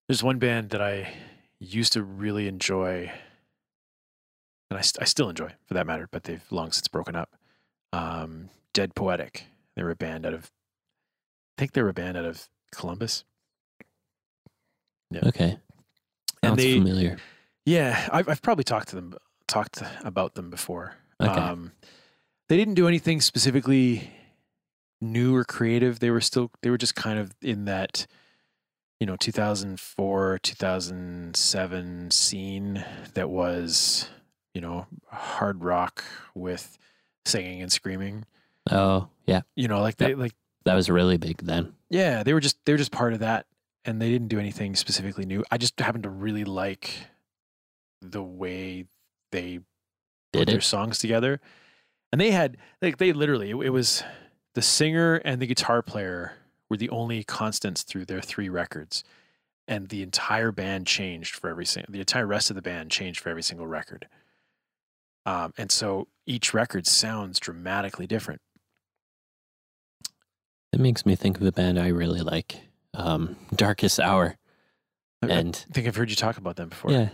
there's 0.07 0.23
one 0.23 0.39
band 0.39 0.69
that 0.71 0.81
i 0.81 1.11
used 1.59 1.93
to 1.93 2.01
really 2.03 2.47
enjoy 2.47 3.11
and 4.69 4.77
i, 4.77 4.81
st- 4.81 5.01
I 5.01 5.05
still 5.05 5.29
enjoy 5.29 5.51
for 5.65 5.73
that 5.75 5.85
matter 5.85 6.07
but 6.11 6.23
they've 6.23 6.43
long 6.51 6.71
since 6.71 6.87
broken 6.87 7.15
up 7.15 7.29
um 7.93 8.49
dead 8.73 8.95
poetic 8.95 9.45
they 9.75 9.83
were 9.83 9.91
a 9.91 9.95
band 9.95 10.25
out 10.25 10.33
of 10.33 10.45
i 11.57 11.61
think 11.61 11.73
they 11.73 11.81
were 11.83 11.89
a 11.89 11.93
band 11.93 12.17
out 12.17 12.25
of 12.25 12.47
columbus 12.71 13.23
Yeah. 15.11 15.21
okay 15.27 15.57
And 16.43 16.51
Sounds 16.51 16.57
they- 16.63 16.73
familiar 16.77 17.17
Yeah, 17.65 18.07
I've 18.11 18.29
I've 18.29 18.41
probably 18.41 18.63
talked 18.63 18.89
to 18.89 18.95
them 18.95 19.13
talked 19.47 19.81
about 20.03 20.33
them 20.35 20.49
before. 20.49 20.95
Okay. 21.21 21.29
Um, 21.31 21.71
they 22.47 22.55
didn't 22.57 22.75
do 22.75 22.87
anything 22.87 23.19
specifically 23.21 24.09
new 25.01 25.35
or 25.35 25.43
creative. 25.43 25.99
They 25.99 26.09
were 26.11 26.21
still 26.21 26.51
they 26.61 26.69
were 26.69 26.77
just 26.77 26.95
kind 26.95 27.19
of 27.19 27.33
in 27.41 27.65
that 27.65 28.07
you 28.99 29.07
know 29.07 29.15
2004 29.15 30.39
2007 30.43 32.11
scene 32.11 32.85
that 33.13 33.29
was 33.29 34.09
you 34.53 34.61
know 34.61 34.87
hard 35.11 35.63
rock 35.63 36.03
with 36.35 36.77
singing 37.25 37.61
and 37.61 37.71
screaming. 37.71 38.25
oh 38.71 39.07
yeah 39.25 39.41
You 39.55 39.67
know, 39.67 39.81
like 39.81 39.97
they 39.97 40.15
like 40.15 40.33
that 40.65 40.75
was 40.75 40.89
really 40.89 41.17
big 41.17 41.37
then 41.37 41.73
yeah, 41.89 42.21
they 42.21 42.33
were 42.33 42.39
just 42.39 42.57
they 42.65 42.71
were 42.71 42.77
just 42.77 42.91
part 42.91 43.13
of 43.13 43.19
that, 43.19 43.47
and 43.83 43.99
they 43.99 44.09
didn't 44.11 44.27
do 44.27 44.37
anything 44.39 44.75
specifically 44.75 45.25
new. 45.25 45.43
I 45.49 45.57
just 45.57 45.79
happened 45.79 46.03
to 46.03 46.09
really 46.09 46.43
like 46.43 46.91
the 48.01 48.21
way 48.21 48.85
they 49.31 49.59
put 50.31 50.45
did 50.45 50.47
their 50.49 50.61
songs 50.61 50.99
together, 50.99 51.41
and 52.11 52.21
they 52.21 52.29
had 52.29 52.57
like 52.81 52.97
they 52.97 53.11
literally 53.11 53.49
it, 53.49 53.55
it 53.55 53.69
was 53.71 54.03
the 54.55 54.61
singer 54.61 55.15
and 55.15 55.41
the 55.41 55.47
guitar 55.47 55.81
player 55.81 56.33
were 56.69 56.77
the 56.77 56.89
only 56.89 57.23
constants 57.23 57.83
through 57.83 58.05
their 58.05 58.21
three 58.21 58.49
records, 58.49 59.03
and 59.67 59.89
the 59.89 60.01
entire 60.01 60.51
band 60.51 60.87
changed 60.87 61.35
for 61.35 61.49
every 61.49 61.65
single 61.65 61.91
the 61.91 61.99
entire 61.99 62.25
rest 62.27 62.49
of 62.49 62.55
the 62.55 62.61
band 62.61 62.91
changed 62.91 63.19
for 63.19 63.29
every 63.29 63.43
single 63.43 63.67
record. 63.67 64.07
Um, 65.25 65.53
and 65.57 65.71
so 65.71 66.07
each 66.25 66.53
record 66.53 66.87
sounds 66.87 67.39
dramatically 67.39 68.07
different. 68.07 68.41
it 70.71 70.79
makes 70.79 71.05
me 71.05 71.15
think 71.15 71.37
of 71.39 71.45
a 71.47 71.51
band 71.51 71.79
i 71.79 71.87
really 71.87 72.21
like 72.21 72.61
um 72.93 73.35
darkest 73.55 73.99
hour 73.99 74.35
I- 75.23 75.27
I 75.39 75.41
think 75.51 75.85
I've 75.87 75.95
heard 75.97 76.09
you 76.09 76.15
talk 76.15 76.37
about 76.37 76.55
them 76.55 76.69
before. 76.69 76.91
Yeah. 76.91 77.09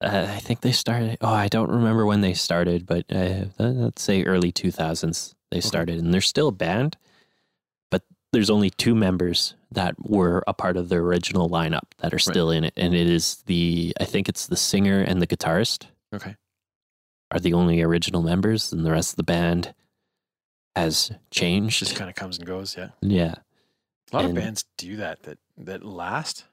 Uh, 0.00 0.26
I 0.30 0.38
think 0.38 0.60
they 0.60 0.70
started. 0.70 1.18
Oh, 1.20 1.32
I 1.32 1.48
don't 1.48 1.68
remember 1.68 2.06
when 2.06 2.20
they 2.20 2.32
started, 2.32 2.86
but 2.86 3.06
uh, 3.12 3.46
let's 3.58 4.02
say 4.02 4.22
early 4.22 4.52
2000s 4.52 5.33
they 5.54 5.60
started, 5.60 5.98
and 6.00 6.12
they're 6.12 6.20
still 6.20 6.48
a 6.48 6.52
band, 6.52 6.96
but 7.90 8.02
there's 8.32 8.50
only 8.50 8.68
two 8.70 8.94
members 8.94 9.54
that 9.70 9.94
were 9.98 10.42
a 10.46 10.52
part 10.52 10.76
of 10.76 10.88
the 10.88 10.96
original 10.96 11.48
lineup 11.48 11.92
that 11.98 12.12
are 12.12 12.18
still 12.18 12.50
in 12.50 12.64
it, 12.64 12.74
and 12.76 12.92
it 12.94 13.08
is 13.08 13.36
the 13.46 13.94
I 14.00 14.04
think 14.04 14.28
it's 14.28 14.46
the 14.48 14.56
singer 14.56 15.00
and 15.00 15.22
the 15.22 15.26
guitarist 15.26 15.86
Okay. 16.14 16.34
are 17.30 17.38
the 17.40 17.52
only 17.54 17.80
original 17.82 18.22
members, 18.22 18.72
and 18.72 18.84
the 18.84 18.90
rest 18.90 19.12
of 19.12 19.16
the 19.16 19.22
band 19.22 19.74
has 20.76 21.12
changed. 21.30 21.78
Just 21.78 21.96
kind 21.96 22.10
of 22.10 22.16
comes 22.16 22.36
and 22.38 22.46
goes. 22.46 22.76
Yeah. 22.76 22.88
yeah, 23.00 23.34
A 24.12 24.16
lot 24.16 24.24
And- 24.24 24.36
of 24.36 24.42
bands 24.44 24.64
do 24.76 24.96
that. 24.96 25.22
That 25.22 25.38
that 25.56 25.84
last. 25.84 26.44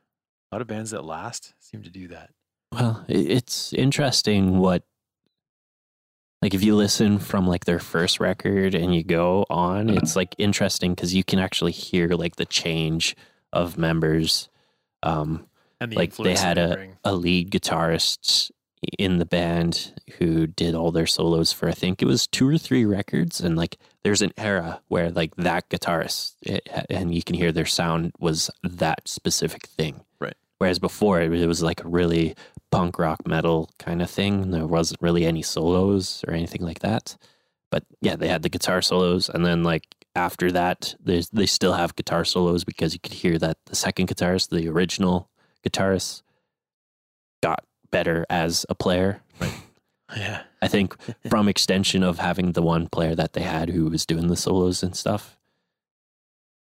A 0.52 0.56
lot 0.56 0.62
of 0.62 0.68
bands 0.68 0.92
that 0.92 1.04
last 1.06 1.54
seem 1.60 1.82
to 1.84 1.90
do 1.90 2.08
that. 2.10 2.30
Well, 2.72 3.04
it's 3.08 3.74
interesting 3.74 4.60
what, 4.60 4.84
like, 6.42 6.54
if 6.54 6.64
you 6.64 6.76
listen 6.76 7.20
from 7.20 7.48
like 7.48 7.66
their 7.66 7.80
first 7.80 8.20
record 8.20 8.74
and 8.74 8.96
you 8.96 9.04
go 9.04 9.46
on, 9.50 9.90
it's 9.90 10.16
like 10.16 10.36
interesting 10.38 10.94
because 10.94 11.14
you 11.14 11.24
can 11.24 11.40
actually 11.40 11.72
hear 11.72 12.10
like 12.10 12.38
the 12.38 12.46
change 12.46 13.16
of 13.54 13.78
members. 13.78 14.50
Um, 15.04 15.46
And 15.80 15.92
the 15.92 15.96
like 15.96 16.16
they 16.16 16.36
had 16.36 16.58
a, 16.58 16.90
a 17.04 17.14
lead 17.14 17.52
guitarist 17.52 18.52
in 18.98 19.20
the 19.20 19.26
band 19.26 19.94
who 20.18 20.48
did 20.48 20.74
all 20.74 20.92
their 20.92 21.06
solos 21.06 21.52
for 21.54 21.70
I 21.70 21.74
think 21.74 22.02
it 22.02 22.06
was 22.06 22.26
two 22.26 22.48
or 22.48 22.58
three 22.58 22.84
records 22.86 23.40
and 23.40 23.56
like 23.56 23.78
there's 24.04 24.24
an 24.24 24.32
era 24.38 24.82
where 24.88 25.12
like 25.12 25.36
that 25.36 25.70
guitarist 25.70 26.34
it, 26.42 26.68
and 26.90 27.14
you 27.14 27.22
can 27.22 27.36
hear 27.36 27.52
their 27.52 27.68
sound 27.68 28.14
was 28.20 28.50
that 28.64 29.08
specific 29.08 29.68
thing. 29.68 30.02
Whereas 30.62 30.80
before 30.80 31.20
it, 31.20 31.48
was 31.48 31.64
like 31.64 31.84
a 31.84 31.88
really 31.88 32.36
punk 32.72 32.98
rock 33.00 33.28
metal 33.28 33.70
kind 33.80 34.02
of 34.02 34.10
thing 34.10 34.52
there 34.52 34.66
wasn't 34.66 35.02
really 35.02 35.26
any 35.26 35.42
solos 35.42 36.24
or 36.28 36.34
anything 36.34 36.62
like 36.62 36.80
that 36.80 37.18
but 37.70 37.84
yeah 38.00 38.16
they 38.16 38.28
had 38.28 38.44
the 38.44 38.50
guitar 38.50 38.82
solos 38.82 39.28
and 39.28 39.46
then 39.46 39.64
like 39.64 39.84
after 40.16 40.52
that 40.52 40.96
they 41.04 41.46
still 41.46 41.74
have 41.74 41.96
guitar 41.96 42.24
solos 42.24 42.64
because 42.64 42.94
you 42.94 43.00
could 43.00 43.14
hear 43.14 43.38
that 43.38 43.58
the 43.66 43.76
second 43.76 44.08
guitarist 44.08 44.50
the 44.50 44.70
original 44.70 45.30
guitarist 45.66 46.22
got 47.42 47.66
better 47.92 48.26
as 48.30 48.66
a 48.70 48.76
player. 48.76 49.22
Yeah. 50.14 50.42
I 50.62 50.68
think 50.68 50.98
from 51.30 51.48
extension 51.48 52.04
of 52.04 52.20
having 52.20 52.52
the 52.52 52.62
one 52.62 52.90
player 52.90 53.16
that 53.16 53.32
they 53.32 53.44
had 53.44 53.70
who 53.70 53.86
was 53.86 54.06
doing 54.06 54.28
the 54.28 54.36
solos 54.36 54.84
and 54.84 54.94
stuff. 54.94 55.38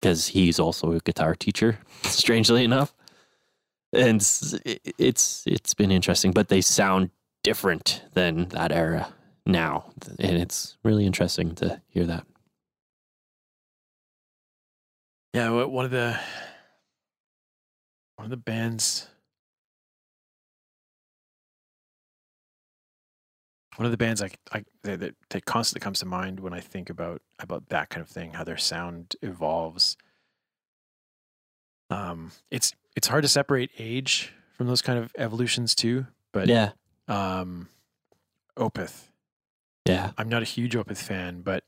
Because 0.01 0.28
he's 0.28 0.59
also 0.59 0.93
a 0.93 1.01
guitar 1.01 1.34
teacher, 1.34 1.80
strangely 2.05 2.64
enough. 2.64 2.95
And 3.93 4.20
it- 4.64 4.95
it's 4.99 5.45
it's 5.47 5.74
been 5.74 5.91
interesting, 5.91 6.32
but 6.32 6.49
they 6.49 6.61
sound 6.61 7.11
different 7.43 8.03
than 8.14 8.49
that 8.49 8.72
era 8.72 9.14
now. 9.47 9.93
And 10.18 10.37
it's 10.37 10.76
really 10.82 11.07
interesting 11.07 11.55
to 11.57 11.80
hear 11.89 12.05
that. 12.07 12.26
Yeah, 15.32 15.51
one 15.51 15.84
of 15.84 15.91
the 15.91 16.18
one 18.16 18.24
of 18.24 18.30
the 18.30 18.37
bands 18.37 19.09
one 23.76 23.84
of 23.84 23.91
the 23.91 23.99
bands 23.99 24.22
I, 24.22 24.30
I 24.53 24.64
that, 24.84 25.14
that 25.30 25.45
constantly 25.45 25.84
comes 25.84 25.99
to 26.01 26.07
mind 26.07 26.41
when 26.41 26.55
I 26.55 26.61
think 26.61 26.89
about 26.91 27.20
about 27.39 27.68
that 27.68 27.91
kind 27.91 28.03
of 28.03 28.09
thing, 28.09 28.32
how 28.32 28.45
their 28.45 28.57
sound 28.57 29.16
evolves. 29.22 29.97
Um, 31.91 32.32
it's 32.51 32.72
it's 32.97 33.07
hard 33.09 33.22
to 33.22 33.28
separate 33.28 33.70
age 33.78 34.32
from 34.55 34.66
those 34.66 34.82
kind 34.82 34.99
of 34.99 35.12
evolutions 35.18 35.74
too, 35.74 36.07
but 36.32 36.49
Yeah. 36.49 36.72
um, 37.09 37.68
Opeth. 38.59 39.05
Yeah. 39.86 40.12
I'm 40.18 40.28
not 40.28 40.42
a 40.42 40.47
huge 40.47 40.74
Opeth 40.74 40.97
fan, 41.03 41.42
but 41.42 41.62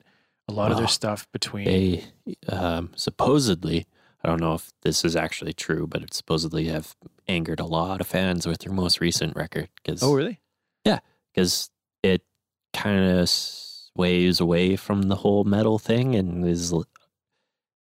a 0.48 0.52
lot 0.52 0.72
of 0.72 0.78
their 0.78 0.88
stuff 0.88 1.30
between 1.32 1.66
They 1.66 2.04
um, 2.48 2.90
supposedly, 2.96 3.86
I 4.24 4.28
don't 4.28 4.40
know 4.40 4.54
if 4.54 4.70
this 4.82 5.04
is 5.04 5.14
actually 5.14 5.52
true, 5.52 5.86
but 5.86 6.02
it 6.02 6.14
supposedly 6.14 6.64
have 6.68 6.96
angered 7.28 7.60
a 7.60 7.66
lot 7.66 8.00
of 8.00 8.06
fans 8.06 8.46
with 8.46 8.60
their 8.60 8.72
most 8.72 9.00
recent 9.00 9.36
record. 9.36 9.68
Cause, 9.86 10.02
Oh, 10.02 10.14
really? 10.14 10.40
Yeah, 10.84 11.00
because 11.34 11.70
it 12.02 12.22
kind 12.72 13.18
of 13.18 13.28
sways 13.28 14.40
away 14.40 14.76
from 14.76 15.02
the 15.02 15.16
whole 15.16 15.44
metal 15.44 15.78
thing 15.78 16.14
and 16.14 16.46
is 16.48 16.72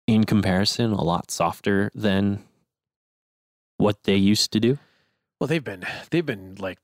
in 0.07 0.25
comparison 0.25 0.91
a 0.91 1.01
lot 1.03 1.31
softer 1.31 1.89
than 1.95 2.43
what 3.79 4.03
they 4.03 4.15
used 4.15 4.51
to 4.51 4.59
do. 4.59 4.77
Well, 5.39 5.47
they've 5.47 5.63
been 5.63 5.85
they've 6.11 6.25
been 6.25 6.55
like 6.59 6.77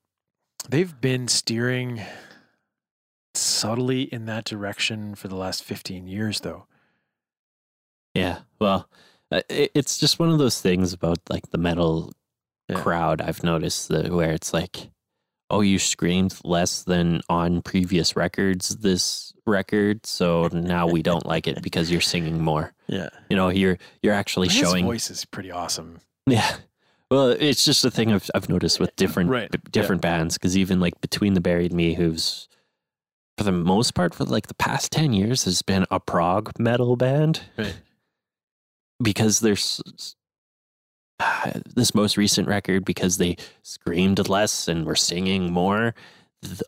they've 0.67 0.99
been 0.99 1.27
steering 1.27 2.01
subtly 3.33 4.03
in 4.03 4.25
that 4.25 4.45
direction 4.45 5.13
for 5.15 5.27
the 5.27 5.35
last 5.35 5.63
15 5.63 6.07
years 6.07 6.39
though. 6.39 6.65
Yeah. 8.13 8.39
Well, 8.59 8.89
uh, 9.31 9.41
it's 9.49 9.97
just 9.97 10.19
one 10.19 10.29
of 10.29 10.37
those 10.39 10.61
things 10.61 10.93
about 10.93 11.17
like 11.29 11.49
the 11.51 11.57
metal 11.57 12.13
Yeah. 12.69 12.77
crowd 12.81 13.21
I've 13.21 13.43
noticed 13.43 13.89
that 13.89 14.11
where 14.11 14.31
it's 14.31 14.53
like, 14.53 14.89
oh, 15.49 15.61
you 15.61 15.77
screamed 15.79 16.33
less 16.43 16.83
than 16.83 17.21
on 17.29 17.61
previous 17.61 18.15
records 18.15 18.77
this 18.77 19.33
record, 19.45 20.05
so 20.05 20.47
now 20.53 20.87
we 20.87 21.03
don't 21.03 21.25
like 21.25 21.45
it 21.47 21.61
because 21.61 21.91
you're 21.91 22.01
singing 22.01 22.41
more. 22.41 22.71
Yeah. 22.87 23.09
You 23.31 23.35
know, 23.35 23.49
you're 23.49 23.79
you're 24.03 24.13
actually 24.13 24.47
His 24.47 24.57
showing 24.57 24.85
voice 24.85 25.09
is 25.09 25.25
pretty 25.25 25.51
awesome. 25.51 25.99
Yeah. 26.27 26.55
Well, 27.11 27.29
it's 27.29 27.63
just 27.63 27.85
a 27.85 27.91
thing 27.91 28.11
I've, 28.11 28.29
I've 28.33 28.49
noticed 28.49 28.79
with 28.79 28.95
different 28.95 29.29
Right. 29.29 29.51
b- 29.51 29.59
different 29.71 30.01
bands 30.01 30.37
because 30.37 30.57
even 30.57 30.79
like 30.79 30.99
Between 31.01 31.33
the 31.33 31.41
Buried 31.41 31.71
Me, 31.73 31.93
who's 31.93 32.47
for 33.37 33.43
the 33.43 33.51
most 33.51 33.93
part 33.93 34.15
for 34.15 34.23
like 34.25 34.47
the 34.47 34.53
past 34.55 34.91
ten 34.91 35.13
years 35.13 35.43
has 35.43 35.61
been 35.61 35.85
a 35.91 35.99
prog 35.99 36.51
metal 36.59 36.95
band 36.95 37.41
Right. 37.57 37.75
because 39.01 39.39
there's 39.41 39.81
this 41.75 41.93
most 41.93 42.17
recent 42.17 42.47
record 42.47 42.83
because 42.85 43.17
they 43.17 43.37
screamed 43.61 44.27
less 44.27 44.67
and 44.67 44.85
were 44.85 44.95
singing 44.95 45.51
more. 45.51 45.93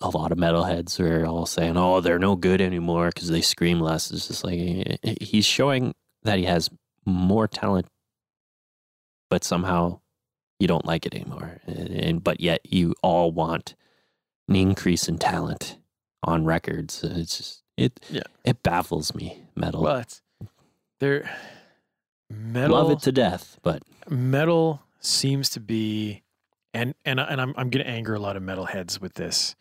A 0.01 0.09
lot 0.09 0.31
of 0.31 0.37
metalheads 0.39 0.99
are 0.99 1.25
all 1.25 1.45
saying, 1.45 1.77
"Oh, 1.77 1.99
they're 2.01 2.17
no 2.19 2.35
good 2.35 2.61
anymore 2.61 3.09
because 3.13 3.29
they 3.29 3.41
scream 3.41 3.79
less." 3.79 4.09
It's 4.11 4.27
just 4.27 4.43
like 4.43 4.59
eh, 4.59 4.97
eh, 5.03 5.15
he's 5.21 5.45
showing 5.45 5.93
that 6.23 6.39
he 6.39 6.45
has 6.45 6.69
more 7.05 7.47
talent, 7.47 7.85
but 9.29 9.43
somehow 9.43 9.99
you 10.59 10.67
don't 10.67 10.85
like 10.85 11.05
it 11.05 11.13
anymore. 11.13 11.59
And, 11.65 11.89
and 11.89 12.23
but 12.23 12.39
yet 12.39 12.61
you 12.63 12.95
all 13.01 13.31
want 13.31 13.75
an 14.47 14.55
increase 14.55 15.07
in 15.07 15.17
talent 15.17 15.77
on 16.23 16.45
records. 16.45 17.03
Uh, 17.03 17.13
it's 17.15 17.37
just 17.37 17.63
it. 17.75 17.99
Yeah. 18.09 18.23
It 18.43 18.63
baffles 18.63 19.13
me. 19.13 19.43
Metal. 19.55 19.83
But 19.83 20.21
they're 20.99 21.29
metal 22.29 22.75
Love 22.75 22.91
it 22.91 22.99
to 23.01 23.11
death, 23.11 23.59
but 23.61 23.83
metal 24.09 24.81
seems 24.99 25.49
to 25.49 25.59
be 25.59 26.23
and 26.73 26.95
and 27.05 27.19
and 27.19 27.39
I'm 27.39 27.53
I'm 27.57 27.69
going 27.69 27.85
to 27.85 27.89
anger 27.89 28.13
a 28.13 28.19
lot 28.19 28.35
of 28.35 28.43
metalheads 28.43 28.99
with 28.99 29.15
this. 29.15 29.55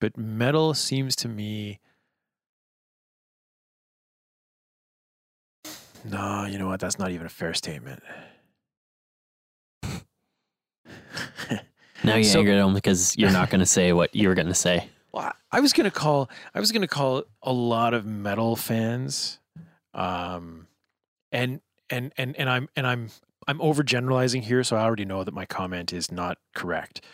But 0.00 0.16
metal 0.16 0.74
seems 0.74 1.14
to 1.16 1.28
me 1.28 1.78
No, 6.04 6.46
you 6.46 6.58
know 6.58 6.66
what? 6.66 6.80
That's 6.80 6.98
not 6.98 7.10
even 7.10 7.26
a 7.26 7.30
fair 7.30 7.54
statement. 7.54 8.02
Now 12.04 12.14
you're 12.16 12.24
So- 12.24 12.40
angered 12.40 12.56
him 12.58 12.74
because 12.74 13.16
you're 13.16 13.30
not 13.32 13.50
going 13.50 13.60
to 13.60 13.66
say 13.66 13.92
what 13.92 14.14
you 14.14 14.28
were 14.28 14.34
going 14.34 14.48
to 14.48 14.54
say. 14.54 14.88
Well, 15.12 15.32
I- 15.50 15.60
was 15.60 15.72
gonna 15.74 15.90
call 15.90 16.30
I 16.54 16.60
was 16.60 16.72
gonna 16.72 16.88
call 16.88 17.24
a 17.42 17.52
lot 17.52 17.92
of 17.92 18.06
metal 18.06 18.56
fans, 18.56 19.38
um, 19.92 20.66
and 21.30 21.60
and 21.90 22.12
and 22.16 22.34
and 22.38 22.48
I'm 22.48 22.68
and 22.76 22.86
I'm 22.86 23.10
I'm 23.46 23.58
overgeneralizing 23.58 24.42
here, 24.42 24.64
so 24.64 24.76
I 24.76 24.82
already 24.84 25.04
know 25.04 25.22
that 25.22 25.34
my 25.34 25.44
comment 25.44 25.92
is 25.92 26.10
not 26.10 26.38
correct. 26.54 27.04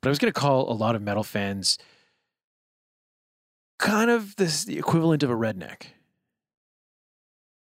But 0.00 0.08
I 0.08 0.10
was 0.10 0.20
gonna 0.20 0.32
call 0.32 0.70
a 0.70 0.74
lot 0.74 0.94
of 0.94 1.02
metal 1.02 1.24
fans 1.24 1.78
kind 3.80 4.08
of 4.10 4.36
this 4.36 4.64
the 4.64 4.78
equivalent 4.78 5.22
of 5.24 5.30
a 5.30 5.34
redneck 5.34 5.86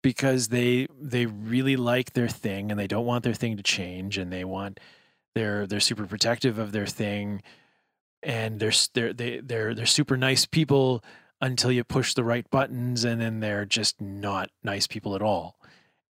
because 0.04 0.48
they 0.50 0.88
they 1.00 1.26
really 1.26 1.76
like 1.76 2.14
their 2.14 2.28
thing 2.28 2.72
and 2.72 2.80
they 2.80 2.88
don't 2.88 3.06
want 3.06 3.24
their 3.24 3.34
thing 3.34 3.58
to 3.58 3.64
change 3.64 4.18
and 4.18 4.32
they 4.32 4.44
want 4.44 4.80
they're 5.36 5.68
they're 5.68 5.80
super 5.80 6.06
protective 6.06 6.58
of 6.60 6.72
their 6.72 6.88
thing 6.88 7.42
and 8.24 8.60
they're 8.60 8.74
they're 8.94 9.14
they, 9.14 9.40
they're 9.40 9.74
they're 9.74 9.86
super 9.86 10.18
nice 10.18 10.46
people 10.46 11.04
until 11.42 11.72
you 11.72 11.84
push 11.84 12.14
the 12.14 12.24
right 12.24 12.50
buttons 12.52 13.04
and 13.04 13.20
then 13.20 13.40
they're 13.40 13.66
just 13.66 14.00
not 14.00 14.50
nice 14.64 14.88
people 14.88 15.16
at 15.16 15.22
all 15.22 15.58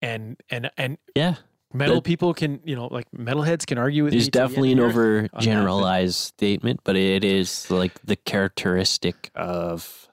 and 0.01 0.37
and 0.51 0.71
and 0.77 0.99
Yeah, 1.15 1.37
metal 1.73 2.01
people 2.01 2.33
can 2.35 2.61
you 2.65 2.77
know 2.77 2.87
like 2.87 3.11
metalheads 3.11 3.67
can 3.67 3.79
argue 3.79 4.05
with 4.05 4.13
there's 4.13 4.27
the 4.27 4.31
definitely 4.31 4.73
an 4.73 4.81
over 4.81 4.93
the 4.93 5.25
earth 5.25 5.31
on 5.35 5.45
that, 5.45 5.65
but- 5.65 5.71
overgeneralized 5.71 6.15
statement, 6.15 6.81
but 6.85 6.97
it 6.97 7.25
is 7.25 7.71
like 7.71 8.01
the 8.05 8.17
characteristic 8.17 9.31
of 9.35 10.09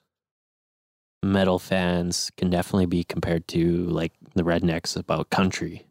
metal 1.24 1.60
fans 1.60 2.32
can 2.38 2.50
definitely 2.50 2.86
be 2.86 3.04
compared 3.04 3.48
to 3.50 3.86
like 3.86 4.14
the 4.36 4.44
rednecks 4.44 4.96
about 4.98 5.30
country. 5.30 5.85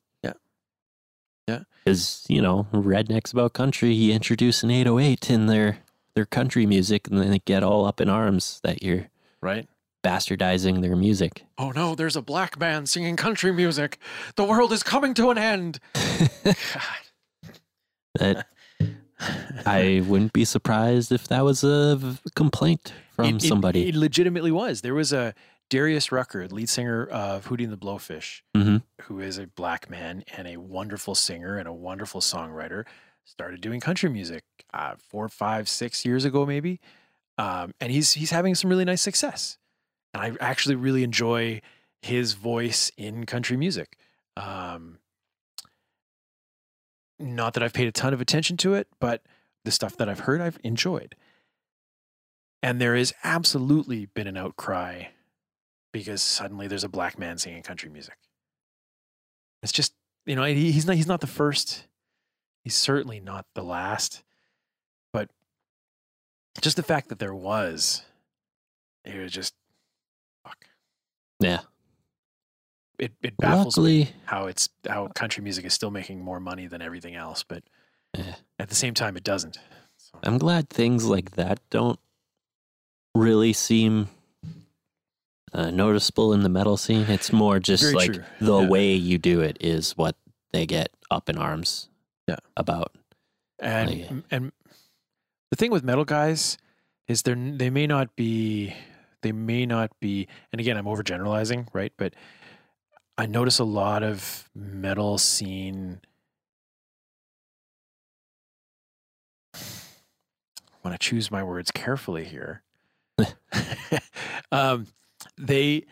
Yeah. 1.86 1.90
Yeah. 1.90 1.92
Because, 1.92 2.24
you 2.28 2.40
know, 2.42 2.66
rednecks 2.72 3.32
about 3.32 3.52
country, 3.52 3.92
you 3.92 4.12
introduce 4.14 4.62
an 4.62 4.70
808 4.70 5.30
in 5.30 5.46
their 5.46 5.78
their 6.14 6.24
country 6.26 6.64
music 6.64 7.08
and 7.08 7.18
then 7.18 7.30
they 7.30 7.40
get 7.40 7.62
all 7.64 7.84
up 7.84 8.00
in 8.00 8.08
arms 8.08 8.60
that 8.62 8.82
you're 8.84 9.08
right 9.42 9.68
bastardizing 10.04 10.80
their 10.80 10.94
music. 10.94 11.44
oh 11.58 11.70
no 11.72 11.94
there's 11.96 12.14
a 12.14 12.22
black 12.22 12.56
man 12.60 12.86
singing 12.86 13.16
country 13.16 13.50
music 13.52 13.98
the 14.36 14.44
world 14.44 14.72
is 14.72 14.82
coming 14.84 15.12
to 15.14 15.30
an 15.30 15.38
end 15.38 15.80
That 18.16 18.46
I 19.66 20.02
wouldn't 20.06 20.32
be 20.32 20.44
surprised 20.44 21.10
if 21.10 21.26
that 21.28 21.44
was 21.44 21.64
a 21.64 21.98
complaint 22.36 22.92
from 23.12 23.24
It- 23.26 23.44
it- 23.44 23.48
somebody. 23.48 23.88
It, 23.88 23.94
legitimately 23.96 24.52
was. 24.52 24.82
There 24.82 24.94
was 24.94 25.12
a 25.12 25.34
Darius 25.70 26.12
Rucker, 26.12 26.46
lead 26.48 26.68
singer 26.68 27.06
of 27.06 27.46
Hootie 27.46 27.64
and 27.64 27.72
the 27.72 27.76
Blowfish, 27.76 28.42
Mhm. 28.56 28.82
who 29.02 29.20
is 29.20 29.38
a 29.38 29.46
black 29.46 29.88
man 29.90 30.22
and 30.36 30.46
a 30.46 30.58
wonderful 30.58 31.14
singer 31.14 31.56
and 31.56 31.66
a 31.66 31.72
wonderful 31.72 32.20
songwriter, 32.20 32.84
started 33.24 33.60
doing 33.60 33.80
country 33.80 34.08
music 34.10 34.44
uh, 34.72 34.94
four, 34.96 35.28
five, 35.28 35.68
six 35.68 36.04
years 36.04 36.24
ago, 36.24 36.44
maybe. 36.44 36.80
Um, 37.38 37.72
and 37.80 37.90
he's 37.90 38.12
he's 38.12 38.30
having 38.30 38.54
some 38.54 38.70
really 38.70 38.84
nice 38.84 39.02
success. 39.02 39.58
And 40.12 40.22
I 40.22 40.36
actually 40.44 40.76
really 40.76 41.02
enjoy 41.02 41.60
his 42.02 42.34
voice 42.34 42.92
in 42.96 43.24
country 43.26 43.56
music. 43.56 43.98
Um, 44.36 44.98
not 47.18 47.54
that 47.54 47.62
I've 47.62 47.72
paid 47.72 47.88
a 47.88 47.92
ton 47.92 48.12
of 48.12 48.20
attention 48.20 48.56
to 48.58 48.74
it, 48.74 48.88
but 49.00 49.22
the 49.64 49.70
stuff 49.70 49.96
that 49.96 50.08
I've 50.08 50.20
heard, 50.20 50.40
I've 50.40 50.58
enjoyed. 50.62 51.16
And 52.62 52.80
there 52.80 52.94
has 52.96 53.12
absolutely 53.24 54.06
been 54.06 54.26
an 54.26 54.36
outcry 54.36 55.04
because 55.94 56.20
suddenly 56.22 56.66
there's 56.66 56.82
a 56.82 56.88
black 56.88 57.20
man 57.20 57.38
singing 57.38 57.62
country 57.62 57.88
music. 57.88 58.16
It's 59.62 59.70
just, 59.70 59.94
you 60.26 60.34
know, 60.34 60.42
he, 60.42 60.72
he's 60.72 60.86
not 60.86 60.96
he's 60.96 61.06
not 61.06 61.20
the 61.20 61.28
first. 61.28 61.86
He's 62.64 62.74
certainly 62.74 63.20
not 63.20 63.46
the 63.54 63.62
last. 63.62 64.24
But 65.12 65.30
just 66.60 66.74
the 66.76 66.82
fact 66.82 67.10
that 67.10 67.20
there 67.20 67.32
was, 67.34 68.02
it 69.04 69.16
was 69.16 69.30
just 69.30 69.54
fuck. 70.44 70.66
Yeah. 71.38 71.60
It 72.98 73.12
it 73.22 73.36
baffles 73.36 73.78
me 73.78 74.10
how 74.24 74.46
it's 74.46 74.68
how 74.88 75.06
country 75.14 75.44
music 75.44 75.64
is 75.64 75.74
still 75.74 75.92
making 75.92 76.20
more 76.20 76.40
money 76.40 76.66
than 76.66 76.82
everything 76.82 77.14
else, 77.14 77.44
but 77.44 77.62
Yeah. 78.18 78.34
at 78.58 78.68
the 78.68 78.74
same 78.74 78.94
time, 78.94 79.16
it 79.16 79.22
doesn't. 79.24 79.58
So, 79.96 80.18
I'm 80.24 80.38
glad 80.38 80.68
things 80.68 81.04
like 81.04 81.32
that 81.32 81.60
don't 81.70 82.00
really 83.14 83.52
seem 83.52 84.08
uh, 85.54 85.70
noticeable 85.70 86.32
in 86.32 86.42
the 86.42 86.48
metal 86.48 86.76
scene. 86.76 87.06
It's 87.08 87.32
more 87.32 87.60
just 87.60 87.82
Very 87.84 87.94
like 87.94 88.12
true. 88.12 88.24
the 88.40 88.58
Yeah. 88.60 88.68
way 88.68 88.92
you 88.94 89.18
do 89.18 89.40
it 89.40 89.56
is 89.60 89.96
what 89.96 90.16
they 90.52 90.66
get 90.66 90.90
up 91.10 91.28
in 91.28 91.38
arms 91.38 91.88
Yeah. 92.26 92.36
about. 92.56 92.92
and 93.60 93.90
yeah. 93.94 94.12
and 94.30 94.52
the 95.50 95.56
thing 95.56 95.70
with 95.70 95.84
metal 95.84 96.04
guys 96.04 96.58
is 97.06 97.22
they 97.22 97.32
are 97.32 97.36
they 97.56 97.70
may 97.70 97.86
not 97.86 98.16
be 98.16 98.74
they 99.22 99.30
may 99.32 99.64
not 99.64 99.90
be 100.00 100.26
and 100.52 100.60
again 100.60 100.76
I'm 100.76 100.86
overgeneralizing 100.86 101.68
right 101.72 101.92
but 101.96 102.14
I 103.16 103.26
notice 103.26 103.60
a 103.60 103.64
lot 103.64 104.02
of 104.02 104.50
metal 104.54 105.18
scene 105.18 106.00
I 109.54 109.58
want 110.84 110.98
to 111.00 111.08
choose 111.08 111.30
my 111.30 111.42
words 111.44 111.70
carefully 111.70 112.24
here 112.24 112.62
um, 114.52 114.88
they 115.38 115.84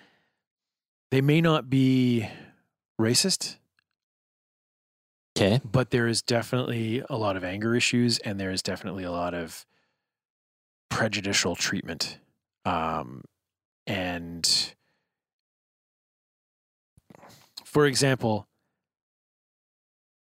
they 1.11 1.21
may 1.21 1.41
not 1.41 1.69
be 1.69 2.29
racist 3.01 3.57
Okay. 5.37 5.61
but 5.65 5.91
there 5.91 6.07
is 6.07 6.21
definitely 6.23 7.03
a 7.09 7.17
lot 7.17 7.37
of 7.37 7.45
anger 7.45 7.75
issues 7.75 8.19
and 8.19 8.39
there 8.39 8.51
is 8.51 8.63
definitely 8.63 9.05
a 9.05 9.11
lot 9.11 9.33
of 9.35 9.65
prejudicial 10.91 11.57
treatment 11.57 12.19
um, 12.67 13.23
and 13.87 14.75
for 17.65 17.87
example 17.87 18.47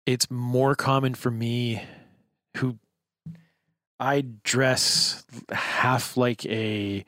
it's 0.06 0.30
more 0.30 0.76
common 0.76 1.16
for 1.16 1.32
me 1.32 1.82
who 2.58 2.78
i 4.02 4.22
dress 4.44 5.24
half 5.52 6.18
like 6.18 6.46
a 6.48 7.06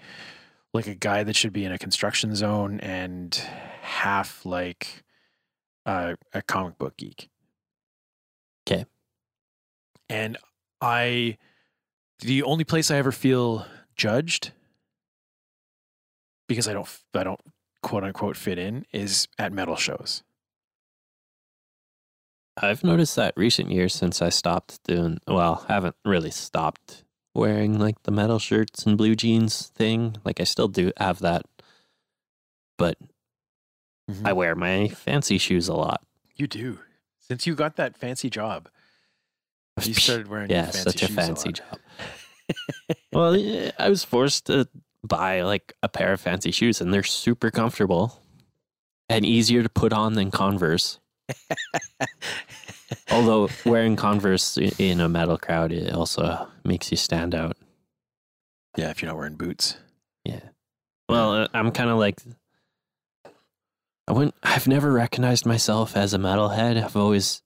like 0.74 0.88
a 0.88 0.96
guy 0.96 1.24
that 1.24 1.36
should 1.36 1.54
be 1.54 1.66
in 1.66 1.72
a 1.72 1.78
construction 1.78 2.34
zone 2.36 2.80
and 2.80 3.36
half 3.82 4.46
like 4.46 5.04
a, 5.86 6.16
a 6.34 6.42
comic 6.42 6.78
book 6.78 6.96
geek 6.98 7.30
Okay. 8.68 8.86
and 10.10 10.38
I, 10.80 11.38
the 12.20 12.44
only 12.44 12.64
place 12.64 12.90
I 12.92 12.98
ever 12.98 13.12
feel 13.12 13.66
judged 13.96 14.52
because 16.48 16.68
I 16.68 16.74
don't, 16.74 16.88
I 17.14 17.24
don't 17.24 17.40
quote 17.84 18.04
unquote 18.04 18.38
fit 18.38 18.58
in 18.58 18.86
is 18.94 19.28
at 19.40 19.52
metal 19.52 19.76
shows. 19.76 20.24
I've 22.58 22.84
noticed 22.84 23.16
that 23.16 23.34
recent 23.38 23.72
years 23.72 23.94
since 23.94 24.22
I 24.22 24.30
stopped 24.30 24.84
doing, 24.84 25.20
well, 25.28 25.66
I 25.70 25.74
haven't 25.74 25.96
really 26.06 26.32
stopped 26.32 27.04
wearing 27.34 27.80
like 27.80 28.02
the 28.04 28.12
metal 28.12 28.40
shirts 28.40 28.86
and 28.86 28.98
blue 28.98 29.16
jeans 29.16 29.68
thing. 29.70 30.18
Like 30.26 30.40
I 30.40 30.44
still 30.46 30.68
do 30.68 30.92
have 30.98 31.20
that, 31.20 31.44
but 32.78 32.98
Mm-hmm. 34.10 34.28
I 34.28 34.34
wear 34.34 34.56
my 34.56 34.88
fancy 34.90 35.38
shoes 35.38 35.68
a 35.70 35.74
lot. 35.74 36.02
You 36.36 36.48
do. 36.48 36.80
Since 37.20 37.48
you 37.48 37.56
got 37.56 37.78
that 37.78 37.96
fancy 37.96 38.30
job, 38.30 38.68
you 39.84 39.94
started 39.94 40.28
wearing 40.28 40.50
yeah, 40.50 40.64
fancy 40.64 40.80
such 40.80 41.04
a 41.04 41.08
fancy 41.08 41.50
lot. 41.50 41.56
job. 41.56 41.80
well, 43.14 43.72
I 43.80 43.90
was 43.90 44.04
forced 44.04 44.48
to 44.48 44.68
buy 45.04 45.44
like 45.44 45.74
a 45.82 45.88
pair 45.88 46.12
of 46.12 46.20
fancy 46.20 46.52
shoes, 46.52 46.82
and 46.82 46.94
they're 46.94 47.04
super 47.04 47.52
comfortable 47.52 48.20
and 49.08 49.26
easier 49.26 49.64
to 49.64 49.70
put 49.70 49.94
on 49.94 50.14
than 50.14 50.32
Converse. 50.32 51.00
Although 53.12 53.50
wearing 53.66 53.96
Converse 53.96 54.58
in 54.58 55.00
a 55.00 55.08
metal 55.10 55.38
crowd, 55.38 55.72
it 55.72 55.94
also 55.94 56.48
makes 56.64 56.92
you 56.92 56.98
stand 56.98 57.34
out. 57.36 57.58
Yeah, 58.78 58.90
if 58.90 59.02
you're 59.02 59.10
not 59.12 59.18
wearing 59.18 59.36
boots. 59.36 59.78
Yeah. 60.26 60.40
Well, 61.10 61.34
uh, 61.44 61.48
I'm 61.54 61.72
kind 61.72 61.90
of 61.90 61.98
like 61.98 62.20
I 64.08 64.14
wouldn't. 64.14 64.36
I've 64.44 64.68
never 64.68 64.92
recognized 64.92 65.46
myself 65.46 65.96
as 65.96 66.14
a 66.14 66.18
metalhead. 66.18 66.82
I've 66.82 66.96
always, 66.96 67.42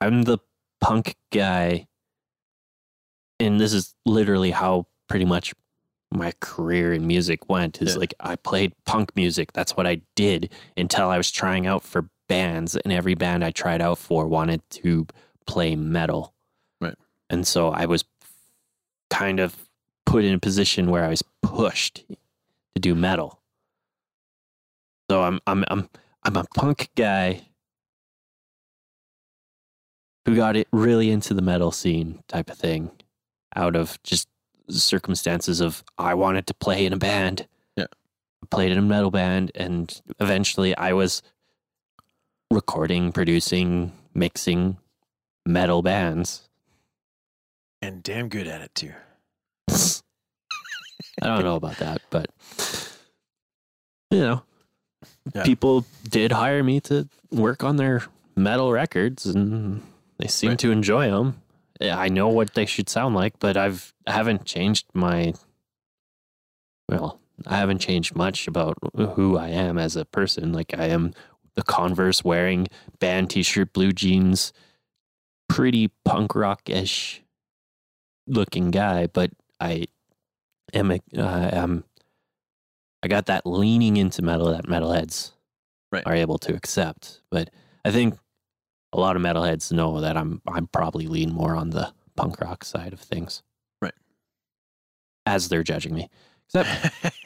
I'm 0.00 0.22
the 0.22 0.38
punk 0.80 1.16
guy, 1.32 1.86
and 3.40 3.60
this 3.60 3.72
is 3.72 3.94
literally 4.04 4.50
how 4.50 4.86
pretty 5.08 5.24
much 5.24 5.54
my 6.12 6.32
career 6.40 6.92
in 6.92 7.06
music 7.06 7.48
went. 7.48 7.80
Is 7.82 7.94
Yeah. 7.94 8.00
like 8.00 8.14
I 8.20 8.36
played 8.36 8.72
punk 8.84 9.14
music. 9.16 9.52
That's 9.52 9.76
what 9.76 9.86
I 9.86 10.02
did 10.14 10.52
until 10.76 11.08
I 11.08 11.16
was 11.16 11.30
trying 11.30 11.66
out 11.66 11.82
for 11.82 12.08
bands, 12.28 12.76
and 12.76 12.92
every 12.92 13.14
band 13.14 13.44
I 13.44 13.50
tried 13.50 13.80
out 13.80 13.98
for 13.98 14.26
wanted 14.26 14.62
to 14.70 15.06
play 15.46 15.76
metal. 15.76 16.34
Right. 16.80 16.94
And 17.30 17.46
so 17.46 17.68
I 17.68 17.86
was 17.86 18.04
kind 19.10 19.40
of 19.40 19.56
put 20.06 20.24
in 20.24 20.34
a 20.34 20.38
position 20.38 20.90
where 20.90 21.04
I 21.04 21.08
was 21.08 21.22
pushed 21.42 22.04
to 22.08 22.80
do 22.80 22.94
metal. 22.94 23.40
So 25.10 25.22
I'm 25.22 25.40
I'm 25.46 25.64
I'm 25.68 25.88
I'm 26.22 26.36
a 26.36 26.44
punk 26.54 26.90
guy 26.96 27.42
who 30.24 30.34
got 30.34 30.56
it 30.56 30.66
really 30.72 31.10
into 31.10 31.34
the 31.34 31.42
metal 31.42 31.70
scene 31.70 32.22
type 32.28 32.48
of 32.48 32.56
thing 32.56 32.90
out 33.54 33.76
of 33.76 34.02
just 34.02 34.28
circumstances 34.70 35.60
of 35.60 35.84
I 35.98 36.14
wanted 36.14 36.46
to 36.46 36.54
play 36.54 36.86
in 36.86 36.92
a 36.92 36.96
band. 36.96 37.46
Yeah. 37.76 37.86
I 38.42 38.46
played 38.50 38.72
in 38.72 38.78
a 38.78 38.82
metal 38.82 39.10
band 39.10 39.52
and 39.54 40.00
eventually 40.20 40.76
I 40.76 40.94
was 40.94 41.22
recording, 42.50 43.12
producing, 43.12 43.92
mixing 44.14 44.78
metal 45.46 45.82
bands. 45.82 46.48
And 47.82 48.02
damn 48.02 48.28
good 48.28 48.46
at 48.46 48.60
it 48.62 48.74
too. 48.74 48.92
I 49.70 51.26
don't 51.26 51.44
know 51.44 51.56
about 51.56 51.76
that, 51.78 52.00
but 52.10 52.28
you 54.10 54.20
know, 54.20 54.42
Yeah. 55.34 55.44
people 55.44 55.84
did 56.08 56.32
hire 56.32 56.62
me 56.62 56.80
to 56.82 57.08
work 57.30 57.62
on 57.64 57.76
their 57.76 58.02
metal 58.36 58.72
records, 58.72 59.26
and 59.26 59.82
they 60.18 60.26
seem 60.28 60.50
Right. 60.50 60.58
to 60.60 60.70
enjoy 60.70 61.10
them. 61.10 61.40
I 61.80 62.08
know 62.08 62.28
what 62.28 62.54
they 62.54 62.66
should 62.66 62.88
sound 62.88 63.14
like, 63.14 63.38
but 63.38 63.56
I've 63.56 63.92
I 64.06 64.12
haven't 64.12 64.44
changed 64.44 64.86
my. 64.94 65.34
Well, 66.88 67.20
I 67.46 67.56
haven't 67.56 67.78
changed 67.80 68.14
much 68.14 68.46
about 68.46 68.76
who 68.96 69.36
I 69.36 69.48
am 69.48 69.76
as 69.78 69.96
a 69.96 70.04
person. 70.04 70.52
Like 70.52 70.74
I 70.78 70.86
am 70.86 71.14
the 71.56 71.62
Converse 71.62 72.24
wearing 72.24 72.66
band 72.98 73.30
T-shirt, 73.30 73.72
blue 73.72 73.92
jeans, 73.92 74.52
pretty 75.48 75.90
punk 76.04 76.34
rock 76.34 76.68
ish 76.68 77.22
looking 78.26 78.70
guy, 78.70 79.06
but 79.06 79.30
I 79.60 79.86
am 80.72 80.90
a, 80.90 81.00
uh, 81.16 81.50
am 81.52 81.84
I 83.02 83.08
got 83.08 83.26
that 83.26 83.46
leaning 83.46 83.96
into 83.98 84.22
metal 84.22 84.50
that 84.50 84.66
metalheads 84.66 85.32
Right. 85.92 86.02
are 86.06 86.14
able 86.14 86.38
to 86.38 86.54
accept. 86.54 87.20
But 87.30 87.50
I 87.84 87.92
think 87.92 88.18
a 88.92 88.98
lot 88.98 89.14
of 89.14 89.22
metalheads 89.22 89.70
know 89.70 90.00
that 90.00 90.16
I'm 90.16 90.42
I'm 90.48 90.66
probably 90.66 91.06
lean 91.06 91.32
more 91.32 91.54
on 91.54 91.70
the 91.70 91.92
punk 92.16 92.40
rock 92.40 92.64
side 92.64 92.92
of 92.92 92.98
things. 93.00 93.42
Right. 93.80 93.94
As 95.26 95.48
they're 95.48 95.62
judging 95.62 95.94
me. 95.94 96.08
Except 96.48 96.68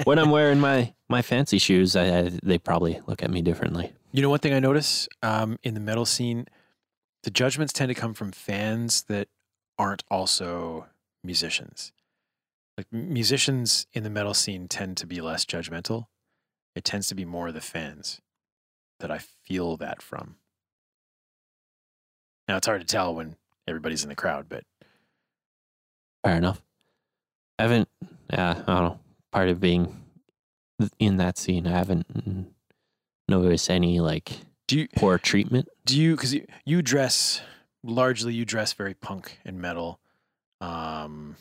when 0.04 0.18
I'm 0.18 0.30
wearing 0.32 0.60
my 0.60 0.92
my 1.08 1.22
fancy 1.22 1.58
shoes, 1.58 1.96
I, 1.96 2.18
I 2.18 2.30
they 2.42 2.58
probably 2.58 3.00
look 3.06 3.22
at 3.22 3.30
me 3.30 3.42
differently. 3.42 3.92
You 4.12 4.22
know, 4.22 4.30
one 4.30 4.38
thing 4.38 4.52
I 4.52 4.60
notice 4.60 5.08
um, 5.22 5.58
in 5.62 5.74
the 5.74 5.80
metal 5.80 6.04
scene, 6.06 6.46
the 7.22 7.30
judgments 7.30 7.72
tend 7.72 7.88
to 7.88 7.94
come 7.94 8.14
from 8.14 8.32
fans 8.32 9.02
that 9.04 9.28
aren't 9.78 10.04
also 10.10 10.86
musicians. 11.22 11.92
Like 12.76 12.86
musicians 12.92 13.86
in 13.92 14.04
the 14.04 14.10
metal 14.10 14.34
scene 14.34 14.68
tend 14.68 14.96
to 14.98 15.06
be 15.06 15.20
less 15.20 15.44
judgmental. 15.44 16.06
it 16.74 16.84
tends 16.84 17.08
to 17.08 17.14
be 17.14 17.24
more 17.24 17.50
the 17.50 17.60
fans 17.60 18.20
that 19.00 19.10
I 19.10 19.18
feel 19.18 19.76
that 19.78 20.00
from. 20.00 20.36
Now 22.46 22.56
it's 22.56 22.66
hard 22.66 22.80
to 22.80 22.86
tell 22.86 23.14
when 23.14 23.36
everybody's 23.66 24.04
in 24.04 24.08
the 24.08 24.14
crowd, 24.14 24.46
but 24.48 24.64
Fair 26.24 26.36
enough. 26.36 26.62
I 27.58 27.62
haven't, 27.62 27.88
yeah, 28.32 28.50
I 28.50 28.54
don't 28.54 28.84
know. 28.84 29.00
Part 29.32 29.48
of 29.48 29.60
being 29.60 30.04
in 30.98 31.16
that 31.18 31.38
scene, 31.38 31.66
I 31.66 31.70
haven't 31.70 32.54
noticed 33.28 33.70
any 33.70 34.00
like 34.00 34.40
do 34.66 34.80
you 34.80 34.88
poor 34.96 35.18
treatment. 35.18 35.68
do 35.84 35.98
you 36.00 36.14
because 36.14 36.34
you, 36.34 36.46
you 36.64 36.82
dress 36.82 37.40
largely 37.82 38.34
you 38.34 38.44
dress 38.44 38.72
very 38.72 38.94
punk 38.94 39.38
and 39.44 39.60
metal. 39.60 40.00
Um, 40.60 41.36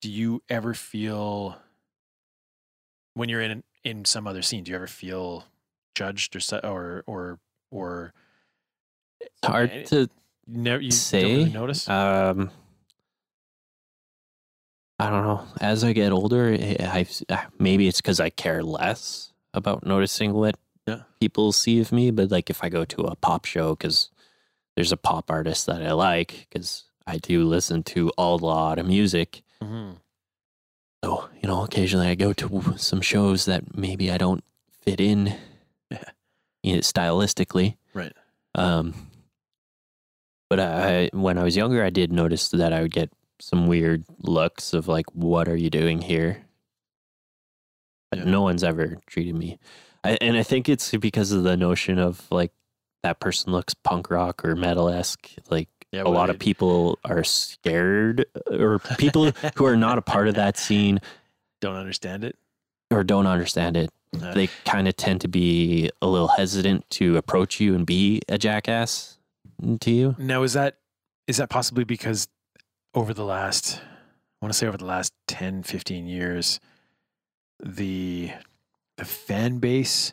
do 0.00 0.10
you 0.10 0.42
ever 0.48 0.74
feel 0.74 1.56
when 3.14 3.28
you're 3.28 3.40
in 3.42 3.62
in 3.84 4.04
some 4.04 4.26
other 4.26 4.42
scene? 4.42 4.64
Do 4.64 4.70
you 4.70 4.76
ever 4.76 4.86
feel 4.86 5.44
judged 5.94 6.34
or 6.36 6.62
or 6.66 7.02
or 7.06 7.38
or 7.70 8.12
It's 9.20 9.30
hard 9.44 9.70
Eh, 9.70 9.82
to 9.84 10.08
never 10.46 10.82
you 10.82 10.90
say. 10.90 11.24
really 11.38 11.50
notice? 11.52 11.88
Um, 11.88 12.50
I 15.06 15.10
don't 15.10 15.22
know. 15.24 15.46
As 15.60 15.84
I 15.84 15.92
get 15.92 16.12
older, 16.12 16.54
I 16.54 17.06
I- 17.28 17.46
maybe 17.58 17.88
it's 17.88 18.00
because 18.00 18.20
I 18.20 18.30
care 18.30 18.62
less 18.62 19.32
about 19.52 19.84
noticing 19.86 20.32
what 20.34 20.56
Yeah. 20.86 21.02
people 21.20 21.52
see 21.52 21.80
of 21.80 21.92
me. 21.92 22.10
But 22.10 22.30
like 22.30 22.50
if 22.50 22.62
I 22.64 22.68
go 22.68 22.84
to 22.84 23.02
a 23.02 23.16
pop 23.16 23.44
show, 23.44 23.74
because 23.74 24.10
there's 24.76 24.92
a 24.92 24.96
pop 24.96 25.30
artist 25.30 25.66
that 25.66 25.82
I 25.82 25.92
like, 25.92 26.46
because 26.48 26.84
I 27.06 27.18
do 27.18 27.44
listen 27.44 27.82
to 27.94 28.10
a 28.18 28.34
lot 28.36 28.78
of 28.78 28.86
music. 28.86 29.42
Mhm. 29.62 29.96
So 31.04 31.28
you 31.42 31.48
know, 31.48 31.62
occasionally 31.64 32.08
I 32.08 32.14
go 32.14 32.32
to 32.32 32.74
some 32.78 33.00
shows 33.02 33.44
that 33.44 33.76
maybe 33.76 34.10
I 34.10 34.18
don't 34.18 34.42
fit 34.82 35.00
in, 35.00 35.36
Yeah. 35.90 36.04
you 36.62 36.74
know, 36.74 36.80
stylistically. 36.80 37.76
Right. 37.92 38.12
Um, 38.54 38.94
but 40.50 40.60
I, 40.60 41.10
when 41.12 41.38
I 41.38 41.42
was 41.44 41.56
younger, 41.56 41.82
I 41.84 41.90
did 41.90 42.12
notice 42.12 42.48
that 42.50 42.72
I 42.72 42.82
would 42.82 42.92
get 42.92 43.10
some 43.40 43.66
weird 43.66 44.04
looks 44.18 44.72
of 44.72 44.88
like, 44.88 45.06
"What 45.14 45.48
are 45.48 45.56
you 45.56 45.70
doing 45.70 46.00
here?" 46.02 46.44
Yeah. 48.14 48.24
no 48.24 48.42
one's 48.42 48.62
ever 48.62 48.98
treated 49.06 49.34
me, 49.34 49.58
I, 50.04 50.16
and 50.20 50.36
I 50.36 50.44
think 50.44 50.68
it's 50.68 50.92
because 50.92 51.32
of 51.32 51.42
the 51.42 51.56
notion 51.56 51.98
of 51.98 52.26
like 52.30 52.52
that 53.02 53.18
person 53.18 53.52
looks 53.52 53.74
punk 53.74 54.08
rock 54.10 54.44
or 54.44 54.54
metal 54.54 54.88
esque. 54.88 55.30
Like 55.50 55.68
Yeah, 55.90 56.02
a 56.02 56.08
lot 56.08 56.30
of 56.30 56.38
people 56.38 56.98
are 57.04 57.24
scared, 57.24 58.24
or 58.46 58.78
people 58.98 59.32
who 59.56 59.64
are 59.66 59.76
not 59.76 59.98
a 59.98 60.02
part 60.02 60.28
of 60.28 60.36
that 60.36 60.56
scene 60.56 61.00
Don't 61.60 61.76
understand 61.76 62.22
it. 62.24 62.36
or 62.90 63.02
don't 63.02 63.26
understand 63.26 63.76
it. 63.76 63.90
Uh, 64.22 64.32
They 64.34 64.48
kind 64.64 64.86
of 64.86 64.96
tend 64.96 65.22
to 65.22 65.28
be 65.28 65.90
a 66.02 66.06
little 66.06 66.28
hesitant 66.28 66.88
to 66.90 67.16
approach 67.16 67.58
you 67.58 67.74
and 67.74 67.84
be 67.86 68.20
a 68.28 68.36
jackass 68.38 69.18
to 69.80 69.90
you. 69.90 70.14
Now 70.18 70.42
is 70.44 70.52
that 70.52 70.76
is 71.26 71.38
that 71.38 71.48
possibly 71.50 71.82
because 71.84 72.28
over 72.94 73.12
the 73.14 73.24
last 73.24 73.80
I 73.80 74.44
want 74.44 74.52
to 74.52 74.58
say 74.58 74.66
over 74.66 74.76
the 74.76 74.84
last 74.84 75.12
10 75.28 75.62
15 75.62 76.06
years 76.06 76.60
the 77.62 78.30
the 78.96 79.04
fan 79.04 79.58
base 79.58 80.12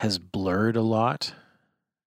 has 0.00 0.18
blurred 0.18 0.76
a 0.76 0.82
lot. 0.82 1.34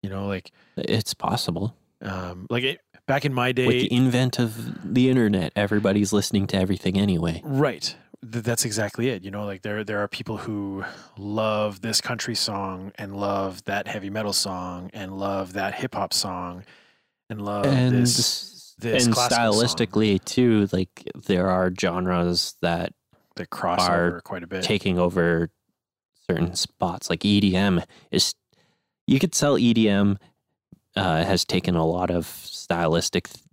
You 0.04 0.10
know, 0.10 0.28
like 0.28 0.52
It's 0.78 1.14
possible. 1.14 1.76
um 2.02 2.48
like 2.50 2.64
it, 2.64 2.80
back 3.08 3.26
in 3.26 3.34
my 3.34 3.52
day 3.52 3.68
With 3.68 3.76
the 3.82 3.94
invent 3.94 4.40
of 4.40 4.94
the 4.94 5.10
internet, 5.10 5.52
everybody's 5.56 6.14
listening 6.14 6.48
to 6.48 6.58
everything 6.58 6.98
anyway. 6.98 7.42
Right. 7.44 7.96
Th- 8.32 8.44
that's 8.44 8.66
exactly 8.66 9.10
it. 9.10 9.24
You 9.24 9.32
know, 9.32 9.46
like 9.46 9.64
there 9.64 9.84
there 9.84 10.00
are 10.00 10.08
people 10.08 10.38
who 10.38 10.86
love 11.18 11.82
this 11.82 12.02
country 12.02 12.36
song 12.36 12.92
and 12.96 13.16
love 13.16 13.64
that 13.66 13.88
heavy 13.88 14.10
metal 14.10 14.34
song 14.34 14.90
and 14.94 15.18
love 15.18 15.54
that 15.54 15.76
hip 15.76 15.96
hop 15.96 16.14
song 16.14 16.64
and 17.30 17.42
love 17.42 17.66
and 17.66 17.96
this 17.96 18.14
this 18.82 19.06
and 19.06 19.14
classical 19.14 19.54
song 19.54 19.64
stylistically 19.64 20.24
too, 20.26 20.68
like 20.72 21.10
there 21.28 21.48
are 21.50 21.72
genres 21.80 22.56
that 22.62 22.94
that 23.36 23.50
crossover 23.50 24.22
quite 24.24 24.44
a 24.44 24.48
bit. 24.48 24.64
taking 24.64 25.00
over 25.00 25.50
certain 26.30 26.56
spots. 26.56 27.10
Like 27.10 27.22
EDM 27.22 27.84
is, 28.12 28.34
you 29.08 29.20
could 29.20 29.32
tell 29.32 29.56
EDM 29.58 30.18
uh, 30.96 31.24
has 31.24 31.46
taken 31.46 31.76
a 31.76 31.86
lot 31.86 32.12
of 32.12 32.26
stylistic 32.26 33.30
th- 33.30 33.46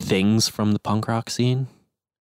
things 0.00 0.48
from 0.48 0.72
the 0.72 0.78
punk 0.78 1.06
rock 1.08 1.30
scene. 1.30 1.66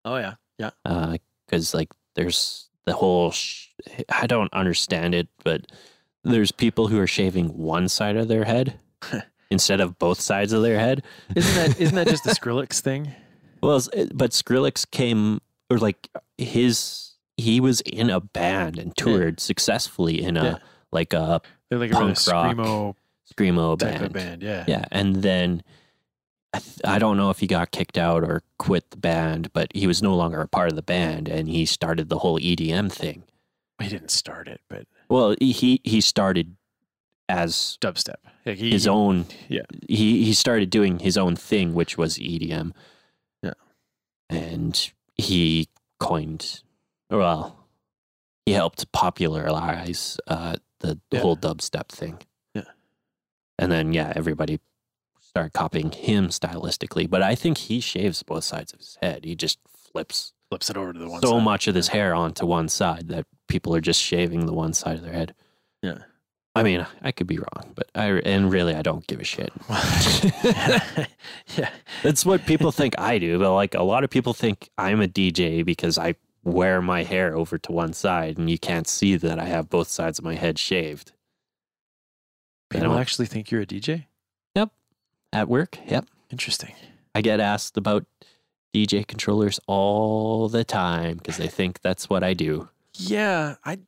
oh 0.06 0.18
yeah. 0.18 0.34
Yeah. 0.60 1.16
Because 1.46 1.74
like 1.74 1.90
there's 2.16 2.70
the 2.86 2.94
whole, 2.94 3.32
sh- 3.32 3.70
I 4.10 4.28
don't 4.28 4.54
understand 4.54 5.16
it, 5.16 5.28
but 5.44 5.62
there's 6.24 6.52
people 6.52 6.88
who 6.88 7.00
are 7.00 7.08
shaving 7.08 7.58
one 7.58 7.88
side 7.90 8.16
of 8.18 8.28
their 8.28 8.44
head 8.46 8.80
instead 9.54 9.80
of 9.80 9.98
both 10.00 10.20
sides 10.20 10.52
of 10.52 10.62
their 10.62 10.78
head. 10.80 11.04
Isn't 11.36 11.56
that 11.56 11.80
isn't 11.80 11.96
that 11.96 12.08
just 12.08 12.24
the 12.26 12.32
Skrillex 12.32 12.82
thing? 12.82 13.14
Well, 13.62 13.82
but 14.14 14.32
Skrillex 14.32 14.90
came, 14.92 15.40
or 15.70 15.78
like 15.78 16.10
his, 16.38 17.12
he 17.38 17.62
was 17.62 17.80
in 17.82 18.10
a 18.10 18.20
band 18.20 18.78
and 18.78 18.94
toured 18.98 19.40
successfully 19.40 20.22
in 20.22 20.36
a 20.36 20.44
Yeah. 20.44 20.58
like 20.92 21.14
a 21.14 21.40
They're 21.70 21.80
like 21.80 21.92
a 21.92 22.00
really 22.00 22.14
Punk 22.14 22.28
rock 22.28 22.58
screamo 22.58 22.96
screamo 23.34 23.78
band. 23.80 24.12
band. 24.14 24.44
Yeah. 24.44 24.66
Yeah, 24.68 24.84
and 24.92 25.16
then 25.24 25.64
I, 26.54 26.60
th- 26.60 26.82
I 26.86 27.00
don't 27.00 27.16
know 27.18 27.30
if 27.30 27.40
he 27.40 27.48
got 27.48 27.72
kicked 27.72 27.98
out 27.98 28.24
or 28.24 28.44
quit 28.60 28.92
the 28.92 28.98
band, 28.98 29.52
but 29.54 29.72
he 29.74 29.88
was 29.88 30.04
no 30.04 30.14
longer 30.14 30.42
a 30.42 30.48
part 30.48 30.70
of 30.70 30.76
the 30.76 30.82
band, 30.84 31.30
and 31.30 31.48
he 31.48 31.66
started 31.66 32.10
the 32.10 32.20
whole 32.20 32.38
EDM 32.40 32.92
thing. 32.92 33.24
He 33.82 33.88
didn't 33.90 34.12
start 34.12 34.48
it, 34.50 34.60
but 34.70 34.86
Well, 35.10 35.36
he 35.40 35.80
he 35.86 36.02
started 36.02 36.56
as 37.30 37.78
dubstep. 37.82 38.16
Like 38.46 38.58
he, 38.58 38.72
his 38.72 38.88
own. 38.88 39.26
yeah. 39.48 39.62
he 39.88 40.24
he 40.26 40.34
started 40.34 40.70
doing 40.70 41.00
his 41.00 41.18
own 41.18 41.36
thing, 41.36 41.74
which 41.74 41.98
was 41.98 42.18
EDM. 42.18 42.74
Yeah. 43.42 43.54
and 44.30 44.92
he 45.16 45.68
coined, 46.00 46.62
well, 47.10 47.66
he 48.46 48.52
helped 48.54 48.92
popularize 48.92 50.18
uh, 50.28 50.56
the, 50.80 51.00
Yeah. 51.12 51.20
whole 51.22 51.38
dubstep 51.38 51.90
thing. 51.90 52.20
Yeah. 52.54 52.64
and 53.58 53.72
then 53.72 53.94
yeah, 53.94 54.12
everybody 54.16 54.60
started 55.22 55.54
copying 55.54 55.92
him 55.92 56.28
stylistically. 56.28 57.10
But 57.10 57.24
I 57.24 57.36
think 57.36 57.58
he 57.58 57.80
shaves 57.80 58.22
both 58.24 58.44
sides 58.44 58.74
of 58.74 58.80
his 58.80 58.98
head. 59.02 59.24
He 59.26 59.36
just 59.36 59.60
flips 59.92 60.34
flips 60.50 60.70
it 60.70 60.78
over 60.78 60.94
to 60.94 61.00
the 61.00 61.10
one 61.10 61.22
so 61.22 61.30
side. 61.32 61.44
much 61.44 61.68
of 61.68 61.74
his 61.76 61.88
hair 61.88 62.14
onto 62.14 62.46
one 62.46 62.68
side 62.70 63.08
that 63.08 63.26
people 63.48 63.74
are 63.76 63.82
just 63.82 64.00
shaving 64.02 64.46
the 64.46 64.54
one 64.54 64.74
side 64.74 64.98
of 64.98 65.02
their 65.04 65.14
head. 65.14 65.34
Yeah. 65.82 66.00
I 66.56 66.62
mean, 66.62 66.86
I 67.02 67.12
could 67.12 67.26
be 67.28 67.38
wrong, 67.40 67.72
but 67.74 67.90
I 67.96 68.06
and 68.12 68.52
really 68.52 68.76
I 68.76 68.84
don't 68.84 69.06
give 69.08 69.20
a 69.20 69.24
shit. 69.24 69.52
yeah. 70.44 71.70
That's 72.04 72.26
what 72.26 72.46
people 72.46 72.72
think 72.72 72.94
I 73.00 73.18
do, 73.18 73.40
but 73.40 73.54
like 73.54 73.74
a 73.74 73.82
lot 73.84 74.04
of 74.04 74.10
people 74.10 74.34
think 74.34 74.70
I'm 74.78 75.02
a 75.02 75.08
DJ 75.08 75.66
because 75.66 75.98
I 75.98 76.16
wear 76.44 76.82
my 76.82 77.04
hair 77.04 77.36
over 77.36 77.58
to 77.58 77.72
one 77.72 77.94
side 77.94 78.38
and 78.38 78.50
you 78.50 78.60
can't 78.60 78.88
see 78.88 79.16
that 79.16 79.40
I 79.40 79.46
have 79.46 79.70
both 79.70 79.88
sides 79.88 80.20
of 80.20 80.26
my 80.26 80.36
head 80.36 80.60
shaved. 80.60 81.12
I 82.72 82.76
People 82.76 82.90
don't- 82.92 83.00
actually 83.00 83.26
think 83.28 83.50
you're 83.50 83.62
a 83.62 83.66
DJ? 83.66 84.06
Yep, 84.56 84.70
at 85.32 85.48
work, 85.48 85.80
yep. 85.88 86.06
Interesting. 86.32 86.74
I 87.16 87.22
get 87.22 87.40
asked 87.40 87.78
about 87.78 88.06
DJ 88.76 89.06
controllers 89.08 89.60
all 89.68 90.50
the 90.50 90.64
time 90.64 91.18
because 91.18 91.38
they 91.38 91.48
think 91.48 91.82
that's 91.82 92.10
what 92.10 92.24
I 92.24 92.34
do. 92.34 92.70
Yeah, 92.96 93.56
I 93.64 93.80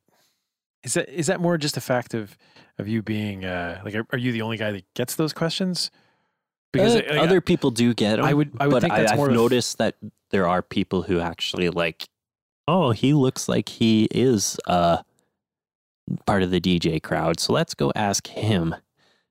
is 0.85 0.93
that 0.93 1.09
is 1.09 1.27
that 1.27 1.41
more 1.41 1.57
just 1.57 1.75
a 1.75 1.81
fact 1.81 2.13
of 2.13 2.37
of 2.77 2.87
you 2.87 3.01
being 3.01 3.43
uh 3.43 3.81
like 3.83 3.95
are, 3.95 4.05
are 4.11 4.17
you 4.17 4.31
the 4.31 4.41
only 4.41 4.57
guy 4.57 4.71
that 4.71 4.93
gets 4.93 5.15
those 5.15 5.33
questions? 5.33 5.91
Because 6.71 6.95
like, 6.95 7.09
other 7.11 7.41
people 7.41 7.71
do 7.71 7.93
get 7.93 8.17
them. 8.17 8.25
I 8.25 8.33
would- 8.33 8.51
I 8.59 8.67
would 8.67 8.81
but 8.81 8.91
I, 8.91 8.99
have 9.09 9.29
noticed 9.31 9.77
that 9.77 9.95
there 10.31 10.45
are 10.47 10.61
people 10.61 11.03
who 11.03 11.19
actually 11.21 11.69
like, 11.69 12.07
oh, 12.67 12.91
he 12.91 13.13
looks 13.13 13.47
like 13.47 13.69
he 13.69 14.09
is 14.11 14.57
uh, 14.67 14.97
part 16.25 16.43
of 16.43 16.51
the 16.51 16.59
DJ 16.59 17.01
crowd, 17.01 17.39
so 17.39 17.53
let's 17.53 17.73
go 17.73 17.93
ask 17.95 18.27
him. 18.27 18.75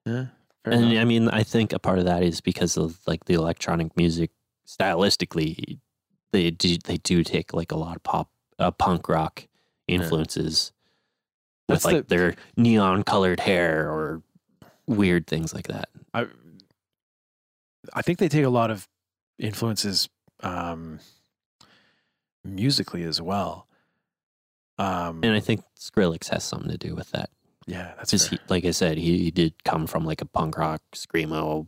yeah, 0.06 0.26
and 0.64 0.74
enough. 0.84 1.00
I 1.02 1.04
mean, 1.04 1.28
I 1.28 1.42
think 1.42 1.72
a 1.74 1.78
part 1.78 1.98
of 1.98 2.06
that 2.06 2.22
is 2.22 2.40
because 2.40 2.78
of 2.78 2.98
like 3.06 3.26
the 3.26 3.34
electronic 3.34 3.94
music 3.96 4.30
stylistically, 4.66 5.78
they 6.32 6.50
do 6.50 6.78
they 6.84 6.96
do 6.96 7.22
take 7.22 7.52
like 7.52 7.72
a 7.72 7.76
lot 7.76 7.96
of 7.96 8.02
pop, 8.02 8.30
uh, 8.58 8.70
punk 8.70 9.08
rock 9.08 9.46
influences 9.86 10.72
With 11.68 11.84
like 11.84 12.08
the- 12.08 12.16
their 12.16 12.34
neon 12.56 13.02
colored 13.04 13.40
hair 13.40 13.90
or 13.90 14.22
weird 14.86 15.26
things 15.26 15.54
like 15.54 15.68
that. 15.68 15.88
I 16.12 16.26
I 17.92 18.02
think 18.02 18.18
they 18.18 18.28
take 18.28 18.44
a 18.44 18.50
lot 18.50 18.70
of 18.70 18.88
influences 19.38 20.08
um 20.40 21.00
musically 22.44 23.02
as 23.02 23.20
well. 23.20 23.66
Um 24.78 25.20
And 25.22 25.34
I 25.34 25.40
think 25.40 25.62
Skrillex 25.78 26.28
has 26.30 26.44
something 26.44 26.70
to 26.70 26.78
do 26.78 26.94
with 26.94 27.10
that. 27.12 27.30
yeah, 27.66 27.94
that's 27.96 28.10
fair. 28.28 28.38
he, 28.38 28.44
like 28.48 28.64
I 28.64 28.70
said, 28.72 28.98
he, 28.98 29.18
he 29.24 29.30
did 29.30 29.64
come 29.64 29.86
from 29.86 30.04
like 30.04 30.20
a 30.20 30.26
punk 30.26 30.58
rock 30.58 30.82
screamo 30.94 31.66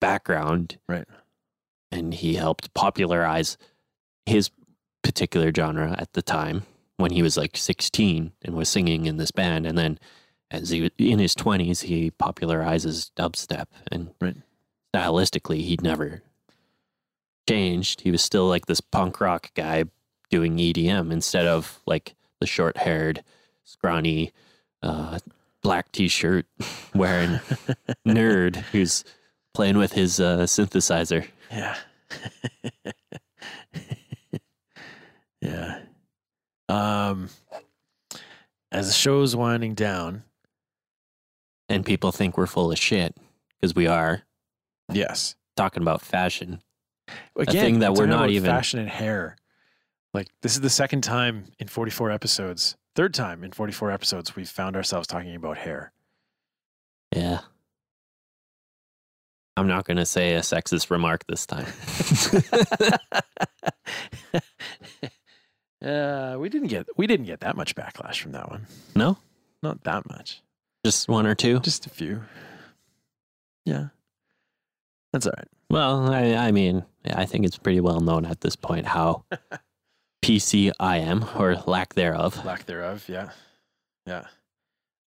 background, 0.00 0.78
Right. 0.88 1.06
and 1.90 2.14
he 2.14 2.34
helped 2.34 2.72
popularize 2.74 3.56
his 4.26 4.50
particular 5.02 5.50
genre 5.54 5.94
at 5.98 6.12
the 6.12 6.22
time 6.22 6.62
when 7.02 7.10
he 7.12 7.22
was 7.22 7.36
like 7.36 7.56
16 7.56 8.32
and 8.42 8.54
was 8.54 8.68
singing 8.68 9.04
in 9.06 9.16
this 9.18 9.30
band. 9.30 9.66
And 9.66 9.76
then 9.76 9.98
as 10.50 10.70
he 10.70 10.80
was 10.80 10.90
in 10.98 11.18
his 11.18 11.34
20s, 11.34 11.82
he 11.82 12.10
popularizes 12.12 13.10
dubstep. 13.16 13.66
And 13.90 14.14
Right. 14.20 14.36
stylistically, 14.94 15.60
he'd 15.62 15.82
never 15.82 16.22
changed. 17.48 18.02
He 18.02 18.10
was 18.10 18.22
still 18.22 18.46
like 18.46 18.66
this 18.66 18.80
punk 18.80 19.20
rock 19.20 19.52
guy 19.54 19.84
doing 20.30 20.56
EDM 20.58 21.10
instead 21.12 21.46
of 21.46 21.80
like 21.86 22.14
the 22.40 22.46
short 22.46 22.78
haired, 22.78 23.22
scrawny, 23.64 24.32
uh, 24.82 25.18
black 25.62 25.92
t 25.92 26.08
shirt 26.08 26.46
wearing 26.94 27.40
nerd 28.06 28.56
who's 28.72 29.04
playing 29.54 29.76
with 29.78 29.92
his 29.92 30.18
uh, 30.20 30.38
synthesizer. 30.40 31.26
Yeah. 31.50 31.76
yeah. 35.40 35.80
Um, 36.72 37.28
as 38.70 38.86
the 38.86 38.92
show's 38.92 39.36
winding 39.36 39.74
down, 39.74 40.24
And 41.68 41.84
people 41.84 42.12
think 42.12 42.38
we're 42.38 42.46
full 42.46 42.72
of 42.72 42.78
shit 42.78 43.16
because 43.60 43.74
we 43.74 43.86
are 43.86 44.22
yes. 44.90 45.34
talking 45.56 45.82
about 45.82 46.00
fashion. 46.00 46.62
Again, 47.36 47.54
thing 47.54 47.78
that 47.80 47.94
we're 47.94 48.06
not 48.06 48.30
even- 48.30 48.50
fashion 48.50 48.80
and 48.80 48.88
hair. 48.88 49.36
Like 50.14 50.28
this 50.42 50.52
is 50.54 50.60
the 50.60 50.70
second 50.70 51.02
time 51.02 51.52
in 51.58 51.68
44 51.68 52.10
episodes, 52.10 52.76
third 52.94 53.14
time 53.14 53.44
in 53.44 53.52
44 53.52 53.90
episodes 53.90 54.36
we've 54.36 54.48
found 54.48 54.76
ourselves 54.76 55.06
talking 55.06 55.34
about 55.34 55.58
hair. 55.58 55.92
Yeah. 57.14 57.40
I'm 59.56 59.66
not 59.66 59.84
going 59.84 59.98
to 59.98 60.06
say 60.06 60.34
a 60.34 60.40
sexist 60.40 60.90
remark 60.90 61.24
this 61.26 61.46
time. 61.46 61.66
uh, 65.82 66.36
we 66.38 66.48
didn't 66.48 66.68
get 66.68 66.86
we 66.96 67.06
didn't 67.06 67.26
get 67.26 67.40
that 67.40 67.56
much 67.56 67.74
backlash 67.74 68.20
from 68.20 68.32
that 68.32 68.50
one. 68.50 68.66
no? 68.94 69.16
Not 69.62 69.84
that 69.84 70.08
much. 70.08 70.42
Just 70.84 71.08
one 71.08 71.26
or 71.26 71.34
two? 71.36 71.60
Just 71.60 71.86
a 71.86 71.90
few. 71.90 72.22
Yeah. 73.64 73.88
That's 75.12 75.26
all 75.26 75.32
right. 75.36 75.48
Well, 75.70 76.12
I, 76.12 76.34
I 76.34 76.50
mean, 76.52 76.84
I 77.06 77.24
think 77.26 77.44
it's 77.44 77.56
pretty 77.58 77.80
well 77.80 78.00
known 78.00 78.26
at 78.26 78.40
this 78.40 78.56
point 78.56 78.86
how 78.86 79.24
PC 80.24 80.72
I 80.80 80.96
am, 80.98 81.24
or 81.36 81.54
lack 81.66 81.94
thereof. 81.94 82.44
lack 82.44 82.66
thereof. 82.66 83.04
Yeah, 83.08 83.30
yeah. 84.06 84.26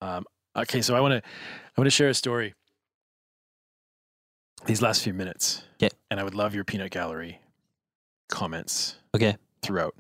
Um, 0.02 0.26
okay, 0.56 0.82
so 0.82 0.96
I 0.96 1.00
want 1.02 1.12
to 1.14 1.18
I 1.30 1.82
want 1.82 1.86
to 1.86 1.92
share 1.92 2.10
a 2.10 2.14
story. 2.14 2.54
These 4.66 4.82
last 4.82 5.04
few 5.04 5.14
minutes, 5.14 5.64
Yeah. 5.80 5.90
and 6.12 6.20
I 6.20 6.24
would 6.24 6.36
love 6.36 6.54
your 6.54 6.64
peanut 6.66 6.92
gallery 6.92 7.40
comments 8.30 8.98
Okay. 9.16 9.38
throughout. 9.62 9.96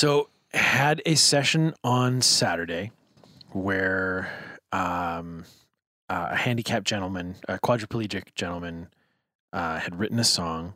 So, 0.00 0.30
had 0.54 1.02
a 1.04 1.14
session 1.14 1.74
on 1.84 2.22
Saturday 2.22 2.90
where 3.52 4.32
um, 4.72 5.44
uh, 6.08 6.28
a 6.30 6.36
handicapped 6.36 6.86
gentleman, 6.86 7.36
a 7.46 7.58
quadriplegic 7.58 8.34
gentleman, 8.34 8.88
uh, 9.52 9.78
had 9.78 9.98
written 9.98 10.18
a 10.18 10.24
song. 10.24 10.72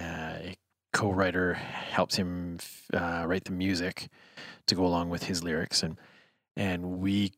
Uh, 0.00 0.02
a 0.02 0.56
co-writer 0.94 1.52
helped 1.52 2.16
him 2.16 2.56
uh, 2.94 3.24
write 3.26 3.44
the 3.44 3.52
music 3.52 4.08
to 4.66 4.74
go 4.74 4.86
along 4.86 5.10
with 5.10 5.24
his 5.24 5.44
lyrics, 5.44 5.82
and 5.82 5.98
and 6.56 7.00
we 7.00 7.32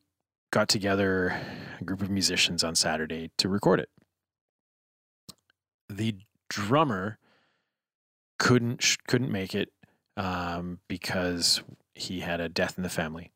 got 0.51 0.69
together 0.69 1.37
a 1.81 1.83
group 1.83 2.01
of 2.01 2.09
musicians 2.09 2.63
on 2.63 2.73
Saturday 2.73 3.31
to 3.37 3.49
record 3.49 3.81
it. 3.81 3.89
The 5.89 6.15
drummer 6.47 7.17
couldn't 8.39 8.95
couldn't 9.09 9.29
make 9.29 9.53
it 9.53 9.73
um, 10.17 10.79
because 10.89 11.61
he 11.95 12.19
had 12.19 12.41
a 12.41 12.49
death 12.49 12.75
in 12.75 12.83
the 12.83 12.89
family, 12.89 13.31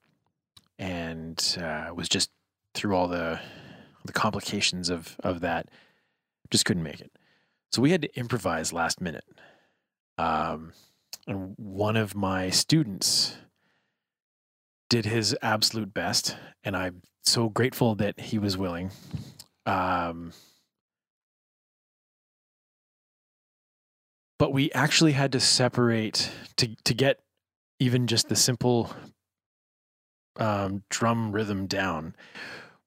and 0.78 1.58
uh, 1.62 1.94
was 1.96 2.10
just 2.10 2.30
through 2.74 2.96
all 2.96 3.08
the 3.08 3.40
the 4.04 4.12
complications 4.12 4.90
of 4.90 5.16
of 5.24 5.40
that, 5.42 5.70
just 6.50 6.66
couldn't 6.66 6.84
make 6.84 7.00
it. 7.00 7.12
So 7.72 7.82
we 7.82 7.92
had 7.92 8.02
to 8.02 8.14
improvise 8.18 8.74
last 8.74 9.00
minute. 9.00 9.24
Um, 10.18 10.74
and 11.26 11.54
one 11.58 11.96
of 11.96 12.16
my 12.16 12.50
students 12.50 13.38
did 14.90 15.06
his 15.06 15.36
absolute 15.42 15.94
best, 15.94 16.36
and 16.64 16.76
I'm 16.76 17.02
so 17.24 17.48
grateful 17.48 17.96
that 17.96 18.20
he 18.20 18.38
was 18.38 18.58
willing. 18.58 18.92
Um, 19.66 20.34
but 24.42 24.52
we 24.54 24.72
actually 24.72 25.12
had 25.12 25.32
to 25.32 25.40
separate 25.40 26.32
to 26.58 26.76
to 26.84 26.96
get 26.96 27.20
even 27.80 28.08
just 28.08 28.28
the 28.28 28.36
simple 28.36 28.90
um, 30.38 30.82
drum 30.90 31.32
rhythm 31.32 31.68
down. 31.68 32.16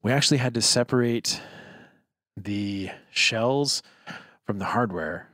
We 0.03 0.11
actually 0.11 0.39
had 0.39 0.55
to 0.55 0.61
separate 0.61 1.41
the 2.37 2.91
shells 3.13 3.85
from 4.45 4.59
the 4.59 4.65
hardware, 4.65 5.29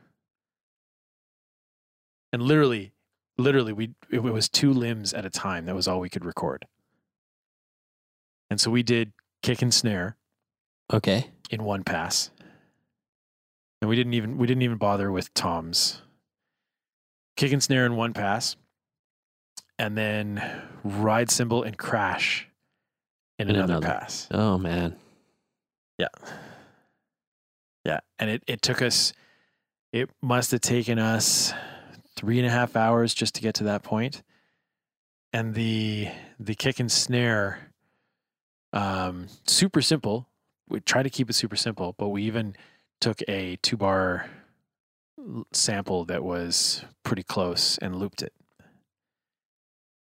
and 2.34 2.42
literally, 2.42 2.92
literally, 3.38 3.72
we 3.72 3.94
it 4.10 4.22
was 4.22 4.50
two 4.50 4.74
limbs 4.74 5.14
at 5.14 5.24
a 5.24 5.30
time. 5.30 5.64
That 5.64 5.74
was 5.74 5.88
all 5.88 6.00
we 6.00 6.10
could 6.10 6.26
record, 6.26 6.66
and 8.50 8.60
so 8.60 8.70
we 8.70 8.82
did 8.82 9.14
kick 9.42 9.62
and 9.62 9.72
snare 9.72 10.18
Okay. 10.92 11.30
in 11.48 11.64
one 11.64 11.82
pass. 11.82 12.30
And 13.80 13.88
we 13.88 13.96
didn't 13.96 14.12
even 14.12 14.36
we 14.36 14.46
didn't 14.46 14.60
even 14.60 14.76
bother 14.76 15.10
with 15.10 15.32
toms. 15.32 16.02
Kick 17.36 17.52
and 17.52 17.62
snare 17.62 17.86
in 17.86 17.96
one 17.96 18.12
pass. 18.12 18.56
And 19.78 19.96
then 19.96 20.42
ride 20.84 21.30
cymbal 21.30 21.62
and 21.62 21.76
crash 21.76 22.46
in, 23.38 23.48
another, 23.48 23.74
another. 23.74 23.86
pass. 23.86 24.28
Oh, 24.30 24.58
man. 24.58 24.96
Yeah. 25.98 26.08
Yeah. 27.84 28.00
And 28.18 28.30
it, 28.30 28.42
it 28.46 28.62
took 28.62 28.82
us 28.82 29.14
it 29.92 30.08
must 30.22 30.52
have 30.52 30.60
taken 30.60 30.98
us 30.98 31.52
three 32.16 32.38
and 32.38 32.46
a 32.46 32.50
half 32.50 32.76
hours 32.76 33.12
just 33.12 33.34
to 33.34 33.40
get 33.40 33.54
to 33.56 33.64
that 33.64 33.82
point. 33.82 34.22
And 35.32 35.54
the 35.54 36.08
the 36.38 36.54
kick 36.54 36.80
and 36.80 36.90
snare 36.90 37.72
um 38.72 39.26
super 39.46 39.82
simple. 39.82 40.28
We 40.68 40.80
try 40.80 41.02
to 41.02 41.10
keep 41.10 41.28
it 41.28 41.32
super 41.32 41.56
simple, 41.56 41.94
but 41.98 42.08
we 42.08 42.22
even 42.24 42.54
took 43.00 43.22
a 43.28 43.56
two 43.62 43.76
bar 43.76 44.26
sample 45.52 46.04
that 46.06 46.22
was 46.22 46.84
pretty 47.04 47.22
close 47.22 47.78
and 47.78 47.96
looped 47.96 48.22
it. 48.22 48.32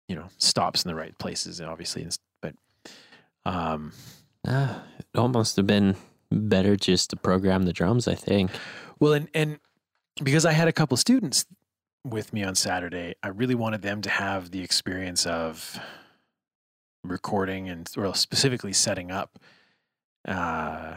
You 0.08 0.16
know, 0.16 0.26
stops 0.38 0.84
in 0.84 0.88
the 0.88 0.94
right 0.94 1.16
places, 1.18 1.60
obviously, 1.60 2.06
but 2.42 2.54
um, 3.44 3.92
Ah, 4.46 4.82
it 4.98 5.06
almost 5.14 5.56
have 5.56 5.66
been 5.66 5.96
better 6.30 6.76
just 6.76 7.10
to 7.10 7.16
program 7.16 7.64
the 7.64 7.72
drums, 7.72 8.08
I 8.08 8.14
think. 8.14 8.50
Well, 8.98 9.12
and 9.12 9.28
and 9.34 9.58
because 10.22 10.46
I 10.46 10.52
had 10.52 10.68
a 10.68 10.72
couple 10.72 10.96
students 10.96 11.46
with 12.04 12.32
me 12.32 12.42
on 12.42 12.54
Saturday, 12.54 13.14
I 13.22 13.28
really 13.28 13.54
wanted 13.54 13.82
them 13.82 14.00
to 14.02 14.10
have 14.10 14.50
the 14.50 14.62
experience 14.62 15.26
of 15.26 15.78
recording 17.04 17.68
and 17.68 17.90
or 17.96 18.14
specifically 18.14 18.72
setting 18.72 19.10
up 19.10 19.38
uh, 20.26 20.96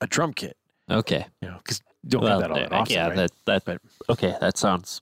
a 0.00 0.06
drum 0.06 0.32
kit. 0.32 0.56
Okay. 0.88 1.26
You 1.40 1.48
know, 1.48 1.58
because 1.58 1.80
don't 2.06 2.22
well, 2.22 2.40
get 2.40 2.48
that 2.48 2.50
all 2.50 2.56
that 2.58 2.72
often. 2.72 2.94
yeah, 2.94 3.06
right? 3.08 3.16
that, 3.16 3.30
that, 3.46 3.64
But- 3.64 3.80
okay, 4.08 4.36
that 4.40 4.56
sounds 4.58 5.00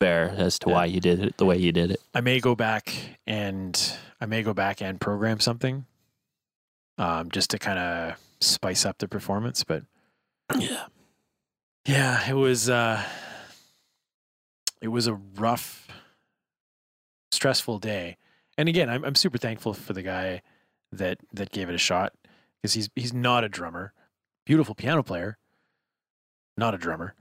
fair 0.00 0.28
as 0.36 0.58
to 0.60 0.68
Yeah. 0.68 0.74
why 0.74 0.84
you 0.86 1.00
did 1.00 1.20
it 1.20 1.36
the 1.38 1.44
way 1.46 1.56
you 1.56 1.72
did 1.72 1.90
it. 1.90 2.00
I 2.14 2.20
may 2.20 2.38
go 2.40 2.54
back 2.54 2.94
and 3.26 3.98
I 4.20 4.26
may 4.26 4.42
go 4.42 4.52
back 4.54 4.80
and 4.82 5.00
program 5.00 5.40
something, 5.40 5.86
um, 6.98 7.30
just 7.30 7.50
to 7.50 7.58
kind 7.58 7.78
of 7.78 8.18
spice 8.40 8.84
up 8.86 8.98
the 8.98 9.08
performance. 9.08 9.64
But 9.64 9.84
Yeah. 10.58 10.86
yeah, 11.86 12.28
it 12.28 12.34
was 12.34 12.68
uh, 12.68 13.02
it 14.80 14.88
was 14.88 15.06
a 15.06 15.14
rough, 15.14 15.88
stressful 17.32 17.78
day. 17.78 18.16
And 18.58 18.68
again, 18.68 18.88
I'm 18.88 19.04
I'm 19.04 19.14
super 19.14 19.38
thankful 19.38 19.74
for 19.74 19.92
the 19.92 20.02
guy 20.02 20.42
that 20.92 21.18
that 21.32 21.50
gave 21.50 21.68
it 21.68 21.74
a 21.74 21.78
shot 21.78 22.12
because 22.60 22.74
he's 22.74 22.88
he's 22.94 23.12
not 23.12 23.44
a 23.44 23.48
drummer, 23.48 23.92
beautiful 24.44 24.74
piano 24.74 25.02
player, 25.02 25.38
not 26.56 26.74
a 26.74 26.78
drummer, 26.78 27.14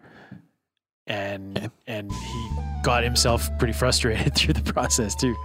and 1.08 1.58
Okay. 1.58 1.70
and 1.88 2.12
he 2.12 2.50
got 2.84 3.04
himself 3.04 3.50
pretty 3.58 3.74
frustrated 3.74 4.34
through 4.36 4.54
the 4.54 4.74
process 4.74 5.16
too. 5.16 5.36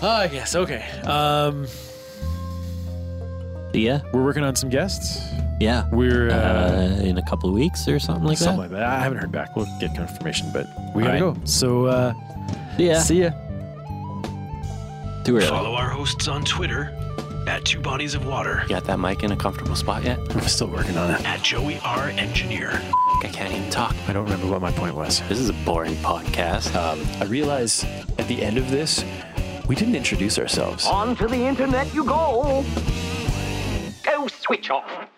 Ah, 0.00 0.24
yes, 0.32 0.54
okay. 0.54 0.84
Um, 1.02 1.66
Yeah. 3.74 4.00
we're 4.12 4.24
working 4.24 4.44
on 4.44 4.54
some 4.56 4.70
guests. 4.70 5.20
Yeah. 5.60 5.88
We're 5.90 6.30
Uh, 6.30 6.34
uh, 6.34 7.00
in 7.02 7.18
a 7.18 7.22
couple 7.22 7.48
of 7.48 7.54
weeks 7.54 7.88
or 7.88 7.98
something 7.98 8.24
like 8.24 8.38
something 8.38 8.56
that. 8.58 8.62
Something 8.68 8.78
like 8.78 8.88
that. 8.88 8.98
I 9.00 9.02
haven't 9.02 9.18
heard 9.18 9.32
back. 9.32 9.56
We'll 9.56 9.66
get 9.80 9.94
confirmation, 9.94 10.50
but 10.52 10.66
we 10.94 11.02
gotta 11.02 11.24
All 11.24 11.32
go. 11.34 11.40
So 11.44 11.86
uh, 11.86 12.12
Yeah. 12.78 13.00
see 13.00 13.22
ya. 13.22 13.30
Too 15.24 15.36
early. 15.36 15.46
Follow 15.46 15.74
our 15.74 15.90
hosts 15.90 16.28
on 16.28 16.44
Twitter 16.44 16.94
at 17.48 17.64
Two 17.64 17.80
Bodies 17.80 18.14
of 18.14 18.26
Water, 18.26 18.62
Got 18.68 18.84
that 18.84 19.00
mic 19.00 19.24
in 19.24 19.32
a 19.32 19.36
comfortable 19.36 19.74
spot 19.74 20.04
yet? 20.04 20.18
I'm 20.30 20.40
still 20.42 20.68
working 20.68 20.96
on 20.96 21.10
it. 21.10 21.24
at 21.24 21.42
Joey 21.42 21.80
R. 21.84 22.10
Engineer. 22.10 22.70
I 23.24 23.30
can't 23.32 23.52
even 23.52 23.70
talk. 23.70 23.96
I 24.06 24.12
don't 24.12 24.24
remember 24.24 24.46
what 24.46 24.60
my 24.60 24.70
point 24.70 24.94
was. 24.94 25.20
This 25.28 25.38
is 25.38 25.48
a 25.48 25.54
boring 25.64 25.94
podcast. 25.96 26.74
Um, 26.76 27.04
I 27.20 27.24
realize 27.24 27.84
at 28.18 28.28
at 28.28 28.36
the 28.36 28.42
end 28.42 28.58
of 28.58 28.70
this, 28.70 29.02
we 29.66 29.74
didn't 29.74 29.96
introduce 29.96 30.38
ourselves. 30.38 30.86
On 30.86 31.16
to 31.16 31.26
the 31.26 31.36
internet 31.46 31.92
you 31.94 32.04
go. 32.04 32.62
Go 34.02 34.26
switch 34.28 34.70
off. 34.70 35.08